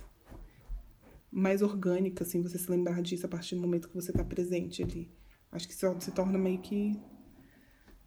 mais 1.32 1.62
orgânica, 1.62 2.24
assim, 2.24 2.42
você 2.42 2.58
se 2.58 2.70
lembrar 2.70 3.02
disso 3.02 3.26
a 3.26 3.30
partir 3.30 3.56
do 3.56 3.62
momento 3.62 3.88
que 3.88 3.96
você 3.96 4.12
tá 4.12 4.24
presente 4.24 4.84
ali. 4.84 5.10
Acho 5.52 5.68
que 5.68 5.74
isso 5.74 5.96
se 6.00 6.12
torna 6.12 6.38
meio 6.38 6.60
que 6.60 7.00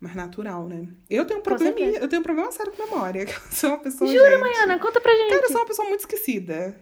mais 0.01 0.15
natural, 0.15 0.69
né? 0.69 0.89
Eu 1.09 1.25
tenho 1.25 1.41
um 1.41 1.43
problema, 1.43 1.79
eu 1.81 2.09
tenho 2.09 2.21
um 2.21 2.23
problema 2.23 2.53
sério 2.53 2.73
com 2.73 2.83
memória. 2.85 3.23
Eu 3.25 3.53
sou 3.53 3.71
uma 3.71 3.79
pessoa. 3.79 4.11
Jura, 4.13 4.31
gente, 4.31 4.41
Maiana? 4.41 4.79
Conta 4.79 5.01
pra 5.01 5.13
gente. 5.15 5.31
Cara, 5.31 5.43
eu 5.45 5.49
sou 5.49 5.61
uma 5.61 5.67
pessoa 5.67 5.89
muito 5.89 6.01
esquecida. 6.01 6.77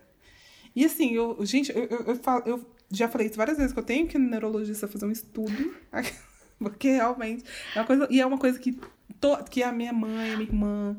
E 0.74 0.84
assim, 0.84 1.12
eu, 1.14 1.36
gente, 1.44 1.70
eu, 1.76 1.84
eu, 1.84 2.00
eu, 2.06 2.16
falo- 2.16 2.42
eu 2.46 2.66
já 2.90 3.08
falei 3.08 3.26
isso 3.28 3.36
várias 3.36 3.58
vezes, 3.58 3.72
que 3.72 3.78
eu 3.78 3.84
tenho 3.84 4.06
que 4.08 4.16
ir 4.16 4.20
no 4.20 4.28
neurologista 4.30 4.88
fazer 4.88 5.04
um 5.06 5.10
estudo. 5.12 5.74
Porque 6.58 6.88
realmente 6.90 7.44
é 7.74 7.78
uma 7.80 7.86
coisa. 7.86 8.08
E 8.10 8.20
é 8.20 8.26
uma 8.26 8.38
coisa 8.38 8.58
que, 8.58 8.72
to, 9.20 9.44
que 9.50 9.62
a 9.62 9.70
minha 9.72 9.92
mãe, 9.92 10.32
a 10.32 10.36
minha 10.36 10.48
irmã, 10.48 10.96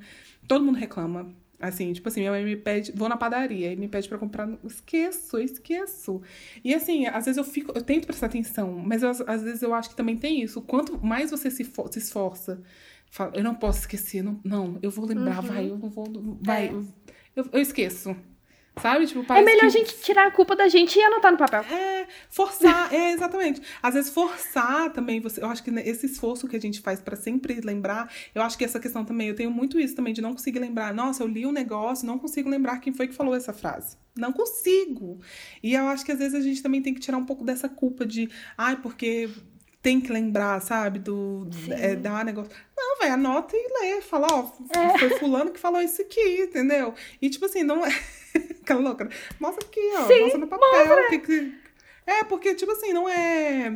todo 0.47 0.63
mundo 0.63 0.77
reclama. 0.77 1.33
Assim, 1.63 1.93
tipo 1.93 2.09
assim, 2.09 2.19
minha 2.19 2.31
mãe 2.31 2.43
me 2.43 2.57
pede, 2.57 2.91
vou 2.91 3.07
na 3.07 3.15
padaria 3.15 3.71
e 3.71 3.75
me 3.77 3.87
pede 3.87 4.09
para 4.09 4.17
comprar, 4.17 4.49
esqueço, 4.65 5.39
esqueço. 5.39 6.21
E 6.61 6.75
assim, 6.75 7.05
às 7.05 7.23
vezes 7.23 7.37
eu 7.37 7.43
fico, 7.45 7.71
eu 7.73 7.81
tento 7.81 8.05
prestar 8.05 8.25
atenção, 8.25 8.73
mas 8.85 9.01
eu, 9.01 9.09
às 9.09 9.41
vezes 9.41 9.61
eu 9.61 9.73
acho 9.73 9.89
que 9.89 9.95
também 9.95 10.17
tem 10.17 10.43
isso. 10.43 10.61
Quanto 10.61 10.99
mais 11.01 11.31
você 11.31 11.49
se, 11.49 11.63
for, 11.63 11.87
se 11.89 11.99
esforça, 11.99 12.61
fala, 13.09 13.31
eu 13.33 13.43
não 13.45 13.55
posso 13.55 13.79
esquecer, 13.79 14.21
não, 14.21 14.41
não 14.43 14.77
eu 14.81 14.91
vou 14.91 15.05
lembrar, 15.05 15.41
uhum. 15.41 15.47
vai, 15.47 15.69
eu 15.69 15.77
não 15.77 15.89
vou, 15.89 16.37
vai, 16.41 16.67
é. 16.67 16.73
eu, 17.33 17.47
eu 17.53 17.61
esqueço. 17.61 18.13
Sabe? 18.81 19.05
Tipo, 19.05 19.31
é 19.33 19.41
melhor 19.41 19.61
que... 19.61 19.65
a 19.65 19.69
gente 19.69 20.01
tirar 20.01 20.27
a 20.27 20.31
culpa 20.31 20.55
da 20.55 20.67
gente 20.67 20.97
e 20.97 21.01
anotar 21.01 21.31
no 21.31 21.37
papel. 21.37 21.61
É, 21.61 22.07
forçar, 22.29 22.91
é, 22.93 23.11
exatamente. 23.11 23.61
Às 23.81 23.93
vezes 23.93 24.11
forçar 24.11 24.91
também, 24.91 25.21
você, 25.21 25.41
eu 25.41 25.47
acho 25.47 25.63
que 25.63 25.69
esse 25.69 26.07
esforço 26.07 26.47
que 26.47 26.55
a 26.55 26.59
gente 26.59 26.81
faz 26.81 26.99
para 26.99 27.15
sempre 27.15 27.61
lembrar, 27.63 28.11
eu 28.33 28.41
acho 28.41 28.57
que 28.57 28.65
essa 28.65 28.79
questão 28.79 29.05
também, 29.05 29.27
eu 29.27 29.35
tenho 29.35 29.51
muito 29.51 29.79
isso 29.79 29.95
também, 29.95 30.11
de 30.11 30.21
não 30.21 30.31
conseguir 30.31 30.59
lembrar. 30.59 30.93
Nossa, 30.93 31.23
eu 31.23 31.27
li 31.27 31.45
um 31.45 31.51
negócio, 31.51 32.07
não 32.07 32.17
consigo 32.17 32.49
lembrar 32.49 32.79
quem 32.79 32.91
foi 32.91 33.07
que 33.07 33.13
falou 33.13 33.35
essa 33.35 33.53
frase. 33.53 33.95
Não 34.17 34.31
consigo. 34.31 35.19
E 35.61 35.73
eu 35.73 35.87
acho 35.87 36.03
que 36.03 36.11
às 36.11 36.19
vezes 36.19 36.33
a 36.33 36.41
gente 36.41 36.61
também 36.61 36.81
tem 36.81 36.93
que 36.93 36.99
tirar 36.99 37.17
um 37.17 37.25
pouco 37.25 37.43
dessa 37.43 37.69
culpa 37.69 38.05
de, 38.05 38.29
ai, 38.57 38.75
porque 38.77 39.29
tem 39.83 39.99
que 39.99 40.11
lembrar, 40.11 40.61
sabe? 40.61 40.97
Do 40.97 41.47
é, 41.69 41.93
dar 41.93 42.23
negócio. 42.23 42.49
Não, 42.75 42.97
vai, 42.97 43.09
anota 43.09 43.53
e 43.55 43.67
lê. 43.81 44.01
Fala, 44.01 44.27
ó, 44.31 44.49
é. 44.75 44.97
foi 44.97 45.09
fulano 45.19 45.51
que 45.51 45.59
falou 45.59 45.81
isso 45.81 46.01
aqui, 46.01 46.43
entendeu? 46.43 46.93
E 47.21 47.29
tipo 47.29 47.45
assim, 47.45 47.63
não 47.63 47.85
é. 47.85 47.89
Aquela 48.63 48.79
louca. 48.79 49.09
Mostra 49.39 49.67
aqui, 49.67 49.81
ó. 49.97 50.07
Sim, 50.07 50.21
mostra 50.21 50.39
no 50.39 50.47
papel. 50.47 51.09
Que, 51.09 51.19
que... 51.19 51.63
É, 52.05 52.23
porque, 52.23 52.55
tipo 52.55 52.71
assim, 52.71 52.93
não 52.93 53.07
é. 53.07 53.73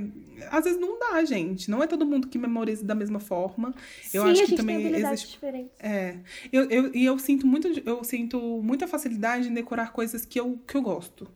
Às 0.50 0.64
vezes 0.64 0.80
não 0.80 0.98
dá, 0.98 1.24
gente. 1.26 1.70
Não 1.70 1.84
é 1.84 1.88
todo 1.88 2.06
mundo 2.06 2.30
que 2.30 2.38
memoriza 2.38 2.86
da 2.86 2.96
mesma 2.96 3.20
forma. 3.20 3.74
Eu 4.14 4.24
Sim, 4.24 4.32
acho 4.32 4.46
que 4.46 4.56
também 4.56 4.96
existe. 4.96 5.34
Diferentes. 5.34 5.72
É. 5.80 6.18
Eu, 6.52 6.70
eu, 6.70 6.96
e 6.96 7.06
eu 7.06 7.20
sinto 7.20 7.46
muito, 7.46 7.68
eu 7.86 8.04
sinto 8.04 8.40
muita 8.64 8.88
facilidade 8.88 9.50
em 9.50 9.54
decorar 9.54 9.92
coisas 9.92 10.26
que 10.26 10.40
eu, 10.40 10.58
que 10.66 10.76
eu 10.76 10.82
gosto. 10.82 11.28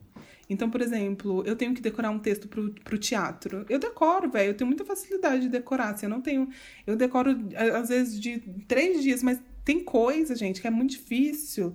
Então, 0.52 0.70
por 0.70 0.80
exemplo, 0.80 1.42
eu 1.46 1.56
tenho 1.56 1.74
que 1.74 1.80
decorar 1.80 2.10
um 2.10 2.18
texto 2.18 2.46
pro, 2.46 2.70
pro 2.84 2.98
teatro. 2.98 3.64
Eu 3.68 3.78
decoro, 3.78 4.30
velho. 4.30 4.50
Eu 4.50 4.54
tenho 4.54 4.68
muita 4.68 4.84
facilidade 4.84 5.42
de 5.42 5.48
decorar. 5.48 5.90
Assim, 5.90 6.06
eu 6.06 6.10
não 6.10 6.20
tenho. 6.20 6.48
Eu 6.86 6.96
decoro, 6.96 7.30
às 7.74 7.88
vezes, 7.88 8.20
de 8.20 8.38
três 8.68 9.02
dias, 9.02 9.22
mas 9.22 9.40
tem 9.64 9.82
coisa, 9.82 10.36
gente, 10.36 10.60
que 10.60 10.66
é 10.66 10.70
muito 10.70 10.90
difícil. 10.90 11.74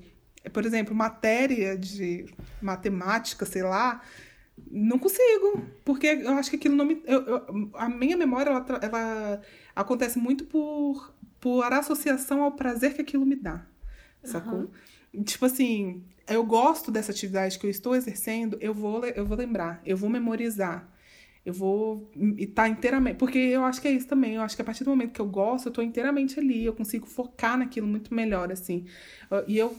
Por 0.53 0.65
exemplo, 0.65 0.95
matéria 0.95 1.77
de 1.77 2.25
matemática, 2.61 3.45
sei 3.45 3.63
lá. 3.63 4.01
Não 4.69 4.99
consigo. 4.99 5.65
Porque 5.83 6.07
eu 6.07 6.31
acho 6.33 6.49
que 6.49 6.55
aquilo 6.55 6.75
não 6.75 6.85
me. 6.85 7.01
Eu, 7.05 7.25
eu, 7.25 7.69
a 7.73 7.89
minha 7.89 8.15
memória, 8.15 8.49
ela, 8.49 8.65
ela 8.81 9.41
acontece 9.75 10.19
muito 10.19 10.45
por, 10.45 11.13
por 11.39 11.71
associação 11.73 12.41
ao 12.43 12.51
prazer 12.51 12.93
que 12.93 13.01
aquilo 13.01 13.25
me 13.25 13.35
dá. 13.35 13.65
Sacou? 14.23 14.69
Uhum. 15.13 15.23
Tipo 15.23 15.45
assim, 15.45 16.03
eu 16.27 16.43
gosto 16.43 16.91
dessa 16.91 17.11
atividade 17.11 17.57
que 17.57 17.65
eu 17.65 17.69
estou 17.69 17.95
exercendo, 17.95 18.57
eu 18.59 18.73
vou, 18.73 19.05
eu 19.05 19.25
vou 19.25 19.37
lembrar, 19.37 19.81
eu 19.85 19.95
vou 19.95 20.09
memorizar. 20.09 20.91
Eu 21.45 21.53
vou 21.53 22.11
estar 22.37 22.63
tá 22.63 22.67
inteiramente. 22.67 23.15
Porque 23.15 23.37
eu 23.37 23.63
acho 23.63 23.81
que 23.81 23.87
é 23.87 23.91
isso 23.91 24.05
também. 24.05 24.35
Eu 24.35 24.41
acho 24.41 24.53
que 24.53 24.61
a 24.61 24.65
partir 24.65 24.83
do 24.83 24.89
momento 24.89 25.13
que 25.13 25.21
eu 25.21 25.25
gosto, 25.25 25.67
eu 25.67 25.69
estou 25.69 25.81
inteiramente 25.81 26.37
ali. 26.37 26.65
Eu 26.65 26.73
consigo 26.73 27.07
focar 27.07 27.57
naquilo 27.57 27.87
muito 27.87 28.13
melhor, 28.13 28.51
assim. 28.51 28.85
E 29.47 29.57
eu, 29.57 29.73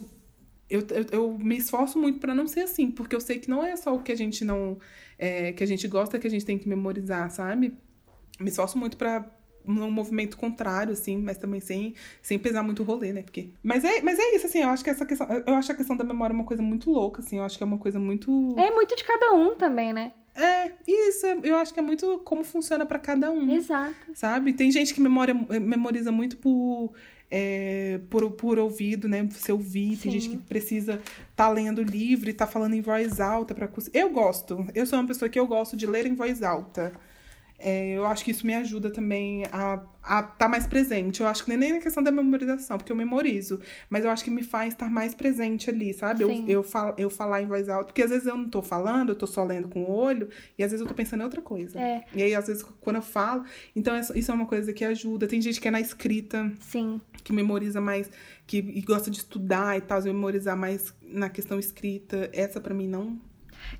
eu, 0.70 0.80
eu, 0.80 1.06
eu 1.12 1.38
me 1.38 1.58
esforço 1.58 1.98
muito 1.98 2.20
para 2.20 2.34
não 2.34 2.46
ser 2.46 2.60
assim. 2.60 2.90
Porque 2.90 3.14
eu 3.14 3.20
sei 3.20 3.38
que 3.38 3.50
não 3.50 3.62
é 3.62 3.76
só 3.76 3.94
o 3.94 4.02
que 4.02 4.10
a 4.10 4.16
gente 4.16 4.46
não. 4.46 4.78
É, 5.18 5.52
que 5.52 5.62
a 5.62 5.66
gente 5.66 5.86
gosta 5.86 6.18
que 6.18 6.26
a 6.26 6.30
gente 6.30 6.46
tem 6.46 6.58
que 6.58 6.66
memorizar, 6.66 7.30
sabe? 7.30 7.76
Me 8.40 8.48
esforço 8.48 8.78
muito 8.78 8.96
para 8.96 9.30
num 9.68 9.90
movimento 9.90 10.36
contrário, 10.36 10.92
assim, 10.92 11.18
mas 11.18 11.38
também 11.38 11.60
sem, 11.60 11.94
sem 12.22 12.38
pesar 12.38 12.62
muito 12.62 12.82
o 12.82 12.84
rolê, 12.84 13.12
né? 13.12 13.22
Porque... 13.22 13.50
Mas, 13.62 13.84
é, 13.84 14.00
mas 14.00 14.18
é 14.18 14.34
isso, 14.34 14.46
assim, 14.46 14.60
eu 14.60 14.68
acho 14.68 14.82
que 14.82 14.90
essa 14.90 15.04
questão. 15.04 15.28
Eu 15.46 15.54
acho 15.54 15.70
a 15.70 15.74
questão 15.74 15.96
da 15.96 16.04
memória 16.04 16.34
uma 16.34 16.44
coisa 16.44 16.62
muito 16.62 16.90
louca, 16.90 17.20
assim, 17.20 17.38
eu 17.38 17.44
acho 17.44 17.56
que 17.56 17.62
é 17.62 17.66
uma 17.66 17.78
coisa 17.78 17.98
muito. 17.98 18.54
É 18.58 18.70
muito 18.70 18.96
de 18.96 19.04
cada 19.04 19.32
um 19.32 19.54
também, 19.54 19.92
né? 19.92 20.12
É, 20.38 20.70
isso, 20.86 21.26
eu 21.42 21.56
acho 21.56 21.74
que 21.74 21.80
é 21.80 21.82
muito 21.82 22.18
como 22.24 22.44
funciona 22.44 22.86
para 22.86 22.98
cada 23.00 23.28
um. 23.30 23.50
Exato. 23.50 23.94
Sabe? 24.14 24.52
Tem 24.52 24.70
gente 24.70 24.94
que 24.94 25.00
memória, 25.00 25.34
memoriza 25.34 26.12
muito 26.12 26.36
por. 26.36 26.92
É, 27.30 28.00
por, 28.08 28.30
por 28.30 28.58
ouvido, 28.58 29.06
né? 29.06 29.22
Você 29.24 29.52
ouvir. 29.52 29.96
Sim. 29.96 30.02
Tem 30.02 30.12
gente 30.12 30.28
que 30.30 30.36
precisa 30.38 31.02
tá 31.36 31.48
lendo 31.48 31.82
livro 31.82 32.30
e 32.30 32.32
tá 32.32 32.46
falando 32.46 32.74
em 32.74 32.80
voz 32.80 33.20
alta 33.20 33.54
para 33.54 33.68
Eu 33.92 34.10
gosto. 34.10 34.64
Eu 34.74 34.86
sou 34.86 34.98
uma 34.98 35.06
pessoa 35.06 35.28
que 35.28 35.38
eu 35.38 35.46
gosto 35.46 35.76
de 35.76 35.86
ler 35.86 36.06
em 36.06 36.14
voz 36.14 36.42
alta. 36.42 36.92
É, 37.58 37.96
eu 37.96 38.06
acho 38.06 38.24
que 38.24 38.30
isso 38.30 38.46
me 38.46 38.54
ajuda 38.54 38.88
também 38.88 39.42
a 39.50 39.82
estar 40.00 40.22
tá 40.22 40.48
mais 40.48 40.66
presente. 40.66 41.20
Eu 41.20 41.26
acho 41.26 41.44
que 41.44 41.56
nem 41.56 41.72
na 41.72 41.80
questão 41.80 42.02
da 42.02 42.12
memorização, 42.12 42.78
porque 42.78 42.92
eu 42.92 42.96
memorizo, 42.96 43.60
mas 43.90 44.04
eu 44.04 44.10
acho 44.10 44.22
que 44.22 44.30
me 44.30 44.44
faz 44.44 44.74
estar 44.74 44.88
mais 44.88 45.12
presente 45.12 45.68
ali, 45.68 45.92
sabe? 45.92 46.22
Eu, 46.22 46.44
eu, 46.46 46.62
falo, 46.62 46.94
eu 46.96 47.10
falar 47.10 47.42
em 47.42 47.46
voz 47.46 47.68
alta, 47.68 47.86
porque 47.86 48.02
às 48.02 48.10
vezes 48.10 48.26
eu 48.26 48.36
não 48.36 48.48
tô 48.48 48.62
falando, 48.62 49.10
eu 49.10 49.16
tô 49.16 49.26
só 49.26 49.42
lendo 49.44 49.68
com 49.68 49.82
o 49.82 49.90
olho, 49.90 50.28
e 50.56 50.62
às 50.62 50.70
vezes 50.70 50.80
eu 50.80 50.86
tô 50.88 50.94
pensando 50.94 51.20
em 51.20 51.24
outra 51.24 51.42
coisa. 51.42 51.80
É. 51.80 52.04
E 52.14 52.22
aí, 52.22 52.34
às 52.34 52.46
vezes, 52.46 52.62
quando 52.80 52.96
eu 52.96 53.02
falo, 53.02 53.44
então 53.74 53.98
isso 53.98 54.30
é 54.30 54.34
uma 54.34 54.46
coisa 54.46 54.72
que 54.72 54.84
ajuda. 54.84 55.26
Tem 55.26 55.40
gente 55.40 55.60
que 55.60 55.66
é 55.66 55.70
na 55.70 55.80
escrita, 55.80 56.50
Sim. 56.60 57.00
que 57.24 57.32
memoriza 57.32 57.80
mais, 57.80 58.08
que 58.46 58.62
gosta 58.82 59.10
de 59.10 59.18
estudar 59.18 59.76
e 59.76 59.80
tal, 59.80 60.00
memorizar 60.02 60.56
mais 60.56 60.94
na 61.02 61.28
questão 61.28 61.58
escrita. 61.58 62.30
Essa 62.32 62.60
para 62.60 62.72
mim 62.72 62.86
não 62.86 63.18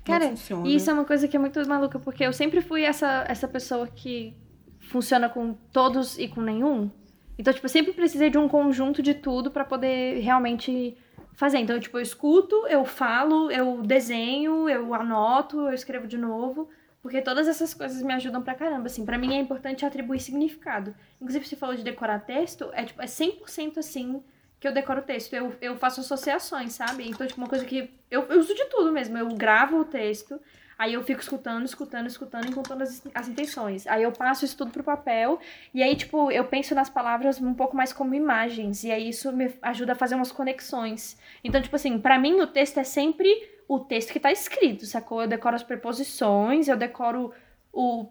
Cara, 0.03 0.33
isso 0.65 0.89
é 0.89 0.93
uma 0.93 1.05
coisa 1.05 1.27
que 1.27 1.35
é 1.35 1.39
muito 1.39 1.65
maluca, 1.67 1.99
porque 1.99 2.23
eu 2.23 2.33
sempre 2.33 2.61
fui 2.61 2.83
essa, 2.83 3.25
essa 3.27 3.47
pessoa 3.47 3.87
que 3.87 4.35
funciona 4.79 5.29
com 5.29 5.53
todos 5.71 6.17
e 6.17 6.27
com 6.27 6.41
nenhum. 6.41 6.89
Então, 7.37 7.53
tipo, 7.53 7.65
eu 7.65 7.69
sempre 7.69 7.93
precisei 7.93 8.29
de 8.29 8.37
um 8.37 8.49
conjunto 8.49 9.01
de 9.01 9.13
tudo 9.13 9.49
para 9.49 9.63
poder 9.63 10.19
realmente 10.19 10.97
fazer. 11.33 11.57
Então, 11.59 11.79
tipo, 11.79 11.97
eu 11.97 12.01
escuto, 12.01 12.67
eu 12.67 12.83
falo, 12.83 13.49
eu 13.49 13.81
desenho, 13.81 14.67
eu 14.67 14.93
anoto, 14.93 15.61
eu 15.61 15.73
escrevo 15.73 16.05
de 16.05 16.17
novo. 16.17 16.69
Porque 17.01 17.21
todas 17.21 17.47
essas 17.47 17.73
coisas 17.73 18.01
me 18.01 18.13
ajudam 18.13 18.41
pra 18.41 18.53
caramba, 18.53 18.87
assim. 18.87 19.05
Pra 19.05 19.17
mim 19.17 19.33
é 19.33 19.39
importante 19.39 19.85
atribuir 19.85 20.19
significado. 20.19 20.93
Inclusive, 21.21 21.47
se 21.47 21.55
falou 21.55 21.75
de 21.75 21.83
decorar 21.83 22.19
texto, 22.19 22.69
é, 22.73 22.83
tipo, 22.83 23.01
é 23.01 23.05
100% 23.05 23.77
assim 23.77 24.21
que 24.59 24.67
eu 24.67 24.73
decoro 24.73 24.99
o 24.99 25.03
texto. 25.03 25.33
Eu, 25.33 25.55
eu 25.61 25.77
faço 25.77 26.01
associações, 26.01 26.73
sabe? 26.73 27.07
Então, 27.07 27.25
tipo, 27.25 27.39
uma 27.39 27.47
coisa 27.47 27.65
que. 27.65 27.89
Eu, 28.11 28.23
eu 28.23 28.39
uso 28.39 28.53
de 28.53 28.65
tudo 28.65 28.91
mesmo. 28.91 29.17
Eu 29.17 29.27
gravo 29.29 29.79
o 29.79 29.85
texto, 29.85 30.39
aí 30.77 30.93
eu 30.93 31.03
fico 31.03 31.21
escutando, 31.21 31.65
escutando, 31.65 32.07
escutando 32.07 32.49
e 32.49 32.53
contando 32.53 32.81
as, 32.81 33.01
as 33.13 33.27
intenções. 33.27 33.87
Aí 33.87 34.03
eu 34.03 34.11
passo 34.11 34.45
isso 34.45 34.57
tudo 34.57 34.71
pro 34.71 34.83
papel, 34.83 35.39
e 35.73 35.81
aí, 35.81 35.95
tipo, 35.95 36.31
eu 36.31 36.45
penso 36.45 36.75
nas 36.75 36.89
palavras 36.89 37.39
um 37.39 37.53
pouco 37.53 37.75
mais 37.75 37.93
como 37.93 38.15
imagens, 38.15 38.83
e 38.83 38.91
aí 38.91 39.09
isso 39.09 39.31
me 39.31 39.53
ajuda 39.61 39.93
a 39.93 39.95
fazer 39.95 40.15
umas 40.15 40.31
conexões. 40.31 41.17
Então, 41.43 41.61
tipo 41.61 41.75
assim, 41.75 41.99
para 41.99 42.17
mim 42.17 42.39
o 42.41 42.47
texto 42.47 42.79
é 42.79 42.83
sempre 42.83 43.29
o 43.67 43.79
texto 43.79 44.11
que 44.11 44.19
tá 44.19 44.31
escrito, 44.31 44.85
sacou? 44.85 45.21
Eu 45.21 45.27
decoro 45.27 45.55
as 45.55 45.63
preposições, 45.63 46.67
eu 46.67 46.75
decoro 46.75 47.31
o, 47.71 48.07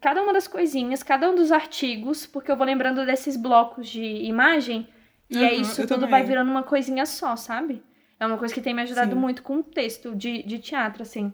cada 0.00 0.22
uma 0.22 0.32
das 0.32 0.48
coisinhas, 0.48 1.02
cada 1.02 1.30
um 1.30 1.34
dos 1.34 1.52
artigos, 1.52 2.24
porque 2.24 2.50
eu 2.50 2.56
vou 2.56 2.66
lembrando 2.66 3.04
desses 3.04 3.36
blocos 3.36 3.88
de 3.88 4.02
imagem 4.02 4.88
e 5.32 5.36
uhum, 5.36 5.44
é 5.44 5.54
isso 5.54 5.82
tudo 5.82 5.94
também. 5.94 6.10
vai 6.10 6.22
virando 6.22 6.50
uma 6.50 6.62
coisinha 6.62 7.06
só, 7.06 7.34
sabe? 7.36 7.82
É 8.20 8.26
uma 8.26 8.38
coisa 8.38 8.54
que 8.54 8.60
tem 8.60 8.74
me 8.74 8.82
ajudado 8.82 9.14
Sim. 9.14 9.18
muito 9.18 9.42
com 9.42 9.56
o 9.56 9.62
texto 9.62 10.14
de, 10.14 10.42
de 10.44 10.58
teatro, 10.58 11.02
assim. 11.02 11.32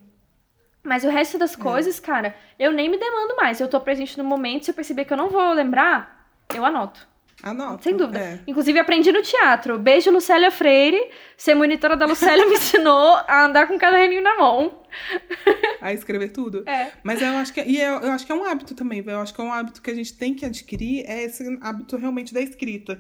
Mas 0.83 1.05
o 1.05 1.11
resto 1.11 1.37
das 1.37 1.55
é. 1.55 1.57
coisas, 1.57 1.99
é. 1.99 2.03
cara, 2.03 2.35
eu 2.59 2.73
nem 2.73 2.89
me 2.89 2.97
demando 2.97 3.37
mais. 3.37 3.61
Eu 3.61 3.69
tô 3.69 3.81
presente 3.81 4.17
no 4.17 4.25
momento, 4.25 4.65
se 4.65 4.71
eu 4.71 4.75
perceber 4.75 5.05
que 5.05 5.13
eu 5.13 5.17
não 5.17 5.29
vou 5.29 5.53
lembrar, 5.53 6.31
eu 6.55 6.65
anoto. 6.65 7.07
Anoto. 7.43 7.85
Sem 7.85 7.97
dúvida. 7.97 8.19
É. 8.19 8.41
Inclusive, 8.47 8.79
aprendi 8.79 9.13
no 9.13 9.23
teatro. 9.23 9.79
Beijo, 9.79 10.11
Lucélia 10.11 10.51
Freire. 10.51 10.99
Ser 11.37 11.55
monitora 11.55 11.97
da 11.97 12.07
Lucélia 12.07 12.47
me 12.47 12.55
ensinou 12.57 13.15
a 13.29 13.45
andar 13.45 13.69
com 13.69 13.75
o 13.75 13.79
caderninho 13.79 14.23
na 14.23 14.37
mão. 14.37 14.83
A 15.81 15.93
escrever 15.93 16.33
tudo. 16.33 16.69
É. 16.69 16.91
Mas 17.05 17.23
eu 17.23 17.29
acho 17.37 17.53
que, 17.53 17.63
e 17.63 17.81
eu, 17.81 18.01
eu 18.01 18.11
acho 18.11 18.27
que 18.27 18.33
é 18.33 18.35
um 18.35 18.45
hábito 18.45 18.75
também, 18.75 19.05
Eu 19.07 19.21
acho 19.21 19.33
que 19.33 19.41
é 19.41 19.45
um 19.45 19.53
hábito 19.53 19.81
que 19.81 19.91
a 19.91 19.95
gente 19.95 20.17
tem 20.17 20.35
que 20.35 20.45
adquirir, 20.45 21.05
é 21.07 21.23
esse 21.23 21.45
hábito 21.61 21.97
realmente 21.97 22.35
da 22.35 22.41
escrita. 22.41 22.99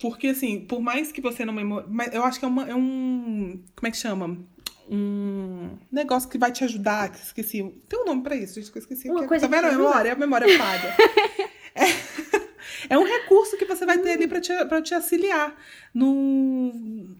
Porque, 0.00 0.28
assim, 0.28 0.60
por 0.60 0.80
mais 0.80 1.12
que 1.12 1.20
você 1.20 1.44
não 1.44 1.52
memorize. 1.52 1.90
Eu 2.12 2.24
acho 2.24 2.38
que 2.38 2.44
é, 2.44 2.48
uma, 2.48 2.68
é 2.68 2.74
um. 2.74 3.60
Como 3.74 3.88
é 3.88 3.90
que 3.90 3.96
chama? 3.96 4.38
Um 4.88 5.78
negócio 5.90 6.28
que 6.28 6.36
vai 6.36 6.52
te 6.52 6.64
ajudar. 6.64 7.10
Que 7.10 7.18
esqueci. 7.18 7.62
Tem 7.88 8.00
um 8.00 8.04
nome 8.04 8.22
pra 8.22 8.36
isso, 8.36 8.54
gente, 8.54 8.70
que 8.70 8.78
eu 8.78 8.82
esqueci. 8.82 9.08
Uma 9.08 9.20
que, 9.20 9.24
é 9.24 9.28
coisa 9.28 9.48
tá 9.48 9.56
vendo 9.56 9.66
a 9.66 9.72
memória? 9.72 10.12
A 10.12 10.16
memória 10.16 10.58
falha. 10.58 10.96
é, 11.74 11.84
é 12.90 12.98
um 12.98 13.04
recurso 13.04 13.56
que 13.56 13.64
você 13.64 13.86
vai 13.86 13.98
ter 13.98 14.12
ali 14.12 14.26
pra 14.26 14.40
te, 14.40 14.52
pra 14.66 14.82
te 14.82 14.94
auxiliar 14.94 15.56
no, 15.94 16.72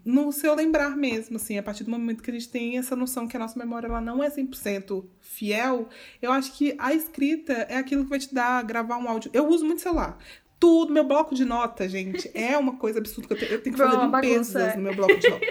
no 0.04 0.32
seu 0.32 0.54
lembrar 0.54 0.96
mesmo, 0.96 1.36
assim. 1.36 1.56
A 1.56 1.62
partir 1.62 1.84
do 1.84 1.90
momento 1.90 2.22
que 2.22 2.30
a 2.30 2.34
gente 2.34 2.48
tem 2.48 2.76
essa 2.76 2.96
noção 2.96 3.26
que 3.26 3.36
a 3.36 3.40
nossa 3.40 3.58
memória 3.58 3.86
ela 3.86 4.00
não 4.00 4.22
é 4.22 4.28
100% 4.28 5.04
fiel, 5.20 5.88
eu 6.20 6.32
acho 6.32 6.52
que 6.52 6.74
a 6.78 6.92
escrita 6.92 7.52
é 7.68 7.76
aquilo 7.76 8.04
que 8.04 8.10
vai 8.10 8.18
te 8.18 8.34
dar, 8.34 8.62
gravar 8.64 8.98
um 8.98 9.08
áudio. 9.08 9.30
Eu 9.32 9.48
uso 9.48 9.64
muito 9.64 9.80
celular 9.80 10.18
tudo. 10.64 10.92
Meu 10.92 11.04
bloco 11.04 11.34
de 11.34 11.44
nota, 11.44 11.86
gente, 11.86 12.30
é 12.32 12.56
uma 12.56 12.76
coisa 12.76 12.98
absurda. 12.98 13.34
Eu 13.34 13.38
tenho, 13.38 13.52
eu 13.52 13.62
tenho 13.62 13.76
que 13.76 13.82
fazer 13.82 14.02
limpezas 14.02 14.52
bagunça, 14.52 14.60
é. 14.60 14.76
no 14.76 14.82
meu 14.82 14.96
bloco 14.96 15.14
de 15.18 15.28
nota. 15.28 15.46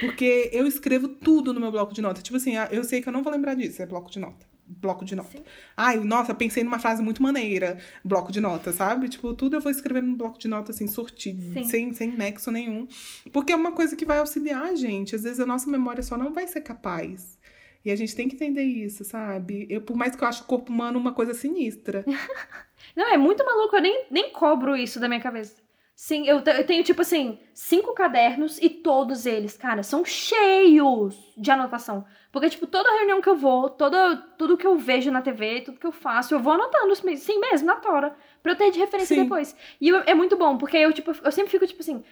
Porque 0.00 0.50
eu 0.52 0.66
escrevo 0.66 1.08
tudo 1.08 1.52
no 1.52 1.60
meu 1.60 1.70
bloco 1.70 1.92
de 1.92 2.00
nota. 2.00 2.22
Tipo 2.22 2.38
assim, 2.38 2.54
eu 2.70 2.82
sei 2.82 3.02
que 3.02 3.08
eu 3.08 3.12
não 3.12 3.22
vou 3.22 3.30
lembrar 3.30 3.54
disso, 3.54 3.82
é 3.82 3.86
bloco 3.86 4.10
de 4.10 4.18
nota. 4.18 4.46
bloco 4.66 5.04
de 5.04 5.14
nota. 5.14 5.36
Sim. 5.36 5.44
Ai, 5.76 5.98
nossa, 5.98 6.34
pensei 6.34 6.64
numa 6.64 6.78
frase 6.78 7.02
muito 7.02 7.22
maneira, 7.22 7.78
bloco 8.02 8.32
de 8.32 8.40
nota, 8.40 8.72
sabe? 8.72 9.08
Tipo, 9.10 9.34
tudo 9.34 9.56
eu 9.56 9.60
vou 9.60 9.70
escrever 9.70 10.02
no 10.02 10.16
bloco 10.16 10.38
de 10.38 10.48
nota, 10.48 10.72
assim, 10.72 10.86
sortido, 10.86 11.64
sem, 11.66 11.92
sem 11.92 12.10
nexo 12.16 12.50
nenhum. 12.50 12.88
Porque 13.30 13.52
é 13.52 13.56
uma 13.56 13.72
coisa 13.72 13.94
que 13.96 14.06
vai 14.06 14.18
auxiliar 14.18 14.62
a 14.62 14.74
gente. 14.74 15.14
Às 15.14 15.24
vezes 15.24 15.40
a 15.40 15.46
nossa 15.46 15.70
memória 15.70 16.02
só 16.02 16.16
não 16.16 16.32
vai 16.32 16.46
ser 16.46 16.62
capaz. 16.62 17.38
E 17.84 17.90
a 17.90 17.96
gente 17.96 18.14
tem 18.14 18.28
que 18.28 18.34
entender 18.34 18.64
isso, 18.64 19.04
sabe? 19.04 19.66
Eu, 19.70 19.80
por 19.80 19.96
mais 19.96 20.16
que 20.16 20.22
eu 20.22 20.28
acho 20.28 20.42
o 20.42 20.46
corpo 20.46 20.72
humano 20.72 20.98
uma 20.98 21.12
coisa 21.12 21.34
sinistra. 21.34 22.04
não, 22.98 23.06
é 23.06 23.16
muito 23.16 23.44
maluco, 23.44 23.76
eu 23.76 23.80
nem, 23.80 24.06
nem 24.10 24.30
cobro 24.30 24.76
isso 24.76 24.98
da 24.98 25.06
minha 25.06 25.20
cabeça. 25.20 25.62
Sim, 25.94 26.26
eu, 26.26 26.40
eu 26.40 26.66
tenho, 26.66 26.82
tipo 26.82 27.00
assim, 27.00 27.38
cinco 27.54 27.94
cadernos 27.94 28.58
e 28.60 28.68
todos 28.68 29.24
eles, 29.24 29.56
cara, 29.56 29.84
são 29.84 30.04
cheios 30.04 31.16
de 31.36 31.48
anotação. 31.48 32.04
Porque, 32.32 32.50
tipo, 32.50 32.66
toda 32.66 32.92
reunião 32.98 33.20
que 33.20 33.28
eu 33.28 33.36
vou, 33.36 33.70
toda, 33.70 34.16
tudo 34.36 34.56
que 34.56 34.66
eu 34.66 34.76
vejo 34.76 35.12
na 35.12 35.22
TV, 35.22 35.60
tudo 35.60 35.78
que 35.78 35.86
eu 35.86 35.92
faço, 35.92 36.34
eu 36.34 36.40
vou 36.40 36.54
anotando, 36.54 36.92
sim 37.16 37.38
mesmo, 37.38 37.68
na 37.68 37.76
tora. 37.76 38.16
Pra 38.42 38.50
eu 38.50 38.56
ter 38.56 38.72
de 38.72 38.80
referência 38.80 39.14
sim. 39.14 39.22
depois. 39.22 39.54
E 39.80 39.90
eu, 39.90 40.02
é 40.04 40.12
muito 40.12 40.36
bom, 40.36 40.58
porque 40.58 40.76
eu, 40.76 40.92
tipo, 40.92 41.12
eu 41.22 41.30
sempre 41.30 41.52
fico, 41.52 41.68
tipo 41.68 41.80
assim, 41.80 42.02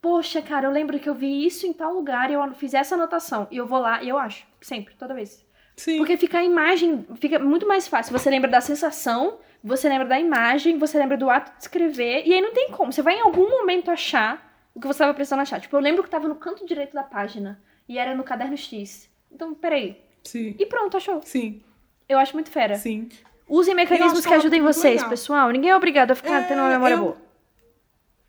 poxa, 0.00 0.40
cara, 0.40 0.68
eu 0.68 0.70
lembro 0.70 1.00
que 1.00 1.08
eu 1.08 1.14
vi 1.16 1.44
isso 1.44 1.66
em 1.66 1.72
tal 1.72 1.92
lugar 1.92 2.30
e 2.30 2.34
eu 2.34 2.54
fiz 2.54 2.74
essa 2.74 2.94
anotação. 2.94 3.48
E 3.50 3.56
eu 3.56 3.66
vou 3.66 3.80
lá 3.80 4.04
e 4.04 4.08
eu 4.08 4.16
acho, 4.16 4.46
sempre, 4.60 4.94
toda 4.94 5.14
vez. 5.14 5.44
Sim. 5.76 5.98
Porque 5.98 6.16
fica 6.16 6.38
a 6.38 6.44
imagem, 6.44 7.04
fica 7.16 7.40
muito 7.40 7.66
mais 7.66 7.88
fácil. 7.88 8.16
Você 8.16 8.30
lembra 8.30 8.48
da 8.48 8.60
sensação 8.60 9.40
você 9.62 9.88
lembra 9.88 10.06
da 10.06 10.18
imagem, 10.18 10.78
você 10.78 10.98
lembra 10.98 11.16
do 11.16 11.28
ato 11.28 11.52
de 11.56 11.62
escrever, 11.62 12.26
e 12.26 12.34
aí 12.34 12.40
não 12.40 12.52
tem 12.52 12.70
como. 12.70 12.92
Você 12.92 13.02
vai 13.02 13.16
em 13.16 13.20
algum 13.20 13.48
momento 13.50 13.90
achar 13.90 14.68
o 14.74 14.80
que 14.80 14.86
você 14.86 14.96
estava 14.96 15.14
precisando 15.14 15.40
achar. 15.40 15.60
Tipo, 15.60 15.76
eu 15.76 15.80
lembro 15.80 16.02
que 16.02 16.08
estava 16.08 16.28
no 16.28 16.36
canto 16.36 16.64
direito 16.64 16.94
da 16.94 17.02
página 17.02 17.60
e 17.88 17.98
era 17.98 18.14
no 18.14 18.22
caderno 18.22 18.56
X. 18.56 19.10
Então, 19.30 19.54
peraí. 19.54 20.00
Sim. 20.24 20.54
E 20.58 20.66
pronto, 20.66 20.96
achou. 20.96 21.20
Sim. 21.22 21.62
Eu 22.08 22.18
acho 22.18 22.34
muito 22.34 22.50
fera. 22.50 22.76
Sim. 22.76 23.08
Usem 23.48 23.74
mecanismos 23.74 24.24
que 24.24 24.34
ajudem 24.34 24.62
vocês, 24.62 24.96
legal. 24.96 25.10
pessoal. 25.10 25.50
Ninguém 25.50 25.70
é 25.70 25.76
obrigado 25.76 26.10
a 26.10 26.14
ficar 26.14 26.42
é, 26.42 26.44
tendo 26.44 26.60
uma 26.60 26.68
memória 26.68 26.94
eu... 26.94 27.00
boa. 27.00 27.28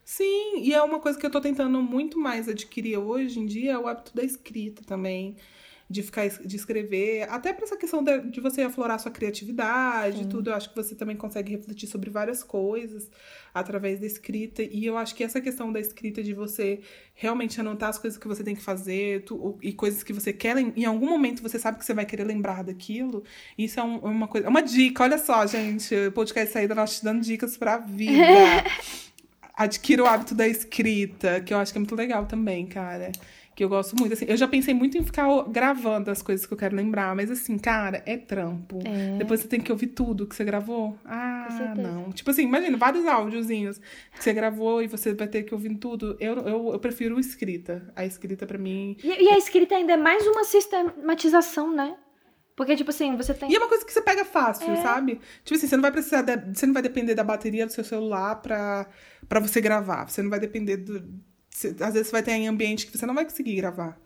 Sim, 0.03 0.61
e 0.61 0.73
é 0.73 0.81
uma 0.81 0.99
coisa 0.99 1.19
que 1.19 1.25
eu 1.25 1.29
tô 1.29 1.39
tentando 1.39 1.79
muito 1.83 2.17
mais 2.17 2.49
adquirir 2.49 2.97
hoje 2.97 3.39
em 3.39 3.45
dia, 3.45 3.73
é 3.73 3.77
o 3.77 3.87
hábito 3.87 4.15
da 4.15 4.23
escrita 4.23 4.81
também 4.83 5.35
de 5.89 6.03
ficar 6.03 6.29
de 6.29 6.55
escrever, 6.55 7.23
até 7.31 7.51
para 7.51 7.65
essa 7.65 7.75
questão 7.75 8.03
de, 8.03 8.19
de, 8.29 8.39
você 8.39 8.61
aflorar 8.61 8.99
sua 8.99 9.09
criatividade, 9.09 10.19
Sim. 10.19 10.29
tudo, 10.29 10.51
eu 10.51 10.53
acho 10.53 10.69
que 10.69 10.75
você 10.75 10.93
também 10.93 11.15
consegue 11.15 11.51
refletir 11.51 11.87
sobre 11.87 12.11
várias 12.11 12.43
coisas 12.43 13.09
através 13.51 13.99
da 13.99 14.05
escrita, 14.05 14.61
e 14.61 14.85
eu 14.85 14.95
acho 14.95 15.15
que 15.15 15.23
essa 15.23 15.41
questão 15.41 15.71
da 15.73 15.79
escrita 15.79 16.21
de 16.21 16.31
você 16.31 16.81
realmente 17.15 17.59
anotar 17.59 17.89
as 17.89 17.97
coisas 17.97 18.19
que 18.19 18.27
você 18.27 18.43
tem 18.43 18.53
que 18.53 18.61
fazer 18.61 19.23
tu, 19.23 19.57
e 19.63 19.73
coisas 19.73 20.03
que 20.03 20.13
você 20.13 20.31
quer, 20.31 20.55
em 20.57 20.85
algum 20.85 21.09
momento 21.09 21.41
você 21.41 21.57
sabe 21.57 21.79
que 21.79 21.85
você 21.85 21.93
vai 21.93 22.05
querer 22.05 22.23
lembrar 22.23 22.63
daquilo, 22.63 23.23
isso 23.57 23.79
é 23.79 23.83
um, 23.83 23.97
uma 23.97 24.27
coisa, 24.27 24.45
é 24.45 24.49
uma 24.49 24.61
dica, 24.61 25.03
olha 25.03 25.17
só, 25.17 25.47
gente, 25.47 25.95
o 25.95 26.11
podcast 26.11 26.53
saída 26.53 26.75
nós 26.75 26.99
te 26.99 27.03
dando 27.03 27.21
dicas 27.21 27.57
pra 27.57 27.79
vida. 27.79 28.23
Adquira 29.55 30.03
o 30.03 30.05
hábito 30.05 30.33
da 30.33 30.47
escrita, 30.47 31.41
que 31.41 31.53
eu 31.53 31.57
acho 31.57 31.73
que 31.73 31.77
é 31.77 31.81
muito 31.81 31.95
legal 31.95 32.25
também, 32.25 32.65
cara 32.65 33.11
que 33.59 33.63
eu 33.65 33.67
gosto 33.67 33.93
muito. 33.97 34.13
Assim, 34.13 34.23
eu 34.25 34.37
já 34.37 34.47
pensei 34.47 34.73
muito 34.73 34.97
em 34.97 35.03
ficar 35.03 35.27
gravando 35.49 36.09
as 36.09 36.21
coisas 36.21 36.45
que 36.45 36.53
eu 36.53 36.57
quero 36.57 36.77
lembrar, 36.77 37.13
mas 37.13 37.29
assim, 37.29 37.57
cara, 37.57 38.01
é 38.05 38.15
trampo. 38.15 38.79
É. 38.85 39.17
Depois 39.17 39.41
você 39.41 39.49
tem 39.49 39.59
que 39.59 39.69
ouvir 39.69 39.87
tudo 39.87 40.25
que 40.25 40.33
você 40.33 40.45
gravou. 40.45 40.97
Ah, 41.03 41.73
não. 41.77 42.09
Tipo 42.13 42.31
assim, 42.31 42.43
imagina, 42.43 42.77
vários 42.77 43.05
áudiozinhos 43.05 43.77
que 44.15 44.23
você 44.23 44.31
gravou 44.31 44.81
e 44.81 44.87
você 44.87 45.13
vai 45.13 45.27
ter 45.27 45.43
que 45.43 45.53
ouvir 45.53 45.75
tudo. 45.75 46.15
Eu, 46.21 46.35
eu, 46.35 46.69
eu 46.71 46.79
prefiro 46.79 47.19
escrita. 47.19 47.91
A 47.97 48.05
escrita 48.05 48.47
para 48.47 48.57
mim. 48.57 48.95
E, 49.03 49.25
e 49.25 49.29
a 49.29 49.37
escrita 49.37 49.75
ainda 49.75 49.91
é 49.91 49.97
mais 49.97 50.25
uma 50.25 50.45
sistematização, 50.45 51.75
né? 51.75 51.97
Porque, 52.55 52.77
tipo 52.77 52.91
assim, 52.91 53.17
você 53.17 53.33
tem. 53.33 53.51
E 53.51 53.55
é 53.55 53.59
uma 53.59 53.67
coisa 53.67 53.85
que 53.85 53.91
você 53.91 54.01
pega 54.01 54.23
fácil, 54.23 54.71
é. 54.71 54.77
sabe? 54.77 55.19
Tipo 55.43 55.57
assim, 55.57 55.67
você 55.67 55.75
não 55.75 55.81
vai 55.81 55.91
precisar. 55.91 56.21
De... 56.21 56.55
Você 56.57 56.65
não 56.65 56.73
vai 56.73 56.83
depender 56.83 57.13
da 57.13 57.25
bateria 57.25 57.65
do 57.65 57.73
seu 57.73 57.83
celular 57.83 58.35
pra, 58.37 58.87
pra 59.27 59.41
você 59.41 59.59
gravar. 59.59 60.09
Você 60.09 60.21
não 60.21 60.29
vai 60.29 60.39
depender 60.39 60.77
do, 60.77 61.01
às 61.51 61.93
vezes 61.93 62.07
você 62.07 62.11
vai 62.11 62.23
ter 62.23 62.31
em 62.31 62.47
ambiente 62.47 62.87
que 62.87 62.97
você 62.97 63.05
não 63.05 63.15
vai 63.15 63.25
conseguir 63.25 63.55
gravar. 63.55 63.99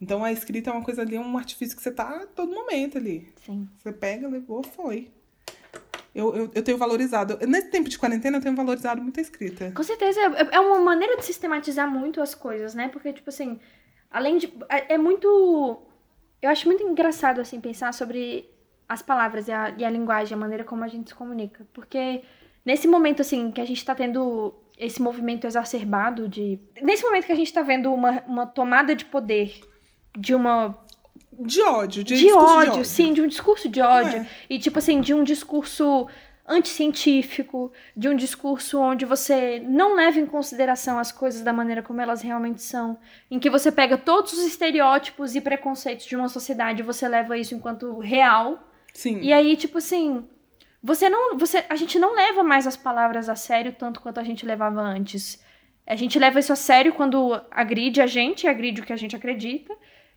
Então 0.00 0.24
a 0.24 0.32
escrita 0.32 0.70
é 0.70 0.72
uma 0.72 0.82
coisa 0.82 1.02
ali, 1.02 1.18
um 1.18 1.36
artifício 1.36 1.76
que 1.76 1.82
você 1.82 1.90
tá 1.90 2.22
a 2.22 2.26
todo 2.26 2.52
momento 2.52 2.96
ali. 2.96 3.32
Sim. 3.44 3.68
Você 3.78 3.92
pega, 3.92 4.28
levou, 4.28 4.62
foi. 4.62 5.10
Eu, 6.14 6.34
eu, 6.34 6.50
eu 6.54 6.62
tenho 6.62 6.78
valorizado. 6.78 7.38
Nesse 7.46 7.68
tempo 7.68 7.88
de 7.88 7.98
quarentena, 7.98 8.38
eu 8.38 8.42
tenho 8.42 8.56
valorizado 8.56 9.02
muito 9.02 9.18
a 9.18 9.22
escrita. 9.22 9.70
Com 9.72 9.82
certeza. 9.82 10.20
É, 10.20 10.56
é 10.56 10.60
uma 10.60 10.80
maneira 10.80 11.16
de 11.16 11.24
sistematizar 11.24 11.88
muito 11.88 12.20
as 12.20 12.34
coisas, 12.34 12.74
né? 12.74 12.88
Porque, 12.88 13.12
tipo 13.12 13.30
assim, 13.30 13.60
além 14.10 14.38
de. 14.38 14.52
É, 14.68 14.94
é 14.94 14.98
muito. 14.98 15.82
Eu 16.42 16.50
acho 16.50 16.66
muito 16.66 16.82
engraçado, 16.82 17.40
assim, 17.40 17.60
pensar 17.60 17.92
sobre 17.92 18.48
as 18.88 19.02
palavras 19.02 19.46
e 19.46 19.52
a, 19.52 19.70
e 19.76 19.84
a 19.84 19.90
linguagem, 19.90 20.34
a 20.34 20.38
maneira 20.38 20.64
como 20.64 20.82
a 20.82 20.88
gente 20.88 21.10
se 21.10 21.14
comunica. 21.14 21.66
Porque 21.72 22.22
nesse 22.64 22.88
momento, 22.88 23.22
assim, 23.22 23.52
que 23.52 23.60
a 23.60 23.64
gente 23.64 23.84
tá 23.84 23.94
tendo 23.94 24.54
esse 24.80 25.00
movimento 25.00 25.46
exacerbado 25.46 26.28
de. 26.28 26.58
Nesse 26.82 27.04
momento 27.04 27.26
que 27.26 27.32
a 27.32 27.36
gente 27.36 27.48
está 27.48 27.62
vendo 27.62 27.92
uma, 27.92 28.22
uma 28.26 28.46
tomada 28.46 28.96
de 28.96 29.04
poder 29.04 29.60
de 30.16 30.34
uma. 30.34 30.76
De 31.32 31.62
ódio, 31.62 32.02
de, 32.02 32.16
de, 32.16 32.32
ódio, 32.32 32.64
de 32.64 32.70
ódio, 32.70 32.84
sim, 32.84 33.12
de 33.12 33.22
um 33.22 33.26
discurso 33.26 33.68
de 33.68 33.80
ódio. 33.80 34.18
É. 34.18 34.26
E, 34.48 34.58
tipo 34.58 34.78
assim, 34.78 35.00
de 35.00 35.14
um 35.14 35.22
discurso 35.22 36.08
anticientífico, 36.46 37.72
de 37.96 38.08
um 38.08 38.16
discurso 38.16 38.78
onde 38.78 39.04
você 39.04 39.60
não 39.60 39.94
leva 39.94 40.18
em 40.18 40.26
consideração 40.26 40.98
as 40.98 41.12
coisas 41.12 41.42
da 41.42 41.52
maneira 41.52 41.82
como 41.82 42.00
elas 42.00 42.22
realmente 42.22 42.60
são, 42.60 42.98
em 43.30 43.38
que 43.38 43.48
você 43.48 43.70
pega 43.70 43.96
todos 43.96 44.32
os 44.32 44.44
estereótipos 44.44 45.36
e 45.36 45.40
preconceitos 45.40 46.06
de 46.06 46.16
uma 46.16 46.28
sociedade 46.28 46.80
e 46.80 46.84
você 46.84 47.06
leva 47.06 47.38
isso 47.38 47.54
enquanto 47.54 47.98
real. 47.98 48.58
Sim. 48.92 49.20
E 49.20 49.32
aí, 49.32 49.56
tipo 49.56 49.78
assim, 49.78 50.26
você 50.82 51.08
não, 51.08 51.36
você, 51.36 51.64
a 51.68 51.76
gente 51.76 51.98
não 51.98 52.14
leva 52.14 52.42
mais 52.42 52.66
as 52.66 52.76
palavras 52.76 53.28
a 53.28 53.34
sério 53.34 53.72
tanto 53.72 54.00
quanto 54.00 54.18
a 54.18 54.24
gente 54.24 54.46
levava 54.46 54.80
antes. 54.80 55.42
A 55.86 55.94
gente 55.94 56.18
leva 56.18 56.38
isso 56.38 56.52
a 56.52 56.56
sério 56.56 56.92
quando 56.94 57.40
agride 57.50 58.00
a 58.00 58.06
gente, 58.06 58.46
agride 58.46 58.80
o 58.80 58.84
que 58.84 58.92
a 58.92 58.96
gente 58.96 59.14
acredita. 59.14 59.74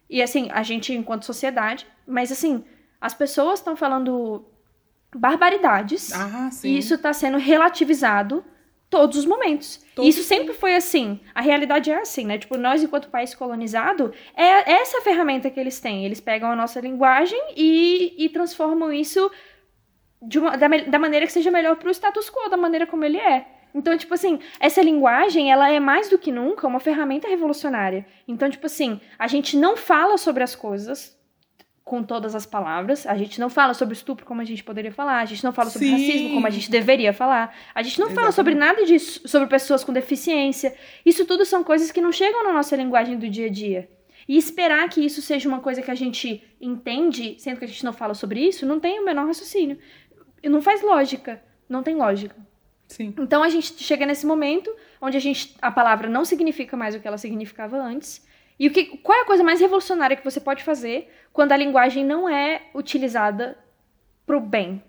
E 0.09 0.21
assim, 0.21 0.49
a 0.51 0.63
gente 0.63 0.93
enquanto 0.93 1.25
sociedade, 1.25 1.85
mas 2.05 2.31
assim, 2.31 2.63
as 3.01 3.13
pessoas 3.13 3.59
estão 3.59 3.75
falando 3.75 4.45
barbaridades. 5.13 6.13
Ah, 6.13 6.49
e 6.63 6.77
isso 6.77 6.93
está 6.95 7.11
sendo 7.11 7.37
relativizado 7.37 8.43
todos 8.89 9.17
os 9.17 9.25
momentos. 9.25 9.83
Isso 9.97 10.21
sempre 10.21 10.53
foi 10.53 10.75
assim. 10.75 11.19
A 11.33 11.41
realidade 11.41 11.89
é 11.89 11.99
assim, 11.99 12.25
né? 12.25 12.37
Tipo, 12.37 12.57
nós, 12.57 12.83
enquanto 12.83 13.09
país 13.09 13.33
colonizado, 13.33 14.13
é 14.35 14.71
essa 14.71 15.01
ferramenta 15.01 15.49
que 15.49 15.59
eles 15.59 15.79
têm. 15.79 16.05
Eles 16.05 16.21
pegam 16.21 16.51
a 16.51 16.55
nossa 16.55 16.79
linguagem 16.79 17.41
e, 17.57 18.13
e 18.17 18.29
transformam 18.29 18.93
isso 18.93 19.31
uma, 20.39 20.57
da, 20.57 20.67
da 20.67 20.99
maneira 20.99 21.25
que 21.25 21.31
seja 21.31 21.51
melhor 21.51 21.75
para 21.75 21.87
o 21.87 21.91
status 21.91 22.29
quo, 22.29 22.49
da 22.49 22.57
maneira 22.57 22.87
como 22.87 23.03
ele 23.03 23.17
é. 23.17 23.45
Então, 23.73 23.97
tipo 23.97 24.13
assim, 24.13 24.39
essa 24.59 24.81
linguagem, 24.81 25.51
ela 25.51 25.69
é 25.71 25.79
mais 25.79 26.09
do 26.09 26.19
que 26.19 26.31
nunca 26.31 26.67
uma 26.67 26.79
ferramenta 26.79 27.27
revolucionária. 27.27 28.05
Então, 28.27 28.49
tipo 28.49 28.65
assim, 28.65 29.01
a 29.17 29.27
gente 29.27 29.57
não 29.57 29.75
fala 29.75 30.17
sobre 30.17 30.43
as 30.43 30.55
coisas 30.55 31.17
com 31.83 32.01
todas 32.01 32.33
as 32.33 32.45
palavras, 32.45 33.05
a 33.05 33.15
gente 33.17 33.41
não 33.41 33.49
fala 33.49 33.73
sobre 33.73 33.93
estupro 33.93 34.25
como 34.25 34.39
a 34.39 34.45
gente 34.45 34.63
poderia 34.63 34.91
falar, 34.91 35.19
a 35.19 35.25
gente 35.25 35.43
não 35.43 35.51
fala 35.51 35.69
sobre 35.69 35.87
Sim. 35.87 35.93
racismo 35.93 36.33
como 36.35 36.47
a 36.47 36.49
gente 36.49 36.71
deveria 36.71 37.11
falar, 37.11 37.53
a 37.75 37.83
gente 37.83 37.99
não 37.99 38.07
Exatamente. 38.07 38.21
fala 38.21 38.31
sobre 38.31 38.55
nada 38.55 38.85
disso, 38.85 39.27
sobre 39.27 39.49
pessoas 39.49 39.83
com 39.83 39.91
deficiência. 39.91 40.73
Isso 41.05 41.25
tudo 41.25 41.43
são 41.43 41.61
coisas 41.61 41.91
que 41.91 41.99
não 41.99 42.11
chegam 42.11 42.43
na 42.43 42.53
nossa 42.53 42.75
linguagem 42.75 43.17
do 43.17 43.29
dia 43.29 43.47
a 43.47 43.49
dia. 43.49 43.89
E 44.27 44.37
esperar 44.37 44.87
que 44.87 45.01
isso 45.01 45.21
seja 45.21 45.49
uma 45.49 45.59
coisa 45.59 45.81
que 45.81 45.91
a 45.91 45.95
gente 45.95 46.41
entende, 46.61 47.35
sendo 47.37 47.59
que 47.59 47.65
a 47.65 47.67
gente 47.67 47.83
não 47.83 47.91
fala 47.91 48.13
sobre 48.13 48.39
isso, 48.39 48.65
não 48.65 48.79
tem 48.79 48.99
o 48.99 49.05
menor 49.05 49.27
raciocínio. 49.27 49.77
E 50.43 50.49
não 50.49 50.61
faz 50.61 50.83
lógica. 50.83 51.41
Não 51.67 51.81
tem 51.81 51.95
lógica. 51.95 52.35
Sim. 52.87 53.13
Então 53.17 53.41
a 53.41 53.49
gente 53.49 53.81
chega 53.81 54.05
nesse 54.05 54.25
momento 54.25 54.71
onde 55.01 55.17
a, 55.17 55.19
gente, 55.19 55.55
a 55.61 55.71
palavra 55.71 56.09
não 56.09 56.23
significa 56.25 56.77
mais 56.77 56.93
o 56.93 56.99
que 56.99 57.07
ela 57.07 57.17
significava 57.17 57.77
antes. 57.77 58.23
E 58.59 58.67
o 58.67 58.71
que, 58.71 58.97
qual 58.97 59.17
é 59.17 59.21
a 59.21 59.25
coisa 59.25 59.43
mais 59.43 59.59
revolucionária 59.59 60.15
que 60.15 60.23
você 60.23 60.39
pode 60.39 60.63
fazer 60.63 61.11
quando 61.31 61.53
a 61.53 61.57
linguagem 61.57 62.05
não 62.05 62.29
é 62.29 62.63
utilizada 62.75 63.57
pro 64.25 64.39
bem? 64.39 64.83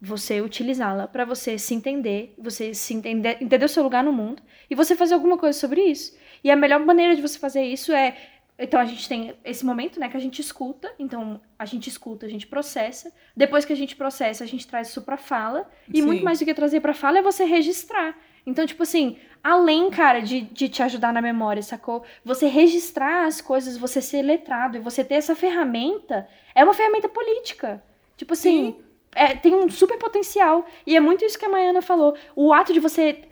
Você 0.00 0.40
utilizá-la 0.40 1.06
para 1.06 1.24
você 1.24 1.58
se 1.58 1.74
entender, 1.74 2.34
você 2.38 2.74
se 2.74 2.94
entender, 2.94 3.36
entender 3.40 3.64
o 3.64 3.68
seu 3.68 3.82
lugar 3.82 4.02
no 4.02 4.12
mundo 4.12 4.42
e 4.68 4.74
você 4.74 4.96
fazer 4.96 5.14
alguma 5.14 5.36
coisa 5.36 5.58
sobre 5.58 5.82
isso. 5.82 6.16
E 6.42 6.50
a 6.50 6.56
melhor 6.56 6.80
maneira 6.80 7.14
de 7.14 7.22
você 7.22 7.38
fazer 7.38 7.62
isso 7.62 7.92
é 7.92 8.16
então 8.62 8.80
a 8.80 8.84
gente 8.84 9.08
tem 9.08 9.34
esse 9.44 9.64
momento, 9.64 9.98
né, 9.98 10.08
que 10.08 10.16
a 10.16 10.20
gente 10.20 10.40
escuta, 10.40 10.92
então 10.98 11.40
a 11.58 11.64
gente 11.64 11.88
escuta, 11.88 12.26
a 12.26 12.28
gente 12.28 12.46
processa. 12.46 13.12
Depois 13.36 13.64
que 13.64 13.72
a 13.72 13.76
gente 13.76 13.96
processa, 13.96 14.44
a 14.44 14.46
gente 14.46 14.66
traz 14.66 14.88
isso 14.88 15.02
para 15.02 15.16
fala. 15.16 15.68
E 15.92 16.00
Sim. 16.00 16.06
muito 16.06 16.24
mais 16.24 16.38
do 16.38 16.44
que 16.44 16.54
trazer 16.54 16.80
para 16.80 16.94
fala 16.94 17.18
é 17.18 17.22
você 17.22 17.44
registrar. 17.44 18.16
Então, 18.46 18.66
tipo 18.66 18.82
assim, 18.82 19.16
além, 19.42 19.90
cara, 19.90 20.20
de, 20.20 20.42
de 20.42 20.68
te 20.68 20.82
ajudar 20.82 21.12
na 21.12 21.22
memória, 21.22 21.62
sacou? 21.62 22.04
Você 22.24 22.46
registrar 22.46 23.26
as 23.26 23.40
coisas, 23.40 23.76
você 23.76 24.00
ser 24.00 24.22
letrado 24.22 24.76
e 24.76 24.80
você 24.80 25.04
ter 25.04 25.14
essa 25.14 25.34
ferramenta, 25.34 26.28
é 26.54 26.62
uma 26.62 26.74
ferramenta 26.74 27.08
política. 27.08 27.82
Tipo 28.16 28.32
assim, 28.32 28.76
é, 29.14 29.34
tem 29.34 29.54
um 29.54 29.68
super 29.68 29.98
potencial. 29.98 30.66
E 30.86 30.96
é 30.96 31.00
muito 31.00 31.24
isso 31.24 31.38
que 31.38 31.44
a 31.44 31.48
Maiana 31.48 31.82
falou. 31.82 32.16
O 32.34 32.52
ato 32.52 32.72
de 32.72 32.80
você 32.80 33.24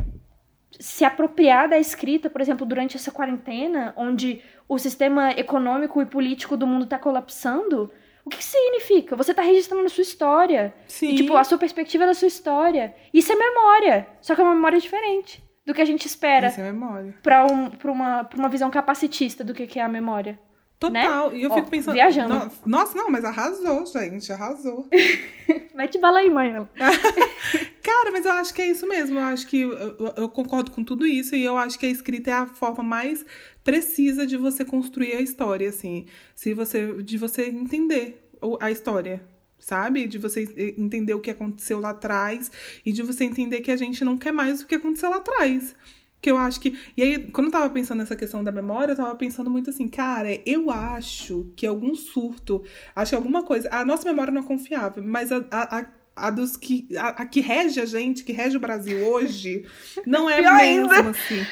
se 0.79 1.05
apropriar 1.05 1.69
da 1.69 1.79
escrita, 1.79 2.31
por 2.31 2.41
exemplo, 2.41 2.65
durante 2.65 2.97
essa 2.97 3.11
quarentena, 3.11 3.93
onde 3.97 4.41
o 4.71 4.79
sistema 4.79 5.33
econômico 5.33 6.01
e 6.01 6.07
político 6.07 6.57
do 6.57 6.65
mundo 6.65 6.85
está 6.85 6.97
colapsando, 6.97 7.91
o 8.25 8.29
O 8.29 8.31
que 8.31 8.45
significa? 8.45 9.17
Você 9.17 9.35
tá 9.35 9.43
registrando 9.43 9.85
a 9.85 9.89
sua 9.89 10.03
história. 10.03 10.73
Sim. 10.87 11.09
E, 11.09 11.17
tipo, 11.17 11.37
a 11.37 11.43
sua 11.43 11.59
perspectiva 11.59 12.07
da 12.07 12.15
sua 12.15 12.29
história. 12.29 12.95
Isso 13.13 13.33
é 13.33 13.35
memória. 13.35 14.07
Só 14.21 14.35
que 14.35 14.41
é 14.41 14.45
uma 14.45 14.55
memória 14.55 14.79
diferente 14.79 15.43
do 15.67 15.75
que 15.75 15.81
a 15.83 15.85
gente 15.85 16.07
espera 16.07 16.47
Isso 16.47 16.61
é 16.61 16.65
memória. 16.65 17.15
pra, 17.21 17.45
um, 17.45 17.69
pra, 17.71 17.91
uma, 17.91 18.25
pra 18.25 18.39
uma 18.39 18.49
visão 18.49 18.71
capacitista 18.71 19.43
do 19.43 19.53
que 19.53 19.67
que 19.67 19.81
é 19.81 19.83
a 19.83 19.89
memória. 19.89 20.39
Total. 20.81 21.33
E 21.37 21.43
eu 21.43 21.51
Ó, 21.51 21.55
fico 21.57 21.69
pensando. 21.71 21.95
viajando. 21.95 22.35
No- 22.35 22.51
Nossa, 22.65 22.97
não, 22.97 23.11
mas 23.11 23.23
arrasou, 23.25 23.85
gente. 23.87 24.33
Arrasou. 24.33 24.89
Mete 25.75 25.99
bala 25.99 26.21
aí, 26.21 26.31
mãe. 26.31 26.55
Cara, 27.83 28.11
mas 28.11 28.25
eu 28.25 28.33
acho 28.33 28.55
que 28.55 28.63
é 28.63 28.67
isso 28.67 28.87
mesmo. 28.87 29.19
Eu 29.19 29.25
acho 29.25 29.47
que 29.47 29.61
eu, 29.61 30.13
eu- 30.17 30.29
concordo 30.29 30.71
com 30.71 30.83
tudo 30.83 31.07
isso 31.07 31.35
e 31.37 31.45
eu 31.45 31.57
acho 31.57 31.79
que 31.79 31.87
a 31.87 31.91
escrita 31.91 32.31
é 32.31 32.35
a 32.35 32.47
forma 32.47 32.83
mais 32.83 33.25
precisa 33.63 34.27
de 34.27 34.37
você 34.37 34.65
construir 34.65 35.13
a 35.15 35.21
história, 35.21 35.69
assim. 35.69 36.07
Se 36.35 36.55
você, 36.55 37.03
de 37.03 37.19
você 37.19 37.47
entender 37.49 38.27
a 38.59 38.71
história, 38.71 39.23
sabe? 39.59 40.07
De 40.07 40.17
você 40.19 40.75
entender 40.79 41.13
o 41.15 41.21
que 41.21 41.31
aconteceu 41.31 41.79
lá 41.79 41.91
atrás 41.91 42.51
e 42.87 42.91
de 42.93 43.03
você 43.03 43.25
entender 43.25 43.61
que 43.61 43.71
a 43.71 43.77
gente 43.77 44.03
não 44.05 44.17
quer 44.17 44.33
mais 44.33 44.63
o 44.63 44.67
que 44.67 44.75
aconteceu 44.77 45.11
lá 45.11 45.17
atrás. 45.17 45.75
Que 46.21 46.31
eu 46.31 46.37
acho 46.37 46.61
que. 46.61 46.79
E 46.97 47.03
aí, 47.03 47.19
quando 47.31 47.47
eu 47.47 47.53
tava 47.53 47.71
pensando 47.71 47.99
nessa 47.99 48.15
questão 48.15 48.45
da 48.45 48.53
memória, 48.53 48.93
eu 48.93 48.97
tava 48.97 49.15
pensando 49.15 49.49
muito 49.51 49.71
assim, 49.71 49.89
cara, 49.89 50.29
eu 50.45 50.71
acho 50.71 51.51
que 51.57 51.67
algum 51.67 51.95
surto, 51.95 52.63
acho 52.95 53.11
que 53.11 53.17
alguma 53.17 53.43
coisa. 53.43 53.69
A 53.73 53.85
nossa 53.85 54.07
memória 54.09 54.31
não 54.33 54.43
é 54.43 54.45
confiável, 54.45 55.03
mas 55.03 55.33
a, 55.33 55.43
a, 55.51 55.87
a- 56.17 56.31
dos 56.31 56.57
que. 56.59 56.87
A, 56.99 57.09
a 57.09 57.27
que 57.27 57.41
rege 57.41 57.81
a 57.81 57.87
gente, 57.87 58.23
que 58.23 58.33
rege 58.33 58.57
o 58.59 58.61
Brasil 58.61 58.99
hoje, 59.07 59.65
não 60.07 60.29
é 60.29 60.41
Pior 60.43 60.57
mesmo, 60.57 60.93
ainda. 60.93 61.11
assim. 61.11 61.47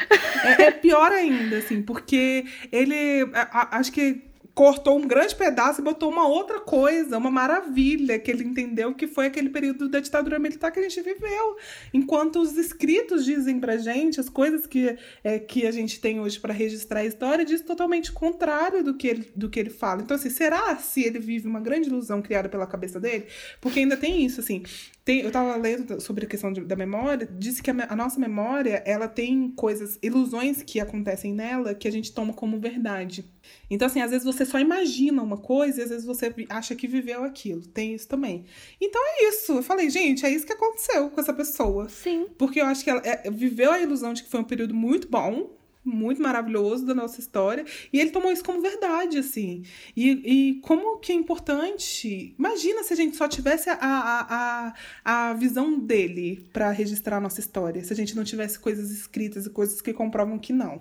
É, 0.45 0.63
é 0.65 0.71
pior 0.71 1.13
ainda, 1.13 1.57
assim, 1.57 1.81
porque 1.81 2.45
ele. 2.71 3.23
a- 3.33 3.79
acho 3.79 3.91
que 3.91 4.28
cortou 4.59 4.99
um 4.99 5.07
grande 5.07 5.37
pedaço 5.37 5.81
e 5.81 5.85
botou 5.85 6.11
uma 6.11 6.27
outra 6.27 6.59
coisa, 6.59 7.17
uma 7.17 7.31
maravilha, 7.31 8.19
que 8.19 8.29
ele 8.29 8.43
entendeu 8.43 8.93
que 8.93 9.07
foi 9.07 9.27
aquele 9.27 9.51
período 9.51 9.89
da 9.89 10.01
ditadura 10.01 10.37
militar 10.37 10.73
que 10.73 10.81
a 10.81 10.83
gente 10.83 11.01
viveu. 11.01 11.57
Enquanto 11.95 12.41
os 12.41 12.57
escritos 12.59 13.25
dizem 13.25 13.61
pra 13.61 13.77
gente, 13.77 14.19
as 14.19 14.29
coisas 14.29 14.67
que, 14.67 14.99
é, 15.23 15.39
que 15.39 15.65
a 15.65 15.71
gente 15.71 16.01
tem 16.01 16.19
hoje 16.19 16.41
pra 16.41 16.53
registrar 16.53 17.01
a 17.01 17.05
história, 17.05 17.45
diz 17.45 17.61
totalmente 17.61 18.11
contrário 18.11 18.83
do 18.83 18.95
que, 18.95 19.07
ele, 19.07 19.31
do 19.33 19.49
que 19.49 19.61
ele 19.61 19.71
fala. 19.71 20.03
Então, 20.03 20.17
assim, 20.17 20.29
será 20.29 20.75
se 20.75 21.05
ele 21.05 21.21
vive 21.21 21.47
uma 21.47 21.61
grande 21.61 21.89
ilusão 21.89 22.21
criada 22.21 22.49
pela 22.49 22.67
cabeça 22.67 22.99
dele? 22.99 23.27
Porque 23.61 23.79
ainda 23.79 23.97
tem 23.97 24.27
isso, 24.27 24.41
assim. 24.41 24.65
Tem, 25.09 25.21
eu 25.23 25.31
tava 25.31 25.57
lendo 25.57 25.99
sobre 26.03 26.27
a 26.27 26.29
questão 26.29 26.53
de- 26.53 26.61
da 26.61 26.77
memória, 26.77 27.27
disse 27.39 27.63
que 27.63 27.71
a, 27.71 27.75
a 27.89 27.97
nossa 27.97 28.21
memória, 28.21 28.83
ela 28.85 29.09
tem 29.09 29.51
coisas, 29.53 29.99
ilusões 30.03 30.63
que 30.63 30.79
acontecem 30.79 31.33
nela 31.33 31.75
que 31.75 31.89
a 31.89 31.91
gente 31.91 32.13
toma 32.13 32.35
como 32.35 32.61
verdade. 32.61 33.25
Então, 33.71 33.87
assim, 33.87 34.03
às 34.03 34.11
vezes 34.11 34.27
você 34.27 34.45
só 34.45 34.59
imagina 34.59 35.23
uma 35.23 35.39
coisa 35.39 35.81
e 35.81 35.85
às 35.85 35.89
vezes 35.89 36.05
você 36.05 36.35
acha 36.51 36.75
que 36.77 36.87
viveu 36.87 37.25
aquilo. 37.25 37.63
Tem 37.63 37.95
isso 37.95 38.07
também. 38.07 38.45
Então 38.79 39.01
é 39.03 39.31
isso. 39.31 39.53
Eu 39.53 39.63
falei, 39.63 39.89
gente, 39.89 40.27
é 40.27 40.31
isso 40.31 40.45
que 40.45 40.53
aconteceu 40.53 41.09
com 41.09 41.19
essa 41.19 41.33
pessoa. 41.33 41.89
Sim. 41.89 42.27
Porque 42.37 42.61
eu 42.61 42.67
acho 42.67 42.85
que 42.85 42.91
ela 42.91 43.01
é, 43.03 43.31
viveu 43.31 43.73
a 43.73 43.81
ilusão 43.81 44.13
de 44.13 44.23
que 44.23 44.29
foi 44.29 44.41
um 44.41 44.45
período 44.45 44.75
muito 44.75 45.09
bom, 45.09 45.57
muito 45.89 46.23
maravilhoso 46.23 46.85
da 46.87 46.95
nossa 46.95 47.21
história, 47.21 47.65
e 47.93 47.99
ele 48.01 48.11
tomou 48.11 48.31
isso 48.31 48.45
como 48.45 48.61
verdade, 48.61 49.19
assim. 49.19 49.63
E, 49.97 50.11
e 50.11 50.61
como 50.61 50.99
que 50.99 51.13
é 51.13 51.15
importante. 51.15 52.35
Imagina 52.39 52.83
se 52.85 52.93
a 52.93 52.97
gente 52.97 53.17
só 53.17 53.27
tivesse 53.27 53.71
a, 53.71 53.79
a, 53.81 54.75
a, 55.05 55.31
a 55.31 55.35
visão 55.35 55.79
dele 55.79 56.49
para 56.53 56.71
registrar 56.71 57.17
a 57.17 57.21
nossa 57.21 57.41
história, 57.41 57.83
se 57.83 57.93
a 57.93 57.97
gente 57.97 58.15
não 58.15 58.25
tivesse 58.25 58.59
coisas 58.59 58.91
escritas 58.91 59.47
e 59.47 59.51
coisas 59.51 59.81
que 59.81 59.93
comprovam 59.93 60.39
que 60.39 60.53
não. 60.53 60.81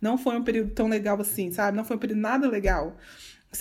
Não 0.00 0.16
foi 0.18 0.36
um 0.36 0.44
período 0.44 0.72
tão 0.72 0.88
legal 0.88 1.20
assim, 1.20 1.50
sabe? 1.50 1.76
Não 1.76 1.84
foi 1.84 1.96
um 1.96 2.00
período 2.00 2.20
nada 2.20 2.48
legal. 2.48 2.96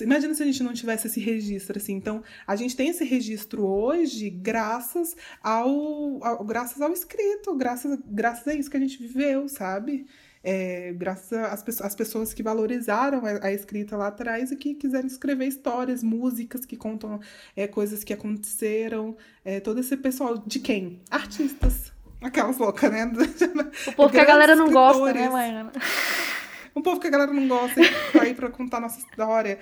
Imagina 0.01 0.33
se 0.33 0.43
a 0.43 0.45
gente 0.45 0.61
não 0.61 0.73
tivesse 0.73 1.07
esse 1.07 1.21
registro, 1.21 1.77
assim. 1.77 1.93
Então, 1.93 2.21
a 2.45 2.55
gente 2.57 2.75
tem 2.75 2.89
esse 2.89 3.05
registro 3.05 3.65
hoje 3.65 4.29
graças 4.29 5.15
ao, 5.41 6.21
ao- 6.21 6.43
graças 6.43 6.81
ao 6.81 6.91
escrito, 6.91 7.55
graças, 7.55 7.97
graças 8.05 8.45
a 8.47 8.53
isso 8.53 8.69
que 8.69 8.75
a 8.75 8.79
gente 8.79 8.97
viveu, 8.97 9.47
sabe? 9.47 10.05
É, 10.47 10.93
graças 10.93 11.33
às 11.33 11.63
pessoas, 11.63 11.87
às 11.87 11.95
pessoas 11.95 12.33
que 12.33 12.43
valorizaram 12.43 13.23
a, 13.25 13.47
a 13.47 13.51
escrita 13.51 13.97
lá 13.97 14.07
atrás 14.07 14.51
e 14.51 14.55
que 14.55 14.75
quiseram 14.75 15.07
escrever 15.07 15.47
histórias, 15.47 16.03
músicas 16.03 16.65
que 16.65 16.77
contam 16.77 17.19
é, 17.55 17.65
coisas 17.67 18.03
que 18.03 18.13
aconteceram. 18.13 19.17
É, 19.43 19.59
todo 19.59 19.79
esse 19.79 19.97
pessoal, 19.97 20.37
de 20.37 20.59
quem? 20.59 21.01
Artistas. 21.09 21.91
Aquelas 22.21 22.57
loucas, 22.59 22.91
né? 22.91 23.11
O 23.87 23.93
povo 23.93 24.11
que 24.11 24.19
a 24.19 24.25
galera 24.25 24.55
não 24.55 24.71
gosta, 24.71 25.01
né, 25.13 25.25
escritores. 25.25 25.31
Mariana? 25.33 25.71
Um 26.75 26.81
povo 26.81 26.99
que 26.99 27.07
a 27.07 27.09
galera 27.09 27.31
não 27.33 27.47
gosta 27.47 27.81
e 27.81 27.87
tá 28.11 28.21
aí 28.21 28.33
pra 28.35 28.49
contar 28.49 28.79
nossa 28.79 28.99
história. 28.99 29.57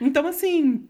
Então, 0.00 0.26
assim, 0.26 0.86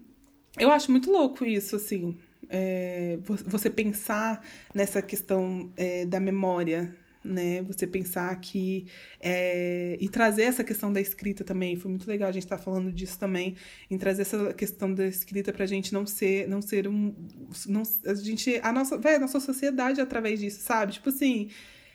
eu 0.58 0.70
acho 0.72 0.90
muito 0.90 1.10
louco 1.10 1.44
isso, 1.44 1.76
assim. 1.76 2.16
é, 2.48 3.18
vo- 3.22 3.38
você 3.46 3.68
pensar 3.70 4.42
nessa 4.74 5.02
questão 5.02 5.70
é, 5.76 6.06
da 6.06 6.18
memória, 6.20 6.94
né? 7.26 7.62
Você 7.62 7.86
pensar 7.86 8.34
que. 8.40 8.86
é, 9.20 9.96
e 10.00 10.08
trazer 10.08 10.42
essa 10.42 10.64
questão 10.64 10.92
da 10.92 11.00
escrita 11.00 11.44
também. 11.44 11.76
Foi 11.76 11.90
muito 11.90 12.06
legal 12.08 12.28
a 12.28 12.32
gente 12.32 12.44
estar 12.44 12.58
falando 12.58 12.92
disso 12.92 13.18
também. 13.18 13.56
Em 13.90 13.98
trazer 13.98 14.22
essa 14.22 14.54
questão 14.54 14.92
da 14.92 15.06
escrita 15.06 15.52
pra 15.52 15.66
gente 15.66 15.92
não 15.92 16.06
ser, 16.06 16.48
não 16.48 16.62
ser 16.62 16.88
um. 16.88 17.14
Não, 17.68 17.82
a 18.06 18.14
gente. 18.14 18.60
A 18.62 18.72
nossa, 18.72 18.98
véi, 18.98 19.16
a 19.16 19.20
nossa 19.20 19.40
sociedade 19.40 20.00
através 20.00 20.40
disso, 20.40 20.60
sabe? 20.62 20.92
Tipo 20.92 21.10
assim. 21.10 21.50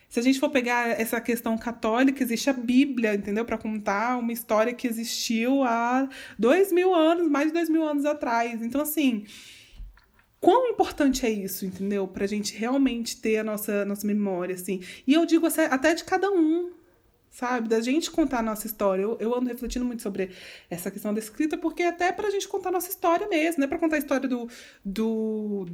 Se 0.08 0.20
a 0.20 0.22
gente 0.22 0.38
for 0.38 0.50
pegar 0.50 1.00
essa 1.00 1.18
questão 1.22 1.56
católica, 1.56 2.22
existe 2.22 2.50
a 2.50 2.52
Bíblia, 2.52 3.14
entendeu? 3.14 3.46
Para 3.46 3.56
contar 3.56 4.18
uma 4.18 4.30
história 4.30 4.74
que 4.74 4.86
existiu 4.86 5.64
há 5.64 6.06
dois 6.38 6.70
mil 6.70 6.94
anos, 6.94 7.30
mais 7.30 7.46
de 7.46 7.54
dois 7.54 7.70
mil 7.70 7.82
anos 7.82 8.04
atrás. 8.04 8.60
Então, 8.60 8.82
assim, 8.82 9.24
quão 10.42 10.68
importante 10.68 11.24
é 11.24 11.30
isso, 11.30 11.64
entendeu? 11.64 12.06
Pra 12.06 12.26
gente 12.26 12.54
realmente 12.54 13.16
ter 13.18 13.38
a 13.38 13.44
nossa, 13.44 13.84
nossa 13.84 14.04
memória, 14.06 14.54
assim. 14.56 14.82
E 15.06 15.14
eu 15.14 15.24
digo 15.24 15.46
até 15.70 15.94
de 15.94 16.02
cada 16.04 16.30
um, 16.30 16.72
sabe? 17.30 17.68
Da 17.68 17.80
gente 17.80 18.10
contar 18.10 18.40
a 18.40 18.42
nossa 18.42 18.66
história. 18.66 19.02
Eu, 19.02 19.16
eu 19.20 19.34
ando 19.34 19.48
refletindo 19.48 19.84
muito 19.84 20.02
sobre 20.02 20.30
essa 20.68 20.90
questão 20.90 21.14
da 21.14 21.20
escrita, 21.20 21.56
porque 21.56 21.84
até 21.84 22.10
pra 22.10 22.28
gente 22.28 22.48
contar 22.48 22.70
a 22.70 22.72
nossa 22.72 22.90
história 22.90 23.28
mesmo, 23.28 23.60
não 23.60 23.66
é 23.66 23.68
pra 23.68 23.78
contar 23.78 23.96
a 23.96 23.98
história 24.00 24.28
do. 24.28 24.48
do 24.84 25.64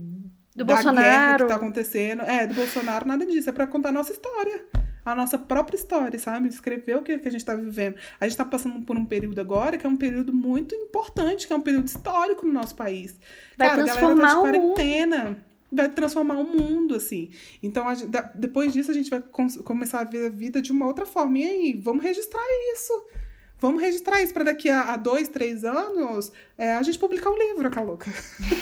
Do 0.54 0.64
da 0.64 0.74
guerra 0.74 0.82
Bolsonaro. 0.82 1.44
que 1.44 1.48
tá 1.48 1.56
acontecendo. 1.56 2.22
É, 2.22 2.46
do 2.46 2.54
Bolsonaro, 2.54 3.08
nada 3.08 3.24
disso. 3.24 3.48
É 3.48 3.52
pra 3.52 3.66
contar 3.66 3.88
a 3.88 3.92
nossa 3.92 4.12
história. 4.12 4.66
A 5.12 5.14
nossa 5.14 5.38
própria 5.38 5.76
história, 5.76 6.18
sabe? 6.18 6.48
Escrever 6.48 6.96
o 6.96 7.02
que, 7.02 7.18
que 7.18 7.28
a 7.28 7.30
gente 7.30 7.44
tá 7.44 7.54
vivendo. 7.54 7.96
A 8.20 8.26
gente 8.28 8.36
tá 8.36 8.44
passando 8.44 8.84
por 8.84 8.96
um 8.96 9.04
período 9.04 9.40
agora 9.40 9.76
que 9.78 9.86
é 9.86 9.88
um 9.88 9.96
período 9.96 10.32
muito 10.32 10.74
importante, 10.74 11.46
que 11.46 11.52
é 11.52 11.56
um 11.56 11.60
período 11.60 11.86
histórico 11.86 12.46
no 12.46 12.52
nosso 12.52 12.74
país. 12.74 13.18
Vai 13.56 13.68
Cara, 13.70 13.82
a 13.82 13.86
galera 13.86 13.98
transformar 14.06 14.34
tá 14.34 14.40
o 14.40 14.52
de 14.52 14.58
mundo. 14.58 14.74
quarentena. 14.74 15.44
Vai 15.70 15.88
transformar 15.90 16.34
o 16.38 16.44
mundo, 16.44 16.94
assim. 16.94 17.30
Então, 17.62 17.94
gente- 17.94 18.08
da- 18.08 18.32
depois 18.34 18.72
disso, 18.72 18.90
a 18.90 18.94
gente 18.94 19.10
vai 19.10 19.22
começar 19.64 20.00
a 20.00 20.04
ver 20.04 20.26
a 20.26 20.30
vida 20.30 20.62
de 20.62 20.72
uma 20.72 20.86
outra 20.86 21.04
forma. 21.04 21.38
E 21.38 21.44
aí, 21.44 21.80
vamos 21.82 22.02
registrar 22.02 22.40
isso. 22.72 22.92
Vamos 23.60 23.82
registrar 23.82 24.22
isso 24.22 24.32
para 24.32 24.44
daqui 24.44 24.68
a, 24.68 24.92
a 24.92 24.96
dois, 24.96 25.28
três 25.28 25.64
anos 25.64 26.30
é, 26.56 26.74
a 26.74 26.82
gente 26.82 26.98
publicar 26.98 27.30
um 27.30 27.36
livro, 27.36 27.68
louca. 27.84 28.08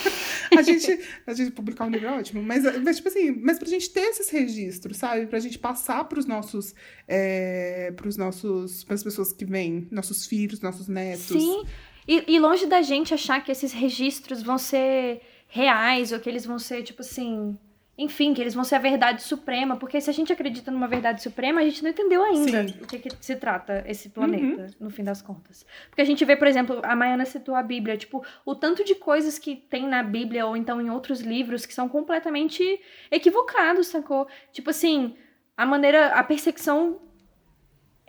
a, 0.56 0.62
gente, 0.62 1.00
a 1.26 1.34
gente 1.34 1.50
publicar 1.50 1.84
um 1.84 1.90
livro 1.90 2.06
é 2.06 2.12
ótimo, 2.18 2.42
mas, 2.42 2.64
mas 2.82 2.96
tipo 2.96 3.08
assim, 3.08 3.30
mas 3.30 3.58
pra 3.58 3.68
gente 3.68 3.90
ter 3.90 4.00
esses 4.00 4.30
registros, 4.30 4.96
sabe? 4.96 5.26
Pra 5.26 5.38
gente 5.38 5.58
passar 5.58 6.04
pros 6.04 6.24
nossos, 6.24 6.74
é, 7.06 7.92
pros 7.94 8.16
nossos, 8.16 8.84
pras 8.84 9.04
pessoas 9.04 9.32
que 9.32 9.44
vêm, 9.44 9.86
nossos 9.90 10.26
filhos, 10.26 10.60
nossos 10.60 10.88
netos. 10.88 11.26
Sim. 11.26 11.64
E, 12.08 12.34
e 12.34 12.38
longe 12.38 12.66
da 12.66 12.80
gente 12.80 13.12
achar 13.12 13.44
que 13.44 13.52
esses 13.52 13.72
registros 13.72 14.42
vão 14.42 14.56
ser 14.56 15.20
reais 15.48 16.12
ou 16.12 16.20
que 16.20 16.28
eles 16.28 16.46
vão 16.46 16.58
ser, 16.58 16.82
tipo 16.82 17.02
assim. 17.02 17.58
Enfim, 17.98 18.34
que 18.34 18.42
eles 18.42 18.52
vão 18.52 18.62
ser 18.62 18.74
a 18.74 18.78
verdade 18.78 19.22
suprema. 19.22 19.76
Porque 19.76 20.00
se 20.02 20.10
a 20.10 20.12
gente 20.12 20.30
acredita 20.32 20.70
numa 20.70 20.86
verdade 20.86 21.22
suprema, 21.22 21.62
a 21.62 21.64
gente 21.64 21.82
não 21.82 21.90
entendeu 21.90 22.22
ainda 22.22 22.68
Sim. 22.68 22.74
o 22.82 22.86
que, 22.86 22.98
que 22.98 23.08
se 23.24 23.36
trata 23.36 23.82
esse 23.86 24.10
planeta, 24.10 24.66
no 24.78 24.90
fim 24.90 25.02
das 25.02 25.22
contas. 25.22 25.64
Porque 25.88 26.02
a 26.02 26.04
gente 26.04 26.22
vê, 26.24 26.36
por 26.36 26.46
exemplo, 26.46 26.78
a 26.82 26.94
Maiana 26.94 27.24
citou 27.24 27.54
a 27.54 27.62
Bíblia, 27.62 27.96
tipo, 27.96 28.22
o 28.44 28.54
tanto 28.54 28.84
de 28.84 28.94
coisas 28.94 29.38
que 29.38 29.56
tem 29.56 29.86
na 29.88 30.02
Bíblia 30.02 30.44
ou 30.46 30.56
então 30.56 30.78
em 30.80 30.90
outros 30.90 31.20
livros 31.20 31.64
que 31.64 31.72
são 31.72 31.88
completamente 31.88 32.62
equivocados, 33.10 33.86
sacou? 33.86 34.28
Tipo 34.52 34.68
assim, 34.70 35.16
a 35.56 35.64
maneira, 35.64 36.08
a 36.08 36.22
perseguição. 36.22 37.00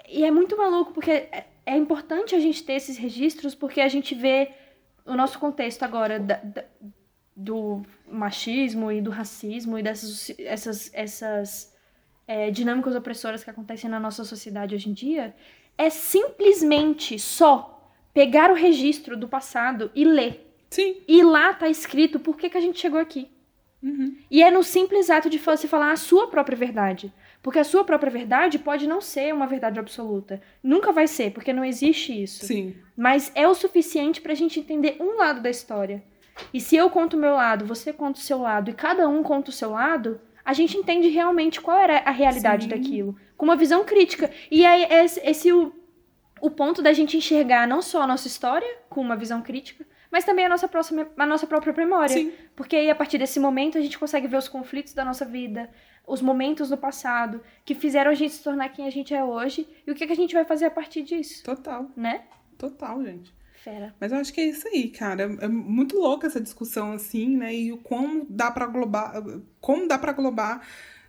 E 0.09 0.23
é 0.25 0.31
muito 0.31 0.57
maluco, 0.57 0.93
porque 0.93 1.11
é, 1.11 1.45
é 1.65 1.77
importante 1.77 2.35
a 2.35 2.39
gente 2.39 2.61
ter 2.63 2.73
esses 2.73 2.97
registros, 2.97 3.55
porque 3.55 3.79
a 3.79 3.87
gente 3.87 4.13
vê 4.15 4.51
o 5.05 5.15
nosso 5.15 5.39
contexto 5.39 5.83
agora 5.83 6.19
da- 6.19 6.35
da- 6.43 6.65
do 7.39 7.83
machismo 8.07 8.91
e 8.91 8.99
do 8.99 9.11
racismo 9.11 9.77
e 9.77 9.83
dessas 9.83 10.33
essas, 10.39 10.89
essas 10.91 11.77
é, 12.27 12.49
dinâmicas 12.49 12.95
opressoras 12.95 13.43
que 13.43 13.49
acontecem 13.49 13.87
na 13.87 13.99
nossa 13.99 14.23
sociedade 14.23 14.73
hoje 14.73 14.89
em 14.89 14.93
dia, 14.93 15.35
é 15.77 15.91
simplesmente 15.91 17.19
só 17.19 17.93
pegar 18.11 18.49
o 18.49 18.55
registro 18.55 19.15
do 19.15 19.27
passado 19.27 19.91
e 19.93 20.03
ler. 20.03 20.51
Sim. 20.71 20.97
E 21.07 21.21
lá 21.21 21.53
tá 21.53 21.69
escrito 21.69 22.19
por 22.19 22.35
que, 22.35 22.49
que 22.49 22.57
a 22.57 22.61
gente 22.61 22.79
chegou 22.79 22.99
aqui. 22.99 23.29
Uhum. 23.83 24.17
E 24.31 24.41
é 24.41 24.49
no 24.49 24.63
simples 24.63 25.11
ato 25.11 25.29
de 25.29 25.37
você 25.37 25.67
falar 25.67 25.91
a 25.91 25.95
sua 25.95 26.27
própria 26.27 26.57
verdade. 26.57 27.13
Porque 27.43 27.59
a 27.59 27.63
sua 27.63 27.83
própria 27.83 28.11
verdade 28.11 28.57
pode 28.57 28.87
não 28.87 28.99
ser 28.99 29.31
uma 29.31 29.45
verdade 29.45 29.79
absoluta. 29.79 30.41
Nunca 30.63 30.91
vai 30.91 31.07
ser, 31.07 31.31
porque 31.31 31.53
não 31.53 31.63
existe 31.63 32.23
isso. 32.23 32.47
Sim. 32.47 32.75
Mas 32.97 33.31
é 33.35 33.47
o 33.47 33.53
suficiente 33.53 34.19
pra 34.19 34.33
gente 34.33 34.59
entender 34.59 34.97
um 34.99 35.17
lado 35.17 35.39
da 35.39 35.49
história. 35.51 36.03
E 36.53 36.59
se 36.59 36.75
eu 36.75 36.89
conto 36.89 37.15
o 37.15 37.19
meu 37.19 37.33
lado, 37.33 37.65
você 37.65 37.91
conta 37.91 38.19
o 38.19 38.23
seu 38.23 38.39
lado, 38.39 38.69
e 38.69 38.73
cada 38.73 39.07
um 39.07 39.23
conta 39.23 39.49
o 39.49 39.53
seu 39.53 39.71
lado, 39.71 40.19
a 40.43 40.53
gente 40.53 40.77
entende 40.77 41.09
realmente 41.09 41.59
qual 41.59 41.77
era 41.77 41.99
a 41.99 42.11
realidade 42.11 42.63
Sim. 42.63 42.69
daquilo. 42.69 43.15
Com 43.35 43.45
uma 43.45 43.55
visão 43.55 43.83
crítica. 43.83 44.31
E 44.49 44.65
aí, 44.65 44.83
esse, 44.89 45.19
esse 45.19 45.51
o, 45.51 45.73
o 46.41 46.49
ponto 46.49 46.81
da 46.81 46.93
gente 46.93 47.17
enxergar 47.17 47.67
não 47.67 47.81
só 47.81 48.01
a 48.03 48.07
nossa 48.07 48.27
história 48.27 48.67
com 48.89 49.01
uma 49.01 49.15
visão 49.15 49.41
crítica, 49.41 49.85
mas 50.11 50.23
também 50.23 50.45
a 50.45 50.49
nossa, 50.49 50.67
próxima, 50.67 51.07
a 51.17 51.25
nossa 51.25 51.45
própria 51.45 51.73
memória. 51.73 52.15
Sim. 52.15 52.31
Porque 52.55 52.75
aí, 52.75 52.89
a 52.89 52.95
partir 52.95 53.17
desse 53.17 53.39
momento, 53.39 53.77
a 53.77 53.81
gente 53.81 53.99
consegue 53.99 54.27
ver 54.27 54.37
os 54.37 54.47
conflitos 54.47 54.93
da 54.93 55.03
nossa 55.03 55.25
vida, 55.25 55.69
os 56.05 56.21
momentos 56.21 56.69
do 56.69 56.77
passado, 56.77 57.43
que 57.65 57.75
fizeram 57.75 58.09
a 58.09 58.15
gente 58.15 58.33
se 58.33 58.43
tornar 58.43 58.69
quem 58.69 58.87
a 58.87 58.89
gente 58.89 59.13
é 59.13 59.23
hoje, 59.23 59.67
e 59.85 59.91
o 59.91 59.95
que, 59.95 60.07
que 60.07 60.13
a 60.13 60.15
gente 60.15 60.33
vai 60.33 60.45
fazer 60.45 60.65
a 60.65 60.71
partir 60.71 61.03
disso, 61.03 61.43
Total, 61.43 61.91
né? 61.95 62.23
total, 62.57 63.03
gente. 63.03 63.36
Fera. 63.63 63.93
Mas 63.99 64.11
eu 64.11 64.17
acho 64.19 64.33
que 64.33 64.41
é 64.41 64.45
isso 64.45 64.67
aí, 64.67 64.89
cara. 64.89 65.23
É 65.41 65.47
muito 65.47 65.97
louca 65.97 66.27
essa 66.27 66.39
discussão, 66.39 66.91
assim, 66.93 67.35
né? 67.37 67.53
E 67.53 67.77
como 67.79 68.25
dá 68.29 68.51
pra 68.51 68.65
global, 68.67 69.11
como 69.59 69.87
dá 69.87 69.97
pra 69.97 70.13
global 70.13 70.61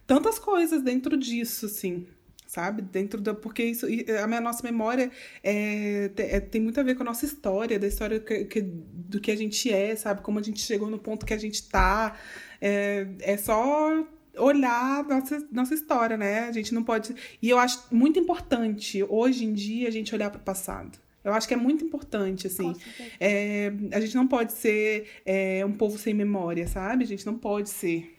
tantas 0.07 0.39
coisas 0.39 0.83
dentro 0.83 1.17
disso, 1.17 1.67
assim. 1.67 2.07
Sabe? 2.47 2.81
Dentro 2.81 3.21
da. 3.21 3.35
Porque 3.35 3.63
isso, 3.63 3.85
a 3.87 4.27
minha, 4.27 4.41
nossa 4.41 4.63
memória 4.63 5.11
é, 5.45 6.11
é- 6.17 6.41
tem 6.41 6.63
muito 6.63 6.81
a 6.81 6.83
ver 6.83 6.95
com 6.95 7.03
a 7.03 7.07
nossa 7.07 7.27
história, 7.27 7.79
da 7.79 7.87
história 7.87 8.19
que, 8.19 8.45
que- 8.47 8.63
do 8.63 9.21
que 9.21 9.31
a 9.31 9.37
gente 9.37 9.71
é, 9.71 9.95
sabe? 9.95 10.23
Como 10.23 10.39
a 10.39 10.43
gente 10.43 10.61
chegou 10.61 10.89
no 10.89 10.99
ponto 10.99 11.27
que 11.27 11.35
a 11.35 11.39
gente 11.39 11.69
tá. 11.69 12.17
É, 12.61 13.07
é 13.21 13.37
só 13.37 14.03
olhar 14.39 15.05
nossa, 15.05 15.47
nossa 15.53 15.75
história, 15.75 16.17
né? 16.17 16.41
A 16.49 16.53
gente 16.53 16.73
não 16.73 16.83
pode. 16.83 17.15
E 17.43 17.51
eu 17.51 17.59
acho 17.59 17.85
muito 17.95 18.19
importante, 18.19 19.05
hoje 19.05 19.45
em 19.45 19.53
dia, 19.53 19.87
a 19.87 19.91
gente 19.91 20.15
olhar 20.15 20.31
para 20.31 20.41
o 20.41 20.43
passado. 20.45 20.99
Eu 21.29 21.35
acho 21.35 21.47
que 21.49 21.55
é 21.55 21.57
muito 21.57 21.85
importante, 21.85 22.47
assim. 22.47 22.75
É, 23.21 23.73
a 23.93 24.01
gente 24.01 24.15
não 24.15 24.27
pode 24.27 24.53
ser 24.53 25.07
é, 25.25 25.65
um 25.65 25.73
povo 25.73 25.99
sem 25.99 26.15
memória, 26.15 26.67
sabe? 26.67 27.05
A 27.05 27.07
gente 27.07 27.25
não 27.27 27.37
pode 27.37 27.69
ser. 27.71 28.15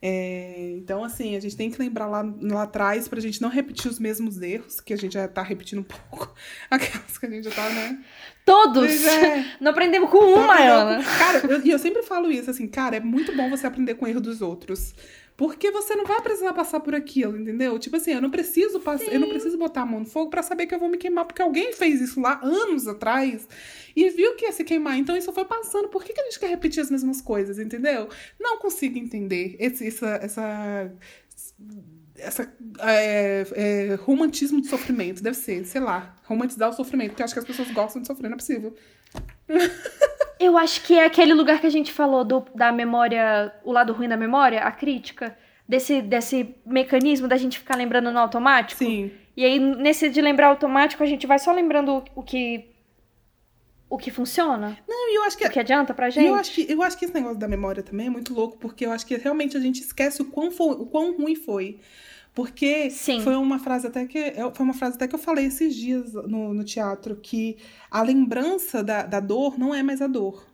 É, 0.00 0.74
então, 0.76 1.02
assim, 1.02 1.34
a 1.34 1.40
gente 1.40 1.56
tem 1.56 1.70
que 1.70 1.78
lembrar 1.78 2.06
lá, 2.06 2.22
lá 2.40 2.62
atrás 2.62 3.08
pra 3.08 3.20
gente 3.20 3.42
não 3.42 3.48
repetir 3.48 3.90
os 3.90 3.98
mesmos 3.98 4.40
erros, 4.40 4.80
que 4.80 4.92
a 4.92 4.96
gente 4.96 5.14
já 5.14 5.26
tá 5.26 5.42
repetindo 5.42 5.80
um 5.80 5.82
pouco. 5.82 6.32
Aquelas 6.70 7.18
que 7.18 7.26
a 7.26 7.30
gente 7.30 7.44
já 7.44 7.50
tá, 7.50 7.68
né? 7.68 7.98
Todos! 8.44 9.04
É. 9.04 9.44
Não 9.60 9.72
aprendemos 9.72 10.08
com 10.08 10.18
uma, 10.18 10.56
Ana. 10.58 11.02
Cara, 11.02 11.46
eu- 11.48 11.66
e 11.66 11.70
eu, 11.70 11.78
sempre 11.78 12.02
falo 12.02 12.30
isso, 12.30 12.48
assim, 12.50 12.68
cara, 12.68 12.96
é 12.96 13.00
muito 13.00 13.34
bom 13.34 13.50
você 13.50 13.66
aprender 13.66 13.94
com 13.94 14.04
o 14.04 14.08
erro 14.08 14.20
dos 14.20 14.40
outros. 14.40 14.94
Porque 15.38 15.70
você 15.70 15.94
não 15.94 16.04
vai 16.04 16.20
precisar 16.20 16.52
passar 16.52 16.80
por 16.80 16.96
aquilo, 16.96 17.38
entendeu? 17.38 17.78
Tipo 17.78 17.94
assim, 17.94 18.10
eu 18.10 18.20
não 18.20 18.28
preciso 18.28 18.80
passar, 18.80 19.06
eu 19.12 19.20
não 19.20 19.28
preciso 19.28 19.56
botar 19.56 19.82
a 19.82 19.86
mão 19.86 20.00
no 20.00 20.04
fogo 20.04 20.28
pra 20.30 20.42
saber 20.42 20.66
que 20.66 20.74
eu 20.74 20.80
vou 20.80 20.88
me 20.88 20.98
queimar, 20.98 21.26
porque 21.26 21.40
alguém 21.40 21.72
fez 21.72 22.00
isso 22.00 22.20
lá 22.20 22.40
anos 22.42 22.88
atrás 22.88 23.46
e 23.94 24.10
viu 24.10 24.34
que 24.34 24.46
ia 24.46 24.50
se 24.50 24.64
queimar. 24.64 24.98
Então 24.98 25.16
isso 25.16 25.32
foi 25.32 25.44
passando. 25.44 25.86
Por 25.86 26.02
que, 26.02 26.12
que 26.12 26.20
a 26.20 26.24
gente 26.24 26.40
quer 26.40 26.48
repetir 26.48 26.82
as 26.82 26.90
mesmas 26.90 27.20
coisas, 27.20 27.60
entendeu? 27.60 28.08
Não 28.40 28.58
consigo 28.58 28.98
entender 28.98 29.54
esse, 29.60 29.86
essa, 29.86 30.08
essa, 30.20 30.92
essa 32.16 32.52
é, 32.80 33.46
é, 33.52 33.94
romantismo 33.94 34.60
de 34.60 34.66
sofrimento. 34.66 35.22
Deve 35.22 35.36
ser, 35.36 35.64
sei 35.64 35.80
lá, 35.80 36.16
romantizar 36.24 36.68
o 36.68 36.72
sofrimento, 36.72 37.10
porque 37.10 37.22
acho 37.22 37.34
que 37.34 37.38
as 37.38 37.46
pessoas 37.46 37.70
gostam 37.70 38.02
de 38.02 38.08
sofrer, 38.08 38.28
não 38.28 38.34
é 38.34 38.38
possível. 38.38 38.74
Eu 40.40 40.56
acho 40.56 40.82
que 40.84 40.94
é 40.94 41.04
aquele 41.04 41.34
lugar 41.34 41.60
que 41.60 41.66
a 41.66 41.70
gente 41.70 41.92
falou 41.92 42.24
do, 42.24 42.44
da 42.54 42.70
memória, 42.72 43.52
o 43.64 43.72
lado 43.72 43.92
ruim 43.92 44.08
da 44.08 44.16
memória, 44.16 44.60
a 44.60 44.70
crítica, 44.70 45.36
desse, 45.68 46.00
desse 46.00 46.54
mecanismo 46.64 47.26
da 47.26 47.36
gente 47.36 47.58
ficar 47.58 47.76
lembrando 47.76 48.10
no 48.10 48.18
automático. 48.18 48.78
Sim. 48.78 49.10
E 49.36 49.44
aí, 49.44 49.58
nesse 49.58 50.08
de 50.08 50.20
lembrar 50.20 50.48
automático, 50.48 51.02
a 51.02 51.06
gente 51.06 51.26
vai 51.26 51.38
só 51.38 51.52
lembrando 51.52 52.04
o, 52.14 52.22
que. 52.22 52.70
O 53.90 53.96
que 53.96 54.10
funciona, 54.10 54.76
Não, 54.86 55.14
eu 55.14 55.22
acho 55.22 55.38
que 55.38 55.46
o 55.46 55.50
que 55.50 55.58
adianta 55.58 55.94
pra 55.94 56.10
gente. 56.10 56.26
eu 56.26 56.34
acho, 56.34 56.52
que, 56.52 56.66
eu 56.70 56.82
acho 56.82 56.98
que 56.98 57.06
esse 57.06 57.14
negócio 57.14 57.38
da 57.38 57.48
memória 57.48 57.82
também 57.82 58.08
é 58.08 58.10
muito 58.10 58.34
louco, 58.34 58.58
porque 58.58 58.84
eu 58.84 58.92
acho 58.92 59.06
que 59.06 59.16
realmente 59.16 59.56
a 59.56 59.60
gente 59.60 59.80
esquece 59.80 60.20
o 60.20 60.26
quão, 60.26 60.50
fo- 60.50 60.72
o 60.72 60.84
quão 60.86 61.16
ruim 61.16 61.34
foi. 61.34 61.80
Porque 62.38 62.88
Sim. 62.88 63.20
foi 63.20 63.34
uma 63.34 63.58
frase 63.58 63.88
até 63.88 64.06
que 64.06 64.16
eu- 64.16 64.54
foi 64.54 64.64
uma 64.64 64.72
frase 64.72 64.94
até 64.94 65.08
que 65.08 65.14
eu 65.16 65.18
falei 65.18 65.46
esses 65.46 65.74
dias 65.74 66.12
no, 66.14 66.54
no 66.54 66.62
teatro, 66.62 67.16
que 67.16 67.56
a 67.90 68.00
lembrança 68.00 68.80
da, 68.80 69.02
da 69.02 69.18
dor 69.18 69.58
não 69.58 69.74
é 69.74 69.82
mais 69.82 70.00
a 70.00 70.06
dor. 70.06 70.46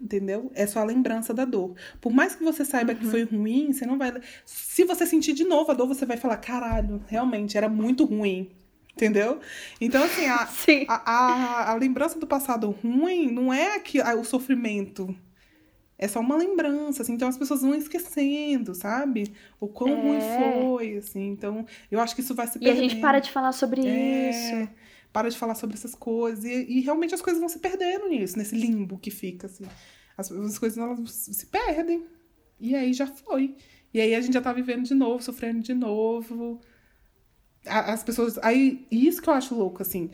Entendeu? 0.00 0.50
É 0.54 0.66
só 0.66 0.80
a 0.80 0.84
lembrança 0.84 1.34
da 1.34 1.44
dor. 1.44 1.74
Por 2.00 2.10
mais 2.10 2.34
que 2.34 2.42
você 2.42 2.64
saiba 2.64 2.94
que 2.94 3.04
foi 3.04 3.24
ruim, 3.24 3.70
você 3.70 3.84
não 3.84 3.98
vai. 3.98 4.14
Se 4.46 4.84
você 4.84 5.04
sentir 5.04 5.34
de 5.34 5.44
novo 5.44 5.70
a 5.70 5.74
dor, 5.74 5.86
você 5.86 6.06
vai 6.06 6.16
falar: 6.16 6.38
caralho, 6.38 7.02
realmente 7.06 7.58
era 7.58 7.68
muito 7.68 8.06
ruim. 8.06 8.48
Entendeu? 8.94 9.38
Então, 9.78 10.02
assim, 10.02 10.24
a, 10.24 10.46
Sim. 10.64 10.86
a, 10.88 11.10
a, 11.10 11.70
a 11.72 11.74
lembrança 11.74 12.18
do 12.18 12.26
passado 12.26 12.70
ruim 12.82 13.30
não 13.30 13.52
é 13.52 13.78
que, 13.78 14.00
a- 14.00 14.14
o 14.14 14.24
sofrimento. 14.24 15.14
É 15.98 16.06
só 16.08 16.20
uma 16.20 16.36
lembrança, 16.36 17.02
assim. 17.02 17.14
Então 17.14 17.28
as 17.28 17.38
pessoas 17.38 17.62
vão 17.62 17.74
esquecendo, 17.74 18.74
sabe? 18.74 19.32
O 19.58 19.66
quão 19.68 19.88
É. 19.90 19.94
ruim 19.94 20.18
foi, 20.66 20.96
assim. 20.98 21.28
Então 21.28 21.64
eu 21.90 22.00
acho 22.00 22.14
que 22.14 22.20
isso 22.20 22.34
vai 22.34 22.46
se 22.46 22.58
E 22.58 22.68
a 22.68 22.72
perdendo. 22.72 22.90
gente 22.90 23.00
para 23.00 23.18
de 23.20 23.30
falar 23.30 23.52
sobre 23.52 23.86
É, 23.86 24.30
isso. 24.30 24.68
Para 25.12 25.30
de 25.30 25.38
falar 25.38 25.54
sobre 25.54 25.74
essas 25.76 25.94
coisas. 25.94 26.44
E, 26.44 26.66
e 26.68 26.80
realmente 26.80 27.14
as 27.14 27.22
coisas 27.22 27.40
vão 27.40 27.48
se 27.48 27.58
perdendo 27.58 28.08
nisso, 28.08 28.36
nesse 28.36 28.54
limbo 28.54 28.98
que 28.98 29.10
fica, 29.10 29.46
assim. 29.46 29.64
As, 30.18 30.30
as 30.30 30.58
coisas 30.58 30.76
elas 30.78 31.10
se 31.10 31.46
perdem. 31.46 32.04
E 32.60 32.74
aí 32.74 32.92
já 32.92 33.06
foi. 33.06 33.56
E 33.94 34.00
aí 34.00 34.14
a 34.14 34.20
gente 34.20 34.34
já 34.34 34.42
tá 34.42 34.52
vivendo 34.52 34.82
de 34.84 34.94
novo, 34.94 35.22
sofrendo 35.22 35.60
de 35.60 35.72
novo. 35.72 36.60
As 37.64 38.04
pessoas. 38.04 38.38
Aí, 38.42 38.86
isso 38.90 39.20
que 39.22 39.28
eu 39.28 39.34
acho 39.34 39.54
louco, 39.54 39.80
assim. 39.82 40.10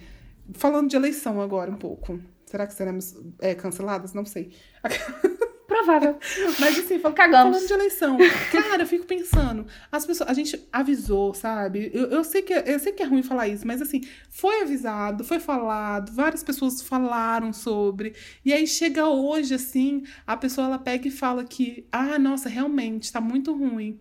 Falando 0.54 0.88
de 0.88 0.96
eleição 0.96 1.40
agora 1.40 1.70
um 1.70 1.76
pouco. 1.76 2.20
Será 2.46 2.66
que 2.66 2.74
seremos 2.74 3.14
é, 3.40 3.54
canceladas? 3.54 4.12
Não 4.14 4.24
sei. 4.24 4.52
Provável. 5.84 6.18
Mas 6.58 6.78
assim, 6.78 6.98
fal- 6.98 7.12
Cagamos. 7.12 7.56
falando 7.56 7.66
de 7.68 7.72
eleição, 7.74 8.18
cara, 8.50 8.82
eu 8.82 8.86
fico 8.86 9.04
pensando, 9.06 9.66
as 9.90 10.04
pessoas, 10.06 10.28
a 10.30 10.34
gente 10.34 10.66
avisou, 10.72 11.34
sabe? 11.34 11.90
Eu, 11.92 12.06
eu, 12.06 12.24
sei 12.24 12.42
que, 12.42 12.52
eu 12.52 12.78
sei 12.78 12.92
que 12.92 13.02
é 13.02 13.06
ruim 13.06 13.22
falar 13.22 13.48
isso, 13.48 13.66
mas 13.66 13.82
assim, 13.82 14.00
foi 14.30 14.62
avisado, 14.62 15.24
foi 15.24 15.38
falado, 15.40 16.12
várias 16.12 16.42
pessoas 16.42 16.80
falaram 16.82 17.52
sobre, 17.52 18.14
e 18.44 18.52
aí 18.52 18.66
chega 18.66 19.06
hoje, 19.08 19.54
assim, 19.54 20.04
a 20.26 20.36
pessoa 20.36 20.66
ela 20.66 20.78
pega 20.78 21.08
e 21.08 21.10
fala 21.10 21.44
que, 21.44 21.86
ah, 21.92 22.18
nossa, 22.18 22.48
realmente, 22.48 23.12
tá 23.12 23.20
muito 23.20 23.52
ruim. 23.52 23.98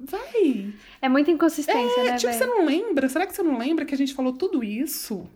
Vai! 0.00 0.72
É 1.02 1.08
muita 1.08 1.30
inconsistência, 1.30 2.00
É, 2.00 2.04
né, 2.04 2.16
tipo, 2.16 2.32
você 2.32 2.38
velho? 2.38 2.50
não 2.50 2.64
lembra? 2.66 3.08
Será 3.08 3.26
que 3.26 3.34
você 3.34 3.42
não 3.42 3.58
lembra 3.58 3.84
que 3.84 3.94
a 3.94 3.98
gente 3.98 4.14
falou 4.14 4.32
tudo 4.32 4.62
isso? 4.62 5.28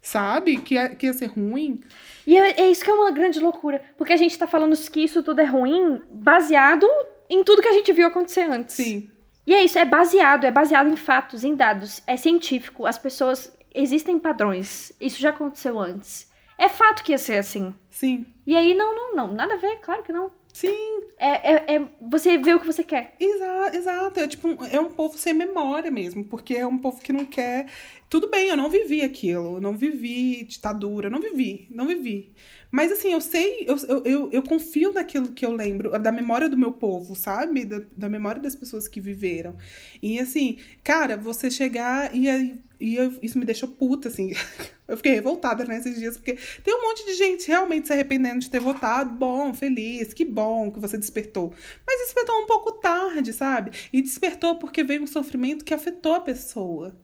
Sabe? 0.00 0.58
Que 0.58 0.74
ia, 0.74 0.88
que 0.90 1.06
ia 1.06 1.12
ser 1.12 1.26
ruim? 1.26 1.80
E 2.26 2.36
é, 2.36 2.60
é 2.60 2.70
isso 2.70 2.84
que 2.84 2.90
é 2.90 2.94
uma 2.94 3.10
grande 3.10 3.40
loucura. 3.40 3.82
Porque 3.96 4.12
a 4.12 4.16
gente 4.16 4.38
tá 4.38 4.46
falando 4.46 4.76
que 4.90 5.00
isso 5.00 5.22
tudo 5.22 5.40
é 5.40 5.44
ruim 5.44 6.00
baseado 6.10 6.86
em 7.28 7.42
tudo 7.44 7.62
que 7.62 7.68
a 7.68 7.72
gente 7.72 7.92
viu 7.92 8.06
acontecer 8.06 8.42
antes. 8.42 8.76
Sim. 8.76 9.10
E 9.46 9.54
é 9.54 9.64
isso, 9.64 9.78
é 9.78 9.84
baseado, 9.84 10.44
é 10.44 10.50
baseado 10.50 10.88
em 10.88 10.96
fatos, 10.96 11.42
em 11.42 11.54
dados, 11.54 12.02
é 12.06 12.16
científico. 12.16 12.86
As 12.86 12.98
pessoas. 12.98 13.52
Existem 13.74 14.18
padrões. 14.18 14.92
Isso 15.00 15.20
já 15.20 15.30
aconteceu 15.30 15.78
antes. 15.78 16.28
É 16.56 16.68
fato 16.68 17.04
que 17.04 17.12
ia 17.12 17.18
ser 17.18 17.38
assim. 17.38 17.72
Sim. 17.90 18.26
E 18.46 18.56
aí, 18.56 18.74
não, 18.74 18.94
não, 18.94 19.14
não. 19.14 19.34
Nada 19.34 19.54
a 19.54 19.58
ver, 19.58 19.76
claro 19.76 20.02
que 20.02 20.12
não. 20.12 20.30
Sim. 20.60 20.86
É, 21.18 21.74
é, 21.74 21.76
é 21.76 21.88
você 22.00 22.38
vê 22.38 22.54
o 22.54 22.60
que 22.60 22.66
você 22.66 22.84
quer. 22.84 23.14
Exato, 23.20 23.76
exato. 23.76 24.20
É 24.20 24.28
tipo, 24.28 24.48
é 24.72 24.80
um 24.80 24.90
povo 24.90 25.18
sem 25.18 25.34
memória 25.34 25.90
mesmo, 25.90 26.24
porque 26.24 26.54
é 26.54 26.66
um 26.66 26.78
povo 26.78 27.00
que 27.00 27.12
não 27.12 27.24
quer. 27.24 27.66
Tudo 28.08 28.30
bem, 28.30 28.48
eu 28.48 28.56
não 28.56 28.70
vivi 28.70 29.02
aquilo, 29.02 29.56
eu 29.56 29.60
não 29.60 29.76
vivi 29.76 30.44
ditadura, 30.44 31.10
não 31.10 31.20
vivi, 31.20 31.66
não 31.70 31.86
vivi. 31.86 32.32
Mas 32.70 32.90
assim, 32.92 33.12
eu 33.12 33.20
sei, 33.20 33.64
eu, 33.66 33.76
eu, 33.88 34.02
eu, 34.04 34.30
eu 34.32 34.42
confio 34.42 34.92
naquilo 34.92 35.32
que 35.32 35.44
eu 35.44 35.52
lembro, 35.52 35.98
da 35.98 36.10
memória 36.12 36.48
do 36.48 36.56
meu 36.56 36.72
povo, 36.72 37.14
sabe? 37.14 37.64
Da, 37.64 37.80
da 37.96 38.08
memória 38.08 38.40
das 38.40 38.54
pessoas 38.56 38.88
que 38.88 39.00
viveram. 39.00 39.56
E 40.02 40.18
assim, 40.20 40.58
cara, 40.82 41.16
você 41.16 41.50
chegar 41.50 42.14
e, 42.14 42.28
aí- 42.28 42.58
e 42.80 42.96
eu- 42.96 43.18
isso 43.22 43.38
me 43.38 43.44
deixou 43.44 43.68
puta, 43.68 44.08
assim. 44.08 44.32
Eu 44.88 44.96
fiquei 44.96 45.12
revoltada 45.12 45.66
nesses 45.66 45.98
dias, 45.98 46.16
porque 46.16 46.38
tem 46.64 46.74
um 46.74 46.80
monte 46.80 47.04
de 47.04 47.12
gente 47.12 47.46
realmente 47.46 47.86
se 47.86 47.92
arrependendo 47.92 48.38
de 48.38 48.48
ter 48.48 48.58
votado. 48.58 49.10
Bom, 49.14 49.52
feliz, 49.52 50.14
que 50.14 50.24
bom 50.24 50.70
que 50.70 50.80
você 50.80 50.96
despertou. 50.96 51.52
Mas 51.86 52.00
despertou 52.00 52.34
um 52.42 52.46
pouco 52.46 52.72
tarde, 52.72 53.34
sabe? 53.34 53.72
E 53.92 54.00
despertou 54.00 54.56
porque 54.56 54.82
veio 54.82 55.02
um 55.02 55.06
sofrimento 55.06 55.62
que 55.62 55.74
afetou 55.74 56.14
a 56.14 56.20
pessoa. 56.20 56.96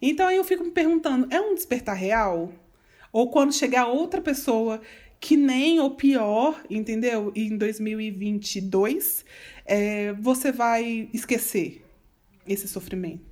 Então 0.00 0.28
aí 0.28 0.36
eu 0.36 0.44
fico 0.44 0.62
me 0.62 0.70
perguntando, 0.70 1.26
é 1.34 1.40
um 1.40 1.54
despertar 1.56 1.94
real? 1.94 2.52
Ou 3.12 3.30
quando 3.30 3.52
chegar 3.52 3.86
outra 3.86 4.20
pessoa 4.20 4.80
que 5.20 5.36
nem 5.36 5.78
ou 5.78 5.92
pior, 5.92 6.60
entendeu? 6.68 7.32
Em 7.36 7.56
2022, 7.56 9.24
é, 9.64 10.12
você 10.14 10.50
vai 10.50 11.08
esquecer 11.12 11.84
esse 12.46 12.66
sofrimento. 12.66 13.31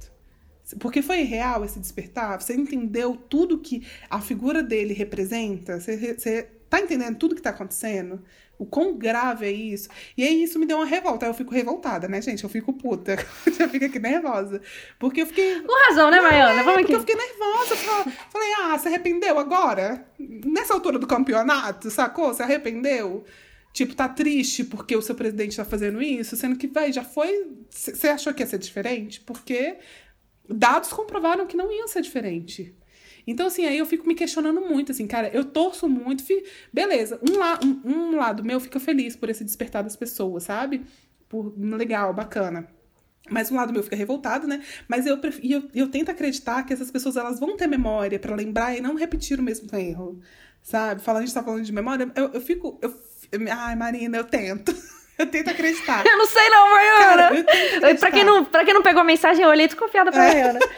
Porque 0.78 1.02
foi 1.02 1.22
real 1.22 1.64
esse 1.64 1.78
despertar? 1.78 2.40
Você 2.40 2.54
entendeu 2.54 3.16
tudo 3.16 3.58
que 3.58 3.86
a 4.08 4.20
figura 4.20 4.62
dele 4.62 4.94
representa? 4.94 5.80
Você, 5.80 6.14
você 6.14 6.48
tá 6.68 6.80
entendendo 6.80 7.16
tudo 7.16 7.34
que 7.34 7.42
tá 7.42 7.50
acontecendo? 7.50 8.22
O 8.58 8.66
quão 8.66 8.96
grave 8.96 9.46
é 9.46 9.50
isso? 9.50 9.88
E 10.16 10.22
aí 10.22 10.42
isso 10.42 10.58
me 10.58 10.66
deu 10.66 10.76
uma 10.76 10.84
revolta. 10.84 11.24
Aí 11.24 11.30
eu 11.30 11.34
fico 11.34 11.52
revoltada, 11.52 12.06
né, 12.06 12.20
gente? 12.20 12.44
Eu 12.44 12.50
fico 12.50 12.74
puta. 12.74 13.16
Já 13.58 13.66
fico 13.66 13.86
aqui 13.86 13.98
nervosa. 13.98 14.60
Porque 14.98 15.22
eu 15.22 15.26
fiquei. 15.26 15.62
Com 15.62 15.88
razão, 15.88 16.10
né, 16.10 16.20
Maiana? 16.20 16.60
É, 16.60 16.62
Vamos 16.62 16.82
porque 16.82 16.92
aqui. 16.92 16.92
eu 16.92 17.00
fiquei 17.00 17.16
nervosa. 17.16 17.76
Falei, 18.28 18.48
ah, 18.60 18.78
se 18.78 18.88
arrependeu 18.88 19.38
agora? 19.38 20.06
Nessa 20.18 20.74
altura 20.74 20.98
do 20.98 21.06
campeonato, 21.06 21.90
sacou? 21.90 22.34
Se 22.34 22.42
arrependeu? 22.42 23.24
Tipo, 23.72 23.94
tá 23.94 24.08
triste 24.08 24.64
porque 24.64 24.96
o 24.96 25.02
seu 25.02 25.14
presidente 25.14 25.56
tá 25.56 25.64
fazendo 25.64 26.02
isso, 26.02 26.36
sendo 26.36 26.56
que, 26.56 26.66
vai, 26.66 26.92
já 26.92 27.04
foi. 27.04 27.52
Você 27.70 28.08
achou 28.08 28.34
que 28.34 28.42
ia 28.42 28.46
ser 28.46 28.58
diferente? 28.58 29.20
Porque 29.20 29.78
dados 30.52 30.92
comprovaram 30.92 31.46
que 31.46 31.56
não 31.56 31.72
ia 31.72 31.86
ser 31.88 32.02
diferente. 32.02 32.74
Então, 33.26 33.46
assim, 33.46 33.64
aí 33.66 33.78
eu 33.78 33.86
fico 33.86 34.06
me 34.08 34.14
questionando 34.14 34.60
muito, 34.60 34.92
assim, 34.92 35.06
cara, 35.06 35.28
eu 35.28 35.44
torço 35.44 35.88
muito, 35.88 36.24
fi... 36.24 36.42
beleza, 36.72 37.20
um, 37.22 37.38
la... 37.38 37.60
um, 37.64 37.80
um 37.84 38.16
lado 38.16 38.44
meu 38.44 38.58
fica 38.58 38.80
feliz 38.80 39.14
por 39.14 39.28
esse 39.28 39.44
despertar 39.44 39.82
das 39.82 39.96
pessoas, 39.96 40.44
sabe? 40.44 40.82
Por 41.28 41.54
legal, 41.56 42.12
bacana. 42.12 42.66
Mas 43.30 43.50
um 43.50 43.56
lado 43.56 43.72
meu 43.72 43.82
fica 43.82 43.94
revoltado, 43.94 44.46
né? 44.46 44.62
Mas 44.88 45.06
eu, 45.06 45.18
pref... 45.18 45.38
eu, 45.42 45.62
eu 45.74 45.88
tento 45.88 46.10
acreditar 46.10 46.64
que 46.64 46.72
essas 46.72 46.90
pessoas 46.90 47.16
elas 47.16 47.38
vão 47.38 47.56
ter 47.56 47.66
memória 47.66 48.18
para 48.18 48.34
lembrar 48.34 48.76
e 48.76 48.80
não 48.80 48.94
repetir 48.94 49.38
o 49.38 49.42
mesmo 49.42 49.68
erro, 49.76 50.20
sabe? 50.62 51.00
Falando, 51.02 51.22
a 51.22 51.26
gente 51.26 51.34
tá 51.34 51.42
falando 51.42 51.62
de 51.62 51.72
memória, 51.72 52.10
eu, 52.16 52.30
eu 52.32 52.40
fico. 52.40 52.78
Eu... 52.82 52.92
Ai, 53.50 53.76
Marina, 53.76 54.16
eu 54.16 54.24
tento. 54.24 54.74
Eu 55.20 55.26
tento 55.26 55.50
acreditar. 55.50 56.06
Eu 56.06 56.16
não 56.16 56.26
sei 56.26 56.48
não, 56.48 56.70
Mariana. 56.70 57.44
Cara, 57.80 57.94
pra, 57.98 58.10
quem 58.10 58.24
não, 58.24 58.42
pra 58.44 58.64
quem 58.64 58.72
não 58.72 58.82
pegou 58.82 59.02
a 59.02 59.04
mensagem, 59.04 59.44
eu 59.44 59.50
olhei 59.50 59.66
desconfiada 59.66 60.10
pra 60.10 60.24
É. 60.24 60.28
Mariana. 60.28 60.58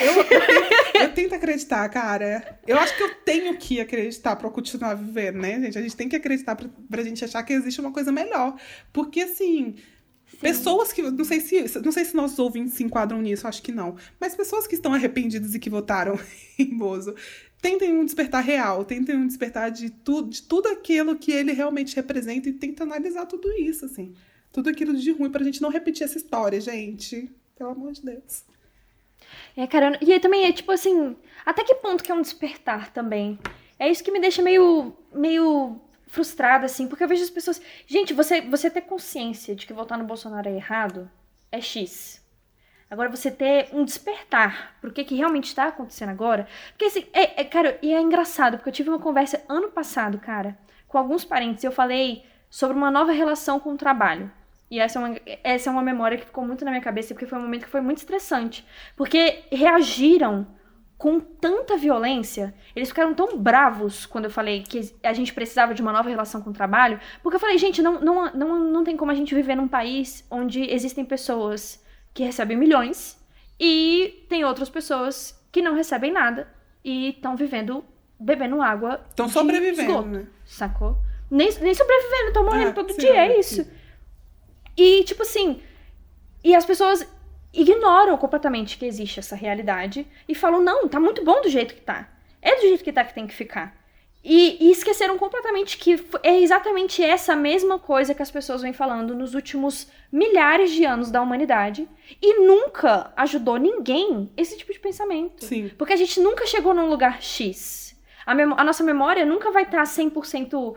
Eu, 0.00 0.12
eu, 0.16 0.24
tento, 0.24 0.96
eu 0.96 1.12
tento 1.12 1.34
acreditar, 1.34 1.86
cara. 1.90 2.58
Eu 2.66 2.78
acho 2.78 2.96
que 2.96 3.02
eu 3.02 3.14
tenho 3.16 3.56
que 3.56 3.78
acreditar 3.80 4.34
pra 4.36 4.46
eu 4.48 4.50
continuar 4.50 4.94
vivendo, 4.94 5.36
né, 5.36 5.60
gente? 5.60 5.78
A 5.78 5.82
gente 5.82 5.94
tem 5.96 6.08
que 6.08 6.16
acreditar 6.16 6.56
pra, 6.56 6.66
pra 6.90 7.02
gente 7.02 7.22
achar 7.24 7.42
que 7.42 7.52
existe 7.52 7.80
uma 7.80 7.92
coisa 7.92 8.10
melhor. 8.10 8.54
Porque, 8.92 9.20
assim, 9.20 9.76
pessoas 10.40 10.92
que. 10.92 11.02
Não 11.02 11.24
sei, 11.24 11.40
se, 11.40 11.78
não 11.80 11.92
sei 11.92 12.04
se 12.04 12.16
nossos 12.16 12.38
ouvintes 12.38 12.74
se 12.74 12.84
enquadram 12.84 13.20
nisso, 13.20 13.46
acho 13.46 13.62
que 13.62 13.72
não. 13.72 13.96
Mas 14.18 14.34
pessoas 14.34 14.66
que 14.66 14.74
estão 14.74 14.94
arrependidas 14.94 15.54
e 15.54 15.58
que 15.58 15.68
votaram 15.70 16.18
em 16.58 16.76
Bozo. 16.76 17.14
Tentem 17.66 17.98
um 17.98 18.04
despertar 18.04 18.42
real, 18.42 18.84
tentem 18.84 19.16
um 19.16 19.26
despertar 19.26 19.72
de, 19.72 19.90
tu, 19.90 20.22
de 20.22 20.40
tudo 20.40 20.68
aquilo 20.68 21.16
que 21.16 21.32
ele 21.32 21.52
realmente 21.52 21.96
representa 21.96 22.48
e 22.48 22.52
tenta 22.52 22.84
analisar 22.84 23.26
tudo 23.26 23.50
isso, 23.54 23.86
assim. 23.86 24.14
Tudo 24.52 24.70
aquilo 24.70 24.96
de 24.96 25.10
ruim 25.10 25.32
pra 25.32 25.42
gente 25.42 25.60
não 25.60 25.68
repetir 25.68 26.04
essa 26.04 26.16
história, 26.16 26.60
gente. 26.60 27.28
Pelo 27.58 27.70
amor 27.70 27.90
de 27.90 28.02
Deus. 28.02 28.44
É, 29.56 29.66
cara, 29.66 29.98
e 30.00 30.12
aí 30.12 30.20
também 30.20 30.44
é 30.44 30.52
tipo 30.52 30.70
assim, 30.70 31.16
até 31.44 31.64
que 31.64 31.74
ponto 31.74 32.04
que 32.04 32.12
é 32.12 32.14
um 32.14 32.22
despertar 32.22 32.92
também? 32.92 33.36
É 33.80 33.90
isso 33.90 34.04
que 34.04 34.12
me 34.12 34.20
deixa 34.20 34.42
meio, 34.42 34.96
meio 35.12 35.80
frustrada, 36.06 36.66
assim, 36.66 36.86
porque 36.86 37.02
eu 37.02 37.08
vejo 37.08 37.24
as 37.24 37.30
pessoas. 37.30 37.60
Gente, 37.84 38.14
você, 38.14 38.42
você 38.42 38.70
ter 38.70 38.82
consciência 38.82 39.56
de 39.56 39.66
que 39.66 39.72
votar 39.72 39.98
no 39.98 40.04
Bolsonaro 40.04 40.48
é 40.48 40.54
errado 40.54 41.10
é 41.50 41.60
X. 41.60 42.24
Agora, 42.90 43.08
você 43.08 43.30
ter 43.30 43.68
um 43.72 43.84
despertar 43.84 44.76
pro 44.80 44.92
que, 44.92 45.04
que 45.04 45.16
realmente 45.16 45.54
tá 45.54 45.66
acontecendo 45.66 46.10
agora. 46.10 46.46
Porque, 46.70 46.84
assim, 46.84 47.04
é, 47.12 47.40
é, 47.40 47.44
cara, 47.44 47.78
e 47.82 47.92
é 47.92 48.00
engraçado, 48.00 48.56
porque 48.56 48.68
eu 48.68 48.74
tive 48.74 48.88
uma 48.88 48.98
conversa 48.98 49.42
ano 49.48 49.68
passado, 49.68 50.18
cara, 50.18 50.56
com 50.86 50.96
alguns 50.96 51.24
parentes, 51.24 51.64
e 51.64 51.66
eu 51.66 51.72
falei 51.72 52.24
sobre 52.48 52.76
uma 52.76 52.90
nova 52.90 53.10
relação 53.10 53.58
com 53.58 53.72
o 53.72 53.76
trabalho. 53.76 54.30
E 54.70 54.78
essa 54.78 54.98
é, 54.98 55.02
uma, 55.02 55.16
essa 55.44 55.68
é 55.68 55.72
uma 55.72 55.82
memória 55.82 56.16
que 56.16 56.26
ficou 56.26 56.44
muito 56.44 56.64
na 56.64 56.70
minha 56.70 56.82
cabeça, 56.82 57.12
porque 57.12 57.26
foi 57.26 57.38
um 57.38 57.42
momento 57.42 57.64
que 57.64 57.70
foi 57.70 57.80
muito 57.80 57.98
estressante. 57.98 58.64
Porque 58.96 59.44
reagiram 59.50 60.46
com 60.96 61.20
tanta 61.20 61.76
violência, 61.76 62.54
eles 62.74 62.88
ficaram 62.88 63.14
tão 63.14 63.36
bravos 63.36 64.06
quando 64.06 64.24
eu 64.24 64.30
falei 64.30 64.62
que 64.62 64.92
a 65.02 65.12
gente 65.12 65.34
precisava 65.34 65.74
de 65.74 65.82
uma 65.82 65.92
nova 65.92 66.08
relação 66.08 66.40
com 66.40 66.50
o 66.50 66.54
trabalho, 66.54 66.98
porque 67.22 67.36
eu 67.36 67.40
falei, 67.40 67.58
gente, 67.58 67.82
não, 67.82 68.00
não, 68.00 68.32
não, 68.32 68.58
não 68.58 68.84
tem 68.84 68.96
como 68.96 69.10
a 69.10 69.14
gente 69.14 69.34
viver 69.34 69.54
num 69.54 69.68
país 69.68 70.24
onde 70.30 70.62
existem 70.72 71.04
pessoas 71.04 71.84
que 72.16 72.24
recebem 72.24 72.56
milhões 72.56 73.22
e 73.60 74.24
tem 74.26 74.42
outras 74.42 74.70
pessoas 74.70 75.38
que 75.52 75.60
não 75.60 75.74
recebem 75.74 76.10
nada 76.10 76.48
e 76.82 77.10
estão 77.10 77.36
vivendo, 77.36 77.84
bebendo 78.18 78.62
água. 78.62 79.04
Estão 79.10 79.28
sobrevivendo, 79.28 79.90
esgoto, 79.90 80.08
né? 80.08 80.26
Sacou? 80.46 80.96
Nem, 81.30 81.52
nem 81.60 81.74
sobrevivendo, 81.74 82.28
estão 82.28 82.44
morrendo 82.44 82.70
Ah, 82.70 82.72
todo 82.72 82.90
sim, 82.92 83.00
dia, 83.00 83.14
é 83.16 83.32
sim. 83.34 83.38
isso. 83.40 83.70
E, 84.74 85.04
tipo 85.04 85.22
assim, 85.22 85.60
e 86.42 86.54
as 86.54 86.64
pessoas 86.64 87.06
ignoram 87.52 88.16
completamente 88.16 88.78
que 88.78 88.86
existe 88.86 89.20
essa 89.20 89.36
realidade 89.36 90.06
e 90.26 90.34
falam, 90.34 90.62
não, 90.62 90.88
tá 90.88 90.98
muito 90.98 91.22
bom 91.22 91.42
do 91.42 91.50
jeito 91.50 91.74
que 91.74 91.82
tá. 91.82 92.08
É 92.40 92.54
do 92.56 92.62
jeito 92.62 92.82
que 92.82 92.92
tá 92.92 93.04
que 93.04 93.14
tem 93.14 93.26
que 93.26 93.34
ficar. 93.34 93.76
E, 94.28 94.56
e 94.60 94.72
esqueceram 94.72 95.16
completamente 95.18 95.78
que 95.78 96.04
é 96.20 96.40
exatamente 96.40 97.00
essa 97.00 97.36
mesma 97.36 97.78
coisa 97.78 98.12
que 98.12 98.20
as 98.22 98.30
pessoas 98.30 98.60
vêm 98.60 98.72
falando 98.72 99.14
nos 99.14 99.34
últimos 99.36 99.86
milhares 100.10 100.72
de 100.72 100.84
anos 100.84 101.12
da 101.12 101.22
humanidade 101.22 101.88
e 102.20 102.40
nunca 102.40 103.12
ajudou 103.16 103.56
ninguém 103.56 104.28
esse 104.36 104.58
tipo 104.58 104.72
de 104.72 104.80
pensamento. 104.80 105.44
Sim. 105.44 105.70
Porque 105.78 105.92
a 105.92 105.96
gente 105.96 106.18
nunca 106.18 106.44
chegou 106.44 106.74
num 106.74 106.88
lugar 106.88 107.22
X. 107.22 107.96
A, 108.26 108.32
a 108.32 108.64
nossa 108.64 108.82
memória 108.82 109.24
nunca 109.24 109.52
vai 109.52 109.62
estar 109.62 109.84
100% 109.84 110.74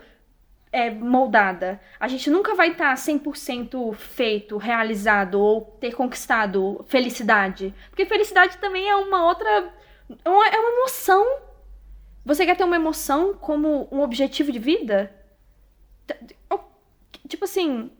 é, 0.72 0.88
moldada. 0.88 1.80
A 1.98 2.06
gente 2.06 2.30
nunca 2.30 2.54
vai 2.54 2.68
estar 2.70 2.94
100% 2.94 3.92
feito, 3.96 4.56
realizado 4.58 5.40
ou 5.40 5.62
ter 5.80 5.92
conquistado 5.96 6.84
felicidade. 6.86 7.74
Porque 7.90 8.06
felicidade 8.06 8.58
também 8.58 8.88
é 8.88 8.94
uma 8.94 9.26
outra. 9.26 9.74
é 10.24 10.28
uma- 10.28 10.46
É 10.46 10.56
uma 10.60 10.70
emoção. 10.78 11.26
Você 12.24 12.44
quer 12.44 12.56
ter 12.56 12.64
uma 12.64 12.76
emoção 12.76 13.34
como 13.34 13.88
um 13.90 14.00
objetivo 14.00 14.52
de 14.52 14.58
vida? 14.58 15.14
Tipo 17.28 17.44
assim, 17.44 17.90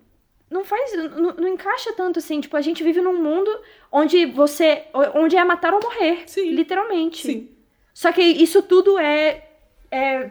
não 0.51 0.64
faz. 0.64 0.93
Não, 0.97 1.35
não 1.35 1.49
encaixa 1.49 1.93
tanto 1.93 2.18
assim. 2.18 2.41
Tipo, 2.41 2.57
a 2.57 2.61
gente 2.61 2.83
vive 2.83 3.01
num 3.01 3.23
mundo 3.23 3.51
onde 3.91 4.27
você. 4.27 4.85
onde 5.14 5.37
é 5.37 5.45
matar 5.45 5.73
ou 5.73 5.81
morrer. 5.81 6.25
Sim. 6.27 6.51
Literalmente. 6.51 7.27
Sim. 7.27 7.49
Só 7.95 8.11
que 8.12 8.23
isso 8.23 8.62
tudo 8.62 8.99
é, 8.99 9.49
é 9.91 10.31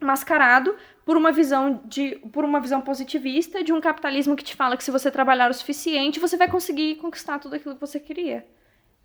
mascarado 0.00 0.74
por 1.04 1.16
uma 1.16 1.32
visão 1.32 1.80
de 1.84 2.16
por 2.32 2.44
uma 2.44 2.60
visão 2.60 2.80
positivista 2.80 3.62
de 3.62 3.72
um 3.72 3.80
capitalismo 3.80 4.36
que 4.36 4.44
te 4.44 4.56
fala 4.56 4.76
que 4.76 4.84
se 4.84 4.90
você 4.90 5.10
trabalhar 5.10 5.50
o 5.50 5.54
suficiente, 5.54 6.20
você 6.20 6.36
vai 6.36 6.48
conseguir 6.50 6.96
conquistar 6.96 7.38
tudo 7.38 7.54
aquilo 7.54 7.74
que 7.74 7.80
você 7.80 8.00
queria. 8.00 8.46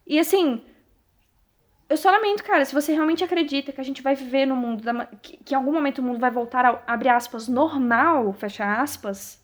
E 0.06 0.18
assim, 0.20 0.64
eu 1.90 1.96
só 1.96 2.12
lamento, 2.12 2.44
cara, 2.44 2.66
se 2.66 2.74
você 2.74 2.94
realmente 2.94 3.24
acredita 3.24 3.72
que 3.72 3.80
a 3.80 3.84
gente 3.84 4.02
vai 4.02 4.14
viver 4.14 4.46
no 4.46 4.56
mundo 4.56 4.84
da 4.84 5.06
que, 5.22 5.38
que 5.38 5.54
em 5.54 5.58
algum 5.58 5.72
momento 5.72 6.00
o 6.00 6.04
mundo 6.04 6.20
vai 6.20 6.30
voltar 6.30 6.66
ao 6.66 6.84
abre 6.86 7.08
aspas 7.08 7.48
normal, 7.48 8.34
fecha 8.34 8.82
aspas, 8.82 9.42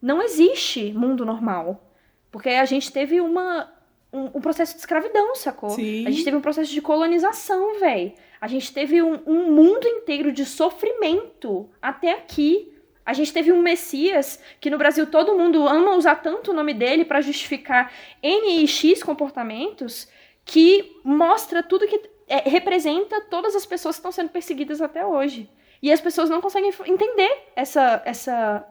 não 0.00 0.20
existe 0.22 0.92
mundo 0.92 1.24
normal. 1.24 1.90
Porque 2.30 2.50
a 2.50 2.66
gente 2.66 2.92
teve 2.92 3.20
uma 3.20 3.72
um, 4.12 4.24
um 4.34 4.40
processo 4.40 4.74
de 4.74 4.80
escravidão, 4.80 5.34
sacou? 5.34 5.70
Sim. 5.70 6.06
A 6.06 6.10
gente 6.10 6.24
teve 6.24 6.36
um 6.36 6.40
processo 6.40 6.72
de 6.72 6.80
colonização, 6.80 7.78
velho. 7.80 8.12
A 8.40 8.46
gente 8.46 8.72
teve 8.72 9.02
um, 9.02 9.20
um 9.26 9.50
mundo 9.52 9.86
inteiro 9.86 10.32
de 10.32 10.44
sofrimento 10.44 11.68
até 11.80 12.12
aqui. 12.12 12.72
A 13.04 13.12
gente 13.12 13.32
teve 13.32 13.52
um 13.52 13.62
Messias 13.62 14.40
que 14.60 14.68
no 14.68 14.78
Brasil 14.78 15.06
todo 15.06 15.36
mundo 15.36 15.66
ama 15.66 15.94
usar 15.94 16.16
tanto 16.16 16.50
o 16.50 16.54
nome 16.54 16.74
dele 16.74 17.04
para 17.04 17.20
justificar 17.20 17.92
N 18.22 18.64
e 18.64 18.68
X 18.68 19.02
comportamentos 19.02 20.08
que 20.46 20.98
mostra 21.04 21.60
tudo 21.62 21.88
que 21.88 22.00
é, 22.28 22.48
representa 22.48 23.20
todas 23.22 23.54
as 23.54 23.66
pessoas 23.66 23.96
que 23.96 23.98
estão 23.98 24.12
sendo 24.12 24.30
perseguidas 24.30 24.80
até 24.80 25.04
hoje. 25.04 25.50
E 25.82 25.92
as 25.92 26.00
pessoas 26.00 26.30
não 26.30 26.40
conseguem 26.40 26.72
entender 26.86 27.50
essa, 27.54 28.00
essa, 28.06 28.66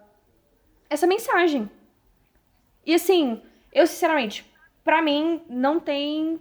essa 0.89 1.05
mensagem. 1.05 1.69
E 2.86 2.95
assim, 2.95 3.41
eu 3.73 3.86
sinceramente, 3.86 4.49
pra 4.84 5.01
mim 5.01 5.41
não 5.49 5.80
tem 5.80 6.39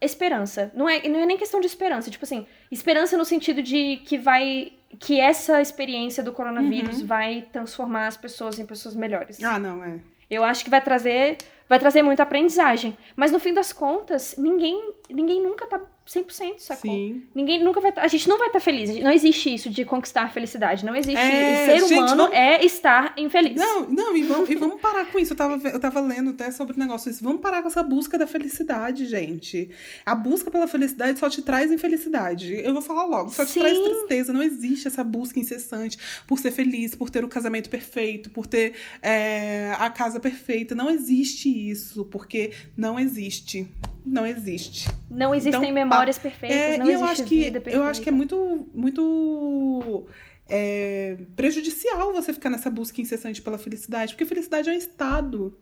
esperança. 0.00 0.72
Não 0.74 0.88
é, 0.88 1.06
não 1.06 1.20
é 1.20 1.26
nem 1.26 1.36
questão 1.36 1.60
de 1.60 1.66
esperança, 1.66 2.10
tipo 2.10 2.24
assim, 2.24 2.46
esperança 2.70 3.16
no 3.16 3.24
sentido 3.24 3.62
de 3.62 3.98
que 3.98 4.18
vai 4.18 4.72
que 4.98 5.18
essa 5.18 5.60
experiência 5.62 6.22
do 6.22 6.32
coronavírus 6.32 7.00
vai 7.00 7.48
transformar 7.50 8.08
as 8.08 8.16
pessoas 8.16 8.58
em 8.58 8.66
pessoas 8.66 8.94
melhores. 8.94 9.42
Ah, 9.42 9.58
não, 9.58 9.82
é. 9.82 10.00
Eu 10.32 10.42
acho 10.42 10.64
que 10.64 10.70
vai 10.70 10.80
trazer 10.80 11.36
vai 11.68 11.78
trazer 11.78 12.02
muita 12.02 12.22
aprendizagem, 12.22 12.96
mas 13.16 13.32
no 13.32 13.38
fim 13.38 13.54
das 13.54 13.72
contas, 13.72 14.34
ninguém 14.36 14.94
ninguém 15.08 15.42
nunca 15.42 15.66
tá 15.66 15.80
100%, 16.06 16.58
sacou? 16.58 16.90
Sim. 16.90 17.22
Ninguém 17.34 17.62
nunca 17.62 17.80
vai 17.80 17.92
tá- 17.92 18.02
a 18.02 18.08
gente 18.08 18.28
não 18.28 18.36
vai 18.36 18.48
estar 18.48 18.60
feliz. 18.60 18.90
A 18.90 18.92
gente- 18.92 19.04
Não 19.04 19.12
existe 19.12 19.54
isso 19.54 19.70
de 19.70 19.84
conquistar 19.84 20.22
a 20.24 20.28
felicidade, 20.28 20.84
não 20.84 20.94
existe. 20.96 21.16
É, 21.16 21.66
ser 21.66 21.80
gente, 21.80 21.94
humano 21.94 22.16
vamos- 22.16 22.32
é 22.36 22.64
estar 22.64 23.14
infeliz. 23.16 23.54
Não, 23.54 23.88
não, 23.88 24.16
e 24.16 24.22
vamos, 24.24 24.50
e 24.50 24.54
vamos 24.56 24.80
parar 24.80 25.06
com 25.06 25.18
isso. 25.18 25.32
Eu 25.32 25.36
tava, 25.36 25.68
eu 25.68 25.78
tava 25.80 26.00
lendo 26.00 26.30
até 26.30 26.50
sobre 26.50 26.74
o 26.76 26.78
negócio 26.78 27.10
isso. 27.10 27.22
Vamos 27.22 27.40
parar 27.40 27.62
com 27.62 27.68
essa 27.68 27.82
busca 27.82 28.18
da 28.18 28.26
felicidade, 28.26 29.06
gente. 29.06 29.70
A 30.04 30.14
busca 30.14 30.50
pela 30.50 30.66
felicidade 30.66 31.18
só 31.18 31.30
te 31.30 31.40
traz 31.42 31.70
infelicidade. 31.70 32.52
Eu 32.54 32.72
vou 32.72 32.82
falar 32.82 33.04
logo, 33.04 33.30
só 33.30 33.44
te 33.44 33.52
Sim. 33.52 33.60
traz 33.60 33.78
tristeza. 33.78 34.32
Não 34.32 34.42
existe 34.42 34.88
essa 34.88 35.04
busca 35.04 35.38
incessante 35.38 35.96
por 36.26 36.38
ser 36.38 36.50
feliz, 36.50 36.94
por 36.94 37.10
ter 37.10 37.24
o 37.24 37.28
casamento 37.28 37.70
perfeito, 37.70 38.28
por 38.30 38.46
ter 38.46 38.74
é, 39.00 39.72
a 39.78 39.88
casa 39.88 40.18
perfeita. 40.18 40.74
Não 40.74 40.90
existe 40.90 41.48
isso, 41.48 42.04
porque 42.06 42.50
não 42.76 42.98
existe. 42.98 43.68
Não 44.04 44.26
existe. 44.26 44.88
Não 45.10 45.34
existem 45.34 45.60
Então, 45.62 45.72
memórias 45.72 46.18
perfeitas, 46.18 46.56
É, 46.56 46.78
não 46.78 46.86
e 46.86 46.92
eu 46.92 47.04
acho 47.04 47.24
que 47.24 47.52
eu 47.66 47.82
acho 47.84 48.00
que 48.00 48.08
é 48.08 48.12
muito 48.12 48.68
muito 48.74 50.06
é 50.48 51.18
prejudicial 51.36 52.12
você 52.12 52.32
ficar 52.32 52.50
nessa 52.50 52.68
busca 52.68 53.00
incessante 53.00 53.40
pela 53.40 53.58
felicidade, 53.58 54.12
porque 54.12 54.24
felicidade 54.24 54.68
é 54.68 54.72
um 54.72 54.76
estado. 54.76 55.58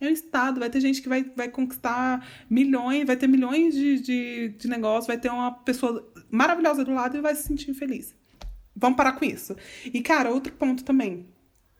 É 0.00 0.06
um 0.06 0.10
estado, 0.10 0.58
vai 0.58 0.68
ter 0.68 0.80
gente 0.80 1.00
que 1.00 1.08
vai, 1.08 1.24
vai 1.36 1.48
conquistar 1.48 2.26
milhões, 2.50 3.06
vai 3.06 3.16
ter 3.16 3.28
milhões 3.28 3.74
de, 3.74 4.00
de, 4.00 4.48
de 4.48 4.68
negócios, 4.68 5.06
vai 5.06 5.16
ter 5.16 5.30
uma 5.30 5.52
pessoa 5.52 6.12
maravilhosa 6.28 6.84
do 6.84 6.92
lado 6.92 7.16
e 7.16 7.20
vai 7.20 7.34
se 7.34 7.44
sentir 7.44 7.72
feliz. 7.74 8.12
Vamos 8.74 8.96
parar 8.96 9.12
com 9.12 9.24
isso. 9.24 9.56
E, 9.86 10.02
cara, 10.02 10.30
outro 10.30 10.52
ponto 10.52 10.82
também 10.84 11.26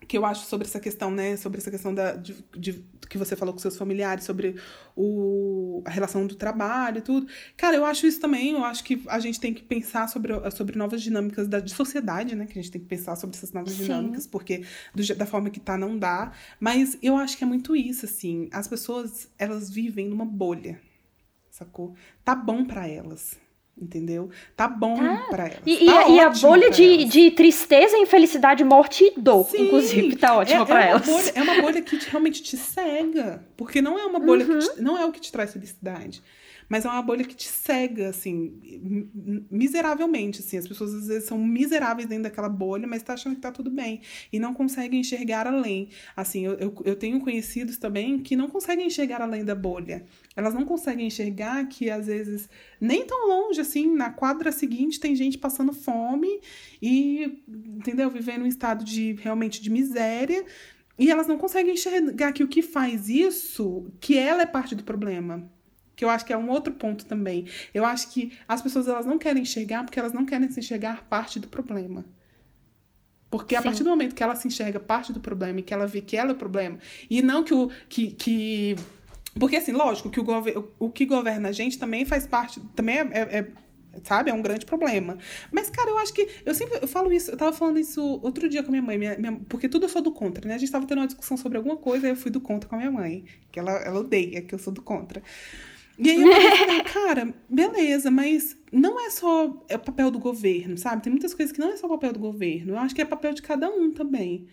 que 0.07 0.17
eu 0.17 0.25
acho 0.25 0.47
sobre 0.47 0.67
essa 0.67 0.81
questão, 0.81 1.11
né? 1.11 1.37
Sobre 1.37 1.59
essa 1.59 1.71
questão 1.71 1.95
da, 1.95 2.15
de, 2.15 2.35
de, 2.57 2.85
que 3.09 3.19
você 3.19 3.35
falou 3.37 3.53
com 3.53 3.61
seus 3.61 3.77
familiares, 3.77 4.25
sobre 4.25 4.57
o, 4.97 5.83
a 5.85 5.91
relação 5.91 6.27
do 6.27 6.35
trabalho 6.35 6.99
e 6.99 7.03
tudo. 7.03 7.27
Cara, 7.57 7.77
eu 7.77 7.85
acho 7.85 8.07
isso 8.07 8.21
também. 8.21 8.53
Eu 8.53 8.65
acho 8.65 8.85
que 8.85 9.03
a 9.07 9.19
gente 9.19 9.41
tem 9.41 9.53
que 9.53 9.63
pensar 9.63 10.09
sobre, 10.09 10.33
sobre 10.51 10.77
novas 10.77 11.03
dinâmicas 11.03 11.49
da, 11.49 11.61
de 11.61 11.73
sociedade, 11.73 12.35
né? 12.35 12.47
Que 12.47 12.59
a 12.59 12.63
gente 12.63 12.73
tem 12.73 12.81
que 12.81 12.89
pensar 12.89 13.17
sobre 13.17 13.37
essas 13.37 13.53
novas 13.53 13.73
Sim. 13.73 13.85
dinâmicas, 13.85 14.27
porque 14.27 14.65
do, 14.95 15.15
da 15.15 15.27
forma 15.27 15.51
que 15.51 15.61
tá, 15.61 15.77
não 15.77 15.99
dá. 15.99 16.33
Mas 16.59 16.99
eu 17.03 17.17
acho 17.17 17.37
que 17.37 17.45
é 17.45 17.47
muito 17.47 17.75
isso, 17.77 18.05
assim. 18.05 18.49
As 18.53 18.69
pessoas, 18.69 19.29
elas 19.39 19.71
vivem 19.71 20.09
numa 20.09 20.25
bolha, 20.25 20.81
sacou? 21.51 21.95
Tá 22.25 22.35
bom 22.35 22.65
para 22.65 22.89
elas 22.89 23.44
entendeu? 23.81 24.31
Tá 24.57 24.69
bom 24.69 24.97
tá. 24.97 25.27
pra 25.31 25.45
elas. 25.47 25.61
E, 25.67 25.87
tá 25.87 26.09
e, 26.09 26.21
a 26.21 26.31
bolha 26.31 26.71
de, 26.71 27.05
de 27.05 27.31
tristeza, 27.33 27.97
infelicidade, 27.97 28.65
morte 28.65 29.05
e 29.05 29.21
dor, 29.21 29.47
Sim, 29.49 29.67
inclusive, 29.67 30.17
tá 30.17 30.37
ótima 30.37 30.63
é, 30.63 30.65
pra 30.65 30.85
é 30.85 30.91
elas. 30.91 31.07
Bolha, 31.07 31.33
é 31.35 31.43
uma 31.43 31.61
bolha 31.61 31.83
que 31.83 31.97
realmente 32.11 32.43
te 32.43 32.57
cega, 32.57 33.45
porque 33.57 33.83
não 33.83 33.99
é 33.99 34.05
uma 34.05 34.21
bolha 34.21 34.47
uhum. 34.47 34.59
que 34.59 34.75
te, 34.75 34.83
não 34.83 34.99
é 34.99 35.05
o 35.05 35.13
que 35.13 35.21
te 35.21 35.33
traz 35.33 35.53
felicidade. 35.53 36.23
Mas 36.69 36.85
é 36.85 36.89
uma 36.89 37.03
bolha 37.03 37.25
que 37.25 37.35
te 37.35 37.49
cega, 37.49 38.09
assim, 38.09 38.59
miseravelmente, 39.51 40.41
assim. 40.41 40.57
As 40.57 40.67
pessoas 40.67 40.95
às 40.95 41.07
vezes 41.07 41.25
são 41.25 41.39
miseráveis 41.39 42.09
dentro 42.09 42.25
daquela 42.25 42.49
bolha, 42.49 42.87
mas 42.87 43.03
tá 43.03 43.15
achando 43.15 43.35
que 43.35 43.41
tá 43.41 43.53
tudo 43.53 43.71
bem. 43.71 44.01
E 44.33 44.39
não 44.39 44.55
conseguem 44.55 45.01
enxergar 45.01 45.47
além. 45.47 45.89
Assim, 46.17 46.45
eu, 46.45 46.55
eu, 46.55 46.75
eu 46.85 46.97
tenho 46.97 47.21
conhecidos 47.21 47.77
também 47.77 48.19
que 48.19 48.37
não 48.37 48.49
conseguem 48.49 48.87
enxergar 48.87 49.21
além 49.21 49.45
da 49.45 49.55
bolha. 49.55 50.05
Elas 50.37 50.55
não 50.55 50.65
conseguem 50.65 51.07
enxergar 51.07 51.67
que, 51.69 51.91
às 51.91 52.07
vezes, 52.07 52.49
nem 52.81 53.07
tão 53.07 53.29
longe, 53.29 53.61
assim, 53.61 53.93
na 53.95 54.11
quadra 54.11 54.51
seguinte 54.51 55.01
tem 55.01 55.15
gente 55.15 55.39
passando 55.39 55.73
fome 55.73 56.41
e, 56.81 57.43
entendeu? 57.49 58.11
Vivendo 58.11 58.43
um 58.43 58.47
estado 58.47 58.85
de, 58.85 59.13
realmente, 59.15 59.61
de 59.63 59.71
miséria. 59.71 60.45
E 60.99 61.11
elas 61.11 61.27
não 61.27 61.37
conseguem 61.37 61.75
enxergar 61.75 62.33
que 62.33 62.45
o 62.45 62.49
que 62.49 62.63
faz 62.63 63.09
isso, 63.09 63.91
que 64.01 64.17
ela 64.17 64.43
é 64.43 64.47
parte 64.47 64.77
do 64.77 64.85
problema 64.85 65.53
que 65.97 66.05
eu 66.05 66.11
acho 66.11 66.25
que 66.25 66.33
é 66.33 66.37
um 66.37 66.49
outro 66.51 66.73
ponto 66.73 67.05
também. 67.07 67.47
Eu 67.73 67.85
acho 67.85 68.11
que 68.11 68.33
as 68.49 68.61
pessoas 68.61 68.89
elas 68.89 69.07
não 69.07 69.19
querem 69.19 69.43
enxergar 69.43 69.85
porque 69.85 69.99
elas 69.99 70.13
não 70.13 70.25
querem 70.25 70.51
se 70.51 70.61
enxergar 70.61 71.05
parte 71.05 71.39
do 71.39 71.49
problema. 71.49 72.05
Porque 73.31 73.57
a 73.57 73.59
Sim. 73.59 73.65
partir 73.65 73.83
do 73.83 73.91
momento 73.91 74.15
que 74.15 74.23
ela 74.23 74.37
se 74.37 74.47
enxerga 74.47 74.79
parte 74.79 75.13
do 75.13 75.19
problema 75.19 75.59
e 75.59 75.63
que 75.63 75.75
ela 75.75 75.89
vê 75.89 76.01
que 76.01 76.17
ela 76.17 76.31
é 76.31 76.33
o 76.35 76.37
problema, 76.37 76.79
e 77.11 77.21
não 77.21 77.43
que 77.43 77.53
o. 77.53 77.69
Que, 77.89 78.13
que... 78.13 78.77
Porque, 79.35 79.57
assim, 79.57 79.73
lógico, 79.73 80.09
que 80.09 80.21
o, 80.21 80.23
gover... 80.23 80.57
o 80.79 80.89
que 80.89 81.05
governa 81.05 81.49
a 81.49 81.53
gente 81.53 81.77
também 81.77 82.05
faz 82.05 82.29
parte. 82.29 82.61
Também 82.77 82.99
é, 82.99 83.09
é, 83.13 83.39
é 83.39 83.47
sabe? 84.05 84.31
É 84.31 84.35
um 84.35 84.41
grande 84.41 84.65
problema. 84.65 85.19
Mas, 85.51 85.69
cara, 85.69 85.91
eu 85.91 85.99
acho 85.99 86.13
que. 86.13 86.29
Eu 86.47 86.55
sempre 86.55 86.79
eu 86.81 86.87
falo 86.87 87.13
isso, 87.13 87.33
eu 87.33 87.37
tava 87.37 87.53
falando 87.53 87.79
isso 87.79 88.21
outro 88.23 88.49
dia 88.49 88.63
com 88.63 88.69
a 88.69 88.71
minha 88.71 88.83
mãe, 88.83 88.97
minha, 88.97 89.19
minha, 89.19 89.33
porque 89.49 89.69
tudo 89.69 89.87
eu 89.87 89.89
sou 89.89 90.01
do 90.01 90.13
contra, 90.13 90.47
né? 90.47 90.55
A 90.55 90.59
gente 90.59 90.71
tava 90.71 90.87
tendo 90.87 90.99
uma 90.99 91.07
discussão 91.09 91.37
sobre 91.37 91.59
alguma 91.59 91.77
coisa 91.77 92.07
e 92.07 92.11
eu 92.11 92.17
fui 92.17 92.31
do 92.31 92.41
contra 92.41 92.69
com 92.69 92.77
a 92.77 92.79
minha 92.79 92.91
mãe, 92.93 93.25
que 93.51 93.59
ela, 93.59 93.73
ela 93.73 93.99
odeia 93.99 94.43
que 94.43 94.55
eu 94.55 94.59
sou 94.61 94.73
do 94.73 94.81
contra. 94.81 95.21
E 95.99 96.11
aí 96.11 96.21
eu 96.21 96.57
falei, 96.57 96.81
cara, 96.85 97.35
beleza, 97.49 98.11
mas 98.11 98.57
não 98.73 99.01
é 99.01 99.11
só 99.11 99.65
é 99.69 99.77
o 99.77 99.79
papel 99.79 100.11
do 100.11 100.19
governo, 100.19 100.77
sabe? 100.77 101.03
Tem 101.03 101.11
muitas 101.11 101.35
coisas 101.35 101.53
que 101.53 101.61
não 101.61 101.71
é 101.71 101.77
só 101.77 101.87
o 101.87 101.91
papel 101.91 102.13
do 102.13 102.19
governo. 102.19 102.73
Eu 102.73 102.79
acho 102.79 102.95
que 102.95 103.01
é 103.01 103.05
papel 103.05 103.33
de 103.33 103.43
cada 103.43 103.71
um 103.71 103.93
também. 103.93 104.49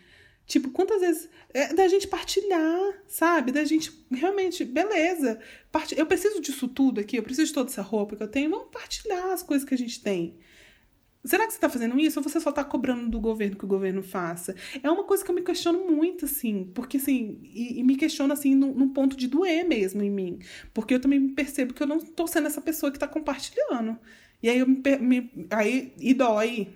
Tipo, 0.46 0.70
quantas 0.70 1.02
vezes. 1.02 1.30
É 1.54 1.74
da 1.74 1.88
gente 1.88 2.08
partilhar, 2.08 2.94
sabe? 3.08 3.52
Da 3.52 3.64
gente 3.64 3.92
realmente, 4.12 4.66
beleza. 4.66 5.40
Part... 5.72 5.98
Eu 5.98 6.06
preciso 6.06 6.42
disso 6.42 6.68
tudo 6.68 7.00
aqui, 7.00 7.18
eu 7.18 7.24
preciso 7.24 7.48
de 7.48 7.54
toda 7.54 7.70
essa 7.70 7.82
roupa 7.82 8.16
que 8.16 8.24
eu 8.24 8.28
tenho. 8.28 8.50
Vamos 8.50 8.68
partilhar 8.72 9.32
as 9.32 9.44
coisas 9.44 9.68
que 9.68 9.74
a 9.74 9.78
gente 9.78 10.02
tem. 10.02 10.38
Será 11.24 11.46
que 11.46 11.54
você 11.54 11.58
está 11.58 11.70
fazendo 11.70 12.00
isso 12.00 12.20
ou 12.20 12.24
você 12.24 12.40
só 12.40 12.50
está 12.50 12.64
cobrando 12.64 13.10
do 13.10 13.20
governo 13.20 13.56
que 13.56 13.66
o 13.66 13.68
governo 13.68 14.02
faça? 14.02 14.56
É 14.82 14.90
uma 14.90 15.04
coisa 15.04 15.24
que 15.24 15.30
eu 15.30 15.36
me 15.36 15.42
questiono 15.42 15.92
muito, 15.92 16.26
assim, 16.26 16.72
porque 16.74 16.98
assim, 16.98 17.40
e, 17.44 17.80
e 17.80 17.84
me 17.84 17.96
questiono 17.96 18.34
assim 18.34 18.56
num, 18.56 18.90
ponto 18.90 19.16
de 19.16 19.28
doer 19.28 19.64
mesmo 19.64 20.02
em 20.02 20.10
mim. 20.10 20.40
Porque 20.74 20.94
eu 20.94 21.00
também 21.00 21.30
percebo 21.30 21.74
que 21.74 21.84
eu 21.84 21.88
não 21.88 21.98
estou 21.98 22.28
sendo 22.28 22.48
essa 22.48 22.62
pessoa 22.62 22.92
que 22.92 22.98
está 22.98 23.08
compartilhando. 23.08 23.98
E 24.42 24.50
aí 24.50 24.60
eu 24.60 24.68
me, 24.68 24.82
me, 25.00 25.48
aí 25.52 25.94
e 26.00 26.14
dói. 26.14 26.70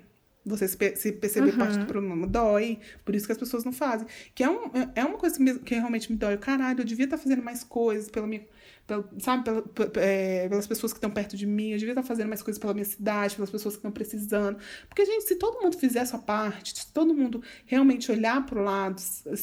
Você 0.45 0.67
se, 0.67 0.95
se 0.95 1.11
perceber 1.11 1.51
uhum. 1.51 1.57
parte 1.57 1.77
do 1.77 1.85
problema, 1.85 2.27
dói. 2.27 2.79
Por 3.03 3.15
isso 3.15 3.25
que 3.25 3.31
as 3.31 3.37
pessoas 3.37 3.63
não 3.63 3.73
fazem. 3.73 4.07
Que 4.33 4.43
é, 4.43 4.49
um, 4.49 4.71
é 4.93 5.03
uma 5.03 5.17
coisa 5.17 5.37
que, 5.37 5.59
que 5.59 5.75
realmente 5.75 6.11
me 6.11 6.17
dói. 6.17 6.37
Caralho, 6.37 6.81
eu 6.81 6.85
devia 6.85 7.05
estar 7.05 7.17
tá 7.17 7.23
fazendo 7.23 7.43
mais 7.43 7.63
coisas 7.63 8.09
pela 8.09 8.27
minha 8.27 8.45
pela, 8.87 9.07
sabe, 9.19 9.43
pela, 9.43 9.91
é, 9.95 10.47
pelas 10.47 10.67
pessoas 10.67 10.93
que 10.93 10.97
estão 10.97 11.09
perto 11.09 11.35
de 11.35 11.45
mim, 11.45 11.71
eu 11.71 11.77
devia 11.77 11.93
estar 11.93 12.03
fazendo 12.03 12.27
mais 12.27 12.41
coisas 12.41 12.59
pela 12.59 12.73
minha 12.73 12.85
cidade, 12.85 13.35
pelas 13.35 13.49
pessoas 13.49 13.75
que 13.75 13.79
estão 13.79 13.91
precisando. 13.91 14.57
Porque, 14.87 15.05
gente, 15.05 15.23
se 15.23 15.35
todo 15.35 15.61
mundo 15.61 15.77
fizer 15.77 16.01
a 16.01 16.05
sua 16.05 16.19
parte, 16.19 16.77
se 16.77 16.93
todo 16.93 17.13
mundo 17.13 17.41
realmente 17.65 18.11
olhar 18.11 18.45
para 18.45 18.59
o 18.59 18.63
lado, 18.63 19.01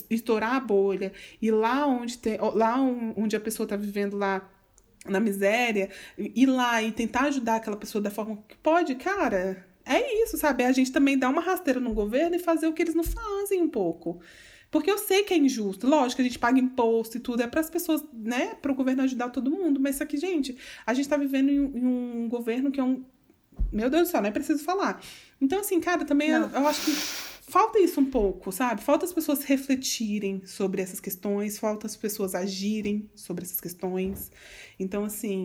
estourar 0.09 0.55
a 0.55 0.61
bolha, 0.61 1.13
e 1.41 1.51
lá 1.51 1.87
onde 1.87 2.19
tem, 2.19 2.39
lá 2.55 2.81
onde 2.81 3.35
a 3.35 3.41
pessoa 3.41 3.65
está 3.65 3.77
vivendo 3.77 4.17
lá 4.17 4.49
na 5.07 5.19
miséria, 5.19 5.91
ir 6.17 6.47
lá 6.47 6.81
e 6.81 6.93
tentar 6.93 7.23
ajudar 7.23 7.57
aquela 7.57 7.77
pessoa 7.77 8.01
da 8.01 8.11
forma 8.11 8.39
que 8.47 8.57
pode, 8.59 8.95
cara, 8.95 9.67
é 9.85 10.23
isso, 10.23 10.37
sabe? 10.37 10.63
É 10.63 10.67
a 10.67 10.73
gente 10.73 10.93
também 10.93 11.19
dar 11.19 11.29
uma 11.29 11.41
rasteira 11.41 11.81
no 11.81 11.93
governo 11.93 12.37
e 12.37 12.39
fazer 12.39 12.67
o 12.67 12.73
que 12.73 12.83
eles 12.83 12.95
não 12.95 13.05
fazem 13.05 13.63
um 13.63 13.69
pouco. 13.69 14.21
Porque 14.71 14.91
eu 14.91 14.97
sei 14.97 15.23
que 15.23 15.35
é 15.35 15.37
injusto. 15.37 15.87
Lógico, 15.87 16.23
a 16.23 16.25
gente 16.25 16.39
paga 16.39 16.59
imposto 16.59 17.19
e 17.19 17.21
tudo. 17.21 17.43
É 17.43 17.47
para 17.47 17.61
as 17.61 17.69
pessoas, 17.69 18.03
né? 18.13 18.55
Para 18.55 18.73
o 18.73 18.75
governo 18.75 19.03
ajudar 19.03 19.29
todo 19.29 19.51
mundo. 19.51 19.79
Mas 19.79 19.97
isso 19.97 20.03
aqui, 20.03 20.17
gente, 20.17 20.57
a 20.87 20.95
gente 20.95 21.05
está 21.05 21.17
vivendo 21.19 21.51
em, 21.51 21.57
em, 21.57 21.87
um 21.87 22.29
governo 22.29 22.71
que 22.71 22.81
é 22.81 22.83
um. 22.83 23.05
Meu 23.71 23.91
Deus 23.91 24.09
do 24.09 24.11
céu, 24.11 24.23
não 24.23 24.29
é 24.29 24.33
preciso 24.33 24.65
falar. 24.65 25.03
Então, 25.41 25.61
assim, 25.61 25.79
cara, 25.79 26.07
também 26.07 26.31
eu, 26.31 26.49
eu 26.49 26.67
acho 26.67 26.87
que 26.87 26.93
falta 26.93 27.79
isso 27.79 28.01
um 28.01 28.07
pouco, 28.07 28.51
sabe? 28.51 28.83
Falta 28.83 29.05
as 29.05 29.13
pessoas 29.13 29.45
refletirem 29.45 30.43
sobre 30.47 30.81
essas 30.81 31.01
questões, 31.01 31.59
falta 31.59 31.87
as 31.87 31.95
pessoas 31.95 32.35
agirem 32.35 33.11
sobre 33.15 33.45
essas 33.45 33.61
questões. 33.61 34.33
Então, 34.79 35.05
assim, 35.05 35.45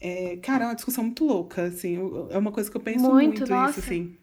é, 0.00 0.36
cara, 0.36 0.64
é 0.64 0.66
uma 0.68 0.74
discussão 0.74 1.04
muito 1.04 1.24
louca, 1.24 1.62
assim, 1.62 1.98
é 2.30 2.38
uma 2.38 2.52
coisa 2.52 2.70
que 2.70 2.76
eu 2.76 2.80
penso 2.80 3.10
muito, 3.10 3.40
muito 3.40 3.70
isso, 3.70 3.80
assim. 3.80 4.16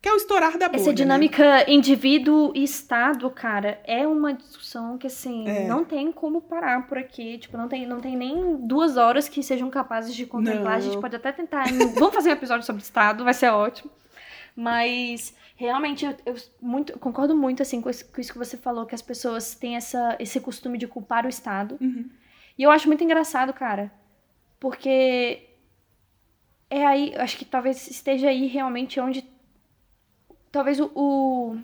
Que 0.00 0.08
é 0.08 0.12
o 0.12 0.16
estourar 0.16 0.56
da 0.56 0.66
bolha. 0.66 0.80
Essa 0.80 0.90
né? 0.90 0.94
dinâmica 0.94 1.44
né? 1.44 1.64
indivíduo 1.68 2.52
e 2.54 2.64
Estado, 2.64 3.28
cara, 3.30 3.78
é 3.84 4.06
uma 4.06 4.32
discussão 4.32 4.96
que, 4.96 5.06
assim, 5.06 5.46
é. 5.46 5.68
não 5.68 5.84
tem 5.84 6.10
como 6.10 6.40
parar 6.40 6.86
por 6.86 6.96
aqui. 6.96 7.36
Tipo, 7.36 7.58
não 7.58 7.68
tem, 7.68 7.86
não 7.86 8.00
tem 8.00 8.16
nem 8.16 8.56
duas 8.66 8.96
horas 8.96 9.28
que 9.28 9.42
sejam 9.42 9.68
capazes 9.68 10.14
de 10.14 10.24
contemplar. 10.24 10.64
Não. 10.64 10.70
A 10.78 10.80
gente 10.80 10.98
pode 10.98 11.16
até 11.16 11.30
tentar. 11.32 11.66
Vamos 11.94 12.14
fazer 12.14 12.30
um 12.30 12.32
episódio 12.32 12.64
sobre 12.64 12.80
Estado, 12.80 13.24
vai 13.24 13.34
ser 13.34 13.50
ótimo. 13.50 13.90
Mas 14.56 15.34
realmente 15.54 16.06
eu, 16.06 16.16
eu 16.24 16.34
muito, 16.62 16.98
concordo 16.98 17.36
muito 17.36 17.60
assim 17.60 17.82
com 17.82 17.90
isso, 17.90 18.10
com 18.10 18.20
isso, 18.20 18.32
que 18.32 18.38
você 18.38 18.56
falou, 18.56 18.86
que 18.86 18.94
as 18.94 19.02
pessoas 19.02 19.54
têm 19.54 19.76
essa, 19.76 20.16
esse 20.18 20.40
costume 20.40 20.78
de 20.78 20.86
culpar 20.86 21.26
o 21.26 21.28
Estado. 21.28 21.76
Uhum. 21.78 22.08
E 22.58 22.62
eu 22.62 22.70
acho 22.70 22.88
muito 22.88 23.04
engraçado, 23.04 23.52
cara. 23.52 23.92
Porque 24.60 25.48
é 26.68 26.86
aí, 26.86 27.14
acho 27.16 27.38
que 27.38 27.44
talvez 27.44 27.88
esteja 27.90 28.28
aí 28.28 28.46
realmente 28.46 29.00
onde 29.00 29.28
talvez 30.52 30.78
o, 30.78 30.90
o 30.94 31.58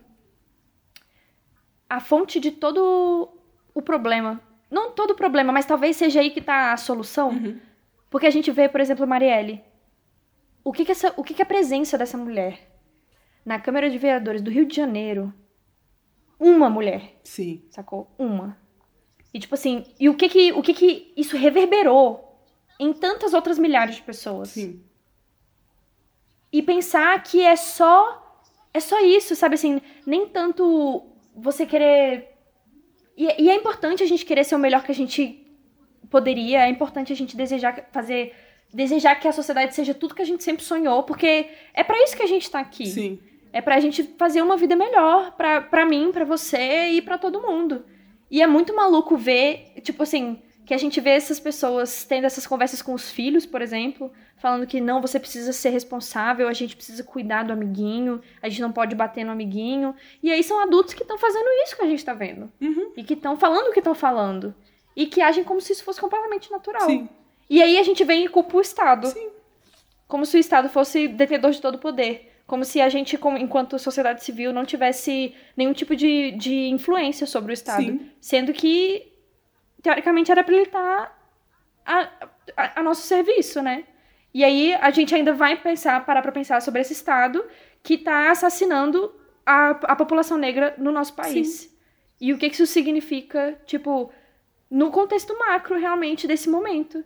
a 1.89 2.01
fonte 2.01 2.41
de 2.41 2.51
todo 2.51 3.29
o 3.75 3.83
problema. 3.83 4.41
Não 4.71 4.91
todo 4.91 5.11
o 5.13 5.15
problema, 5.15 5.53
mas 5.53 5.67
talvez 5.67 5.97
seja 5.97 6.21
aí 6.21 6.31
que 6.31 6.41
tá 6.41 6.73
a 6.73 6.77
solução. 6.77 7.29
Uhum. 7.29 7.61
Porque 8.11 8.27
a 8.27 8.31
gente 8.31 8.51
vê, 8.51 8.69
por 8.69 8.81
exemplo, 8.81 9.07
Marielle. 9.07 9.63
O 10.65 10.73
que 10.73 10.85
que, 10.85 10.91
essa, 10.91 11.15
o 11.17 11.23
que 11.23 11.35
que 11.35 11.43
a 11.43 11.47
presença 11.47 11.97
dessa 11.97 12.19
mulher 12.19 12.59
na 13.45 13.61
Câmara 13.61 13.89
de 13.89 13.99
Vereadores 13.99 14.43
do 14.43 14.51
Rio 14.51 14.67
de 14.67 14.75
Janeiro, 14.75 15.33
uma 16.41 16.69
mulher, 16.69 17.21
Sim. 17.23 17.65
sacou? 17.71 18.13
Uma. 18.19 18.59
E 19.33 19.39
tipo 19.39 19.55
assim, 19.55 19.85
e 20.01 20.09
o 20.09 20.17
que 20.17 20.29
que, 20.29 20.53
o 20.53 20.63
que 20.63 20.75
que 20.75 21.13
isso 21.17 21.37
reverberou 21.37 22.26
em 22.79 22.93
tantas 22.93 23.35
outras 23.35 23.59
milhares 23.59 23.97
de 23.97 24.03
pessoas? 24.03 24.51
Sim. 24.51 24.83
E 26.53 26.63
pensar 26.63 27.23
que 27.23 27.43
é 27.43 27.57
só 27.57 28.23
é 28.77 28.81
só 28.81 29.01
isso, 29.03 29.35
sabe 29.35 29.55
assim, 29.55 29.81
nem 30.07 30.27
tanto 30.27 31.03
você 31.35 31.65
querer. 31.65 32.29
E, 33.17 33.45
e, 33.45 33.51
é 33.51 33.55
importante 33.55 34.03
a 34.03 34.07
gente 34.07 34.25
querer 34.25 34.45
ser 34.45 34.55
o 34.55 34.59
melhor 34.59 34.83
que 34.83 34.93
a 34.93 34.95
gente 34.95 35.47
poderia, 36.11 36.67
é 36.67 36.69
importante 36.69 37.11
a 37.11 37.17
gente 37.17 37.37
desejar 37.37 37.89
fazer. 37.91 38.35
Desejar 38.75 39.15
que 39.15 39.29
a 39.29 39.33
sociedade 39.33 39.75
seja 39.75 39.95
tudo 39.95 40.15
que 40.15 40.21
a 40.21 40.27
gente 40.27 40.43
sempre 40.45 40.63
sonhou, 40.63 41.05
porque 41.05 41.49
é 41.73 41.85
para 41.85 42.03
isso 42.03 42.17
que 42.17 42.23
a 42.23 42.27
gente 42.27 42.51
tá 42.51 42.59
aqui. 42.59 42.87
Sim. 42.87 43.19
É 43.53 43.63
pra 43.63 43.81
gente 43.81 44.03
fazer 44.19 44.43
uma 44.43 44.57
vida 44.57 44.77
melhor 44.77 45.35
pra, 45.37 45.63
pra 45.63 45.87
mim, 45.87 46.11
pra 46.13 46.25
você 46.25 46.89
e 46.89 47.01
pra 47.01 47.17
todo 47.17 47.41
mundo. 47.41 47.87
E 48.31 48.43
é 48.43 48.47
muito 48.47 48.75
maluco 48.75 49.17
ver, 49.17 49.73
tipo 49.83 50.03
assim, 50.03 50.43
que 50.67 50.75
a 50.75 50.79
gente 50.79 51.01
vê 51.01 51.11
essas 51.11 51.39
pessoas 51.39 52.05
tendo 52.05 52.25
essas 52.27 52.47
conversas 52.47 52.83
com 52.83 52.93
os 52.93 53.11
filhos, 53.11 53.47
por 53.47 53.63
exemplo, 53.63 54.13
falando 54.37 54.67
que 54.67 54.81
não, 54.81 55.01
você 55.01 55.19
precisa 55.21 55.53
ser 55.53 55.71
responsável, 55.71 56.49
a 56.49 56.53
gente 56.53 56.75
precisa 56.75 57.05
cuidar 57.05 57.45
do 57.45 57.53
amiguinho, 57.53 58.21
a 58.43 58.49
gente 58.49 58.61
não 58.61 58.73
pode 58.73 58.95
bater 58.97 59.25
no 59.25 59.31
amiguinho. 59.31 59.95
E 60.23 60.31
aí 60.31 60.43
são 60.43 60.61
adultos 60.61 60.93
que 60.93 61.03
estão 61.03 61.17
fazendo 61.19 61.47
isso 61.65 61.77
que 61.77 61.83
a 61.83 61.87
gente 61.87 62.05
tá 62.05 62.13
vendo. 62.13 62.51
Uhum. 62.61 62.93
E 62.97 63.05
que 63.05 63.15
estão 63.15 63.37
falando 63.37 63.69
o 63.69 63.73
que 63.73 63.79
estão 63.79 63.95
falando. 63.95 64.55
E 64.97 65.07
que 65.07 65.23
agem 65.23 65.45
como 65.45 65.61
se 65.61 65.73
isso 65.73 65.85
fosse 65.85 66.01
completamente 66.01 66.51
natural. 66.51 66.87
Sim. 66.87 67.09
E 67.49 67.63
aí 67.63 67.79
a 67.79 67.83
gente 67.85 68.03
vem 68.03 68.25
e 68.25 68.29
culpa 68.29 68.57
o 68.57 68.61
Estado. 68.61 69.07
Sim. 69.07 69.29
Como 70.09 70.27
se 70.27 70.37
o 70.37 70.41
Estado 70.41 70.69
fosse 70.69 71.07
detentor 71.07 71.53
de 71.53 71.61
todo 71.61 71.77
o 71.77 71.79
poder. 71.79 72.33
Como 72.47 72.65
se 72.65 72.81
a 72.81 72.89
gente, 72.89 73.17
como- 73.19 73.39
enquanto 73.39 73.79
sociedade 73.79 74.25
civil, 74.25 74.53
não 74.53 74.65
tivesse 74.65 75.35
nenhum 75.57 75.73
tipo 75.73 75.95
de, 75.95 76.33
de 76.33 76.69
influência 76.69 77.27
sobre 77.27 77.53
o 77.53 77.55
Estado. 77.55 77.83
Sim. 77.85 78.11
Sendo 78.21 78.53
que, 78.53 79.13
teoricamente, 79.87 80.33
era 80.33 80.43
pra 80.43 80.53
ele 80.53 80.65
estar 80.65 81.17
a, 81.87 82.11
a, 82.57 82.81
a 82.81 82.83
nosso 82.83 83.07
serviço, 83.07 83.63
né? 83.63 83.85
E 84.35 84.43
aí 84.43 84.75
a 84.75 84.91
gente 84.91 85.15
ainda 85.15 85.33
vai 85.33 85.57
pensar, 85.57 86.05
parar 86.05 86.23
pra 86.23 86.33
pensar 86.33 86.61
sobre 86.61 86.81
esse 86.81 86.93
Estado 86.93 87.45
que 87.85 87.97
tá 87.97 88.33
assassinando 88.33 89.15
a, 89.47 89.71
a 89.71 89.95
população 89.95 90.37
negra 90.37 90.75
no 90.77 90.91
nosso 90.91 91.15
país. 91.15 91.73
E 92.21 92.33
o 92.33 92.39
que 92.39 92.49
que 92.49 92.57
isso 92.57 92.67
significa, 92.67 93.57
tipo, 93.65 94.13
no 94.69 94.91
contexto 94.91 95.39
macro, 95.39 95.79
realmente, 95.79 96.27
desse 96.27 96.49
momento. 96.49 97.05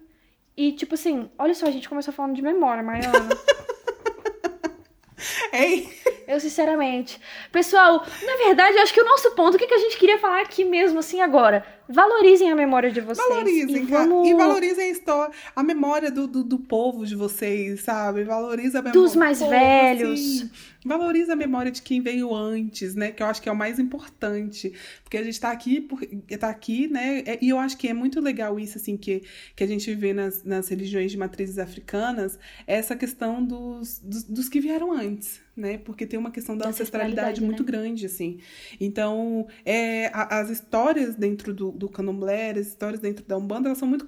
E, 0.57 0.72
tipo 0.72 0.95
assim, 0.95 1.31
olha 1.39 1.53
só, 1.53 1.66
a 1.66 1.70
gente 1.70 1.89
começou 1.89 2.14
falando 2.14 2.35
de 2.35 2.43
memória, 2.43 2.83
Mariana. 2.83 3.28
Ei, 5.53 5.87
Eu, 6.31 6.39
sinceramente. 6.39 7.20
Pessoal, 7.51 8.07
na 8.24 8.37
verdade, 8.37 8.76
eu 8.76 8.83
acho 8.85 8.95
que 8.95 9.01
o 9.01 9.05
nosso 9.05 9.33
ponto, 9.33 9.57
o 9.57 9.59
que, 9.59 9.66
que 9.66 9.74
a 9.74 9.78
gente 9.78 9.99
queria 9.99 10.16
falar 10.16 10.43
aqui 10.43 10.64
mesmo, 10.64 11.01
assim, 11.01 11.20
agora? 11.20 11.66
Valorizem 11.93 12.51
a 12.51 12.55
memória 12.55 12.91
de 12.91 13.01
vocês. 13.01 13.26
valorizem, 13.28 13.82
e 13.82 13.86
vamos... 13.86 14.28
E 14.28 14.34
valorizem 14.34 14.84
a 14.86 14.91
história, 14.91 15.34
a 15.57 15.62
memória 15.62 16.11
do, 16.11 16.26
do, 16.26 16.45
do 16.45 16.59
povo 16.59 17.05
de 17.05 17.14
vocês, 17.16 17.80
sabe? 17.82 18.24
Valoriza 18.24 18.78
a 18.78 18.82
memória 18.82 19.01
Dos 19.01 19.16
mais 19.16 19.41
velhos. 19.41 20.20
sim. 20.20 20.51
Valoriza 20.82 21.34
a 21.34 21.36
memória 21.36 21.70
de 21.70 21.82
quem 21.82 22.01
veio 22.01 22.34
antes, 22.34 22.95
né? 22.95 23.11
Que 23.12 23.22
eu 23.22 23.26
acho 23.26 23.43
que 23.43 23.51
é 23.51 23.53
o 23.53 23.57
mais 23.57 23.78
importante. 23.78 24.72
Porque 25.05 25.18
a 25.18 25.22
gente 25.22 25.38
tá 25.38 25.51
aqui, 25.51 25.78
por, 25.78 26.01
tá 26.38 26.49
aqui, 26.49 26.88
né? 26.88 27.22
É- 27.26 27.38
E 27.43 27.51
eu 27.51 27.59
acho 27.59 27.76
que 27.76 27.86
é 27.86 27.93
muito 27.93 28.18
legal 28.18 28.59
isso, 28.59 28.78
assim, 28.78 28.97
que, 28.97 29.22
que 29.55 29.62
a 29.62 29.66
gente 29.66 29.95
vê 29.95 30.14
nas, 30.14 30.43
nas 30.43 30.68
religiões 30.68 31.11
de 31.11 31.18
matrizes 31.18 31.59
africanas, 31.59 32.38
essa 32.66 32.97
questão 32.97 33.45
dos, 33.45 33.99
dos, 33.99 34.22
dos 34.24 34.49
que 34.49 34.59
vieram 34.59 34.91
antes, 34.91 35.38
né? 35.61 35.79
Porque 35.79 36.07
tem 36.07 36.19
uma 36.19 36.31
questão 36.31 36.57
da 36.57 36.65
Da 36.65 36.71
ancestralidade 36.71 37.41
ancestralidade, 37.41 37.41
muito 37.45 37.65
grande, 37.65 38.07
assim. 38.07 38.39
Então, 38.81 39.47
é, 39.65 40.07
a- 40.09 40.41
as 40.41 40.51
histórias 40.51 41.15
dentro 41.15 41.55
do, 41.55 41.71
do 41.73 41.89
candomblé, 41.89 42.51
as 42.53 42.67
histórias 42.69 43.01
dentro 43.01 43.25
da 43.25 43.37
Umbanda, 43.37 43.69
elas 43.69 43.79
são 43.79 43.89
muito 43.89 44.05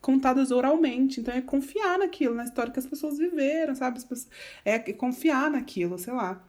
contadas 0.00 0.50
oralmente. 0.50 1.20
Então, 1.20 1.34
é 1.34 1.40
confiar 1.42 1.98
naquilo, 1.98 2.34
na 2.34 2.44
história 2.44 2.72
que 2.72 2.78
as 2.78 2.86
pessoas 2.86 3.18
viveram, 3.18 3.74
sabe? 3.74 3.98
As 3.98 4.04
pessoas- 4.04 4.28
é 4.64 4.78
confiar 4.92 5.50
naquilo, 5.50 5.98
sei 5.98 6.12
lá. 6.12 6.42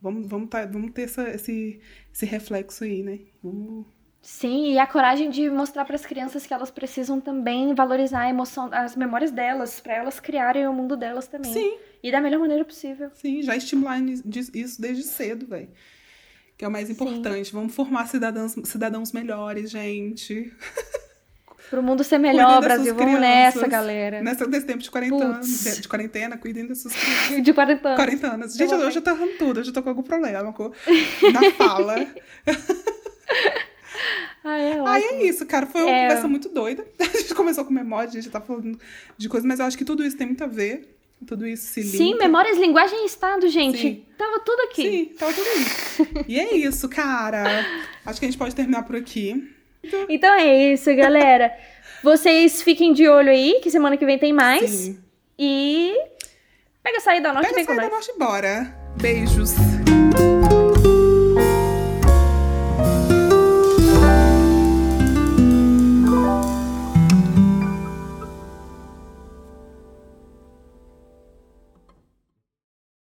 Vamos, 0.00 0.26
vamos, 0.26 0.48
tá, 0.50 0.66
vamos 0.66 0.92
ter 0.92 1.02
essa, 1.02 1.28
esse, 1.30 1.80
esse 2.12 2.26
reflexo 2.26 2.84
aí, 2.84 3.02
né? 3.02 3.20
Vamos... 3.42 3.86
Sim, 4.26 4.72
e 4.72 4.78
a 4.78 4.86
coragem 4.86 5.28
de 5.28 5.50
mostrar 5.50 5.84
para 5.84 5.96
as 5.96 6.06
crianças 6.06 6.46
que 6.46 6.54
elas 6.54 6.70
precisam 6.70 7.20
também 7.20 7.74
valorizar 7.74 8.20
a 8.22 8.30
emoção, 8.30 8.70
as 8.72 8.96
memórias 8.96 9.30
delas, 9.30 9.80
para 9.80 9.92
elas 9.92 10.18
criarem 10.18 10.66
o 10.66 10.72
mundo 10.72 10.96
delas 10.96 11.26
também. 11.28 11.52
Sim, 11.52 11.76
E 12.02 12.10
da 12.10 12.22
melhor 12.22 12.40
maneira 12.40 12.64
possível. 12.64 13.10
sim, 13.14 13.42
já 13.42 13.54
estimular 13.54 14.00
isso 14.00 14.80
desde 14.80 15.02
cedo, 15.02 15.46
velho. 15.46 15.68
Que 16.56 16.64
é 16.64 16.68
o 16.68 16.70
mais 16.70 16.88
importante. 16.88 17.52
Vamos 17.52 17.74
formar 17.74 18.06
cidadãos, 18.06 18.54
cidadãos 18.64 19.12
melhores, 19.12 19.70
gente. 19.70 20.50
Pro 21.68 21.82
mundo 21.82 22.02
ser 22.02 22.18
melhor, 22.18 22.60
dessas 22.60 22.64
Brasil. 22.64 22.94
Vamos 22.94 23.16
crianças. 23.16 23.56
nessa, 23.56 23.66
galera. 23.66 24.22
Nessa, 24.22 24.46
nesse 24.46 24.64
tempo 24.66 24.78
de 24.78 24.90
quarentena, 24.90 25.34
Putz. 25.34 25.80
de 25.82 25.88
quarentena, 25.88 26.38
cuidem 26.38 26.66
das 26.66 26.78
suas 26.78 26.94
crianças. 26.94 27.42
De 27.42 27.52
40 27.52 27.88
anos. 27.88 27.96
40 28.04 28.26
anos. 28.26 28.54
Gente, 28.54 28.72
Eu 28.72 28.78
hoje 28.78 28.98
eu 28.98 29.02
tô 29.02 29.10
errando 29.10 29.32
tudo, 29.38 29.60
hoje 29.60 29.68
eu 29.70 29.74
tô 29.74 29.82
com 29.82 29.88
algum 29.90 30.02
problema 30.02 30.50
com... 30.54 30.70
na 31.32 31.50
fala. 31.52 32.06
Ah, 34.42 34.58
é 34.58 34.80
Aí 34.86 35.02
é 35.04 35.26
isso, 35.26 35.44
cara. 35.46 35.66
Foi 35.66 35.82
uma 35.82 35.90
É. 35.90 36.02
conversa 36.08 36.28
muito 36.28 36.48
doida. 36.48 36.84
A 37.00 37.04
gente 37.04 37.34
começou 37.34 37.64
com 37.64 37.72
memória, 37.72 38.08
a 38.08 38.12
gente 38.12 38.24
já 38.24 38.30
tá 38.30 38.40
falando 38.40 38.78
de 39.16 39.28
coisas, 39.28 39.46
mas 39.46 39.58
eu 39.60 39.66
acho 39.66 39.78
que 39.78 39.84
tudo 39.84 40.04
isso 40.04 40.16
tem 40.16 40.26
muito 40.26 40.44
a 40.44 40.46
ver. 40.46 40.90
Tudo 41.26 41.46
isso 41.46 41.66
se 41.72 41.80
linka. 41.80 41.96
Sim, 41.96 42.14
memórias, 42.18 42.58
linguagem 42.58 43.02
e 43.04 43.06
estado, 43.06 43.48
gente. 43.48 43.78
Sim. 43.78 44.04
Tava 44.18 44.40
tudo 44.40 44.60
aqui. 44.62 44.82
Sim, 44.82 45.04
tava 45.18 45.32
tudo 45.32 45.46
isso. 45.58 46.06
e 46.28 46.38
é 46.38 46.54
isso, 46.56 46.88
cara. 46.88 47.64
Acho 48.04 48.18
que 48.20 48.26
a 48.26 48.28
gente 48.28 48.36
pode 48.38 48.54
terminar 48.54 48.82
por 48.82 48.96
aqui. 48.96 49.50
Então 50.08 50.34
é 50.34 50.72
isso, 50.72 50.94
galera. 50.94 51.50
Vocês 52.02 52.60
fiquem 52.62 52.92
de 52.92 53.08
olho 53.08 53.30
aí, 53.30 53.60
que 53.62 53.70
semana 53.70 53.96
que 53.96 54.04
vem 54.04 54.18
tem 54.18 54.32
mais. 54.32 54.70
Sim. 54.70 54.98
E 55.38 55.94
pega 56.82 56.98
a 56.98 57.00
saída 57.00 57.28
da 57.28 57.34
norte 57.34 57.50
e 57.50 57.54
Pega 57.54 57.66
vem 57.66 57.76
a 57.76 57.80
saída 57.80 57.94
norte 57.94 58.10
e 58.14 58.18
bora. 58.18 58.76
Beijos. 59.00 59.54